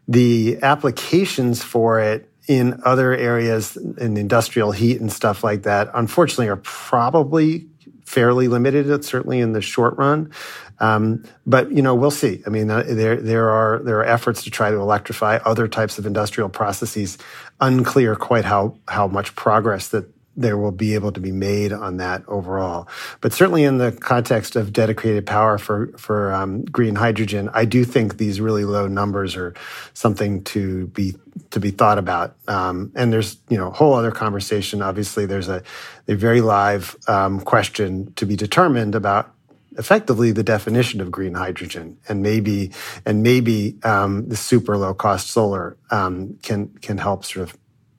The 0.08 0.60
applications 0.62 1.64
for 1.64 2.00
it 2.00 2.30
in 2.48 2.80
other 2.86 3.14
areas 3.14 3.76
in 3.76 4.18
industrial 4.18 4.72
heat 4.72 5.02
and 5.02 5.12
stuff 5.12 5.44
like 5.44 5.64
that, 5.64 5.90
unfortunately, 5.94 6.48
are 6.48 6.58
probably 6.58 7.68
fairly 8.06 8.48
limited, 8.48 9.04
certainly 9.04 9.40
in 9.40 9.54
the 9.54 9.62
short 9.62 9.98
run. 9.98 10.32
Um, 10.80 11.24
but 11.46 11.72
you 11.72 11.82
know, 11.82 11.96
we'll 11.96 12.12
see. 12.12 12.44
I 12.46 12.50
mean, 12.50 12.70
uh, 12.70 12.84
there 12.86 13.16
there 13.18 13.50
are 13.50 13.80
there 13.80 14.00
are 14.00 14.06
efforts 14.06 14.44
to 14.44 14.52
try 14.52 14.70
to 14.70 14.78
electrify 14.78 15.38
other 15.38 15.68
types 15.68 15.98
of 15.98 16.06
industrial 16.06 16.50
processes. 16.50 17.18
Unclear 17.62 18.16
quite 18.16 18.46
how 18.46 18.78
how 18.88 19.08
much 19.08 19.36
progress 19.36 19.88
that 19.90 20.10
there 20.38 20.58
will 20.58 20.72
be 20.72 20.96
able 20.96 21.12
to 21.12 21.20
be 21.20 21.32
made 21.32 21.72
on 21.72 21.98
that 21.98 22.24
overall. 22.28 22.88
But 23.22 23.34
certainly 23.34 23.64
in 23.64 23.78
the 23.78 23.92
context 23.92 24.56
of 24.56 24.74
dedicated 24.74 25.26
power 25.26 25.58
for 25.58 25.88
for 25.98 26.34
um, 26.34 26.66
green 26.66 26.96
hydrogen, 26.96 27.50
I 27.54 27.66
do 27.66 27.84
think 27.84 28.18
these 28.18 28.42
really 28.42 28.66
low 28.66 28.88
numbers 28.88 29.36
are 29.36 29.54
something 29.94 30.44
to 30.46 30.88
be 30.88 31.16
to 31.52 31.60
be 31.60 31.72
thought 31.72 31.98
about. 31.98 32.36
Um, 32.48 32.92
and 32.96 33.12
there's 33.12 33.38
you 33.50 33.58
know 33.58 33.68
a 33.68 33.72
whole 33.72 33.94
other 33.94 34.12
conversation. 34.12 34.82
Obviously, 34.82 35.26
there's 35.26 35.50
a 35.50 35.64
a 36.08 36.16
very 36.16 36.42
live 36.42 36.96
um, 37.08 37.40
question 37.42 38.14
to 38.14 38.26
be 38.26 38.36
determined 38.36 38.96
about 38.96 39.32
effectively 39.78 40.32
the 40.32 40.44
definition 40.44 41.02
of 41.02 41.12
green 41.12 41.34
hydrogen 41.34 41.98
and 42.08 42.22
maybe 42.22 42.72
and 43.06 43.24
maybe 43.24 43.78
um, 43.84 44.28
the 44.30 44.36
super 44.36 44.78
low 44.78 44.94
cost 44.94 45.30
solar 45.30 45.78
um, 45.92 46.38
can 46.42 46.68
can 46.82 46.98
help 46.98 47.26
sort 47.26 47.50
of 47.50 47.58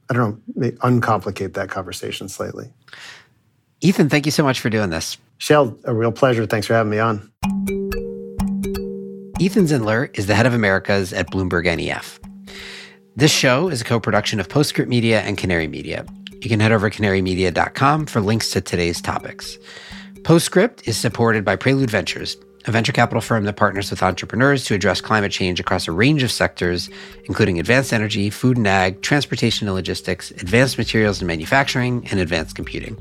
I 0.09 0.15
don't 0.15 0.31
know, 0.31 0.39
may 0.55 0.71
uncomplicate 0.73 1.55
that 1.55 1.69
conversation 1.69 2.29
slightly. 2.29 2.73
Ethan, 3.81 4.09
thank 4.09 4.27
you 4.27 4.33
so 4.33 4.43
much 4.43 4.61
for 4.61 4.71
doing 4.71 4.91
this. 4.91 5.19
Shayle, 5.39 5.79
a 5.85 5.95
real 5.95 6.13
pleasure. 6.13 6.47
Thanks 6.47 6.67
for 6.67 6.75
having 6.75 6.91
me 6.91 6.99
on. 6.99 7.31
Ethan 9.39 9.67
Zindler 9.67 10.17
is 10.17 10.27
the 10.27 10.35
head 10.35 10.47
of 10.47 10.55
Americas 10.55 11.13
at 11.13 11.31
Bloomberg 11.31 11.65
NEF. 11.77 12.19
This 13.17 13.33
show 13.33 13.69
is 13.69 13.81
a 13.81 13.85
co 13.85 14.01
production 14.01 14.41
of 14.41 14.49
Postscript 14.49 14.89
Media 14.89 15.21
and 15.21 15.37
Canary 15.37 15.69
Media. 15.69 16.07
You 16.41 16.49
can 16.49 16.61
head 16.61 16.73
over 16.73 16.89
to 16.89 17.03
canarymedia.com 17.03 18.07
for 18.07 18.21
links 18.21 18.51
to 18.51 18.61
today's 18.61 19.01
topics. 19.01 19.59
Postscript 20.25 20.87
is 20.89 20.97
supported 20.97 21.45
by 21.45 21.57
Prelude 21.57 21.91
Ventures, 21.91 22.37
a 22.67 22.71
venture 22.73 22.93
capital 22.93 23.21
firm 23.21 23.45
that 23.45 23.57
partners 23.57 23.91
with 23.91 24.03
entrepreneurs 24.03 24.65
to 24.65 24.75
address 24.75 25.01
climate 25.01 25.33
change 25.33 25.61
across 25.61 25.87
a 25.87 25.93
range 25.93 26.23
of 26.23 26.33
sectors, 26.33 26.91
including 27.25 27.61
advanced 27.61 27.93
energy, 27.93 28.29
food 28.31 28.57
and 28.57 28.67
ag, 28.67 29.03
transportation 29.03 29.69
and 29.69 29.75
logistics, 29.75 30.31
advanced 30.33 30.77
materials 30.77 31.21
and 31.21 31.29
manufacturing, 31.29 32.07
and 32.11 32.21
advanced 32.21 32.57
computing. 32.57 33.01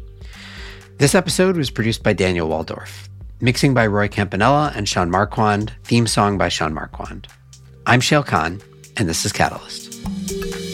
This 0.98 1.16
episode 1.16 1.58
was 1.58 1.70
produced 1.70 2.04
by 2.04 2.14
Daniel 2.14 2.48
Woldorff, 2.48 3.10
mixing 3.42 3.74
by 3.74 3.88
Roy 3.88 4.08
Campanella 4.08 4.72
and 4.76 4.88
Sean 4.88 5.10
Marquand, 5.10 5.74
theme 5.84 6.08
song 6.08 6.38
by 6.38 6.50
Sean 6.50 6.74
Marquand. 6.74 7.28
I'm 7.86 8.00
Shayle 8.00 8.26
Kann, 8.26 8.62
and 8.98 9.10
this 9.10 9.26
is 9.26 9.34
Catalyst. 9.34 10.65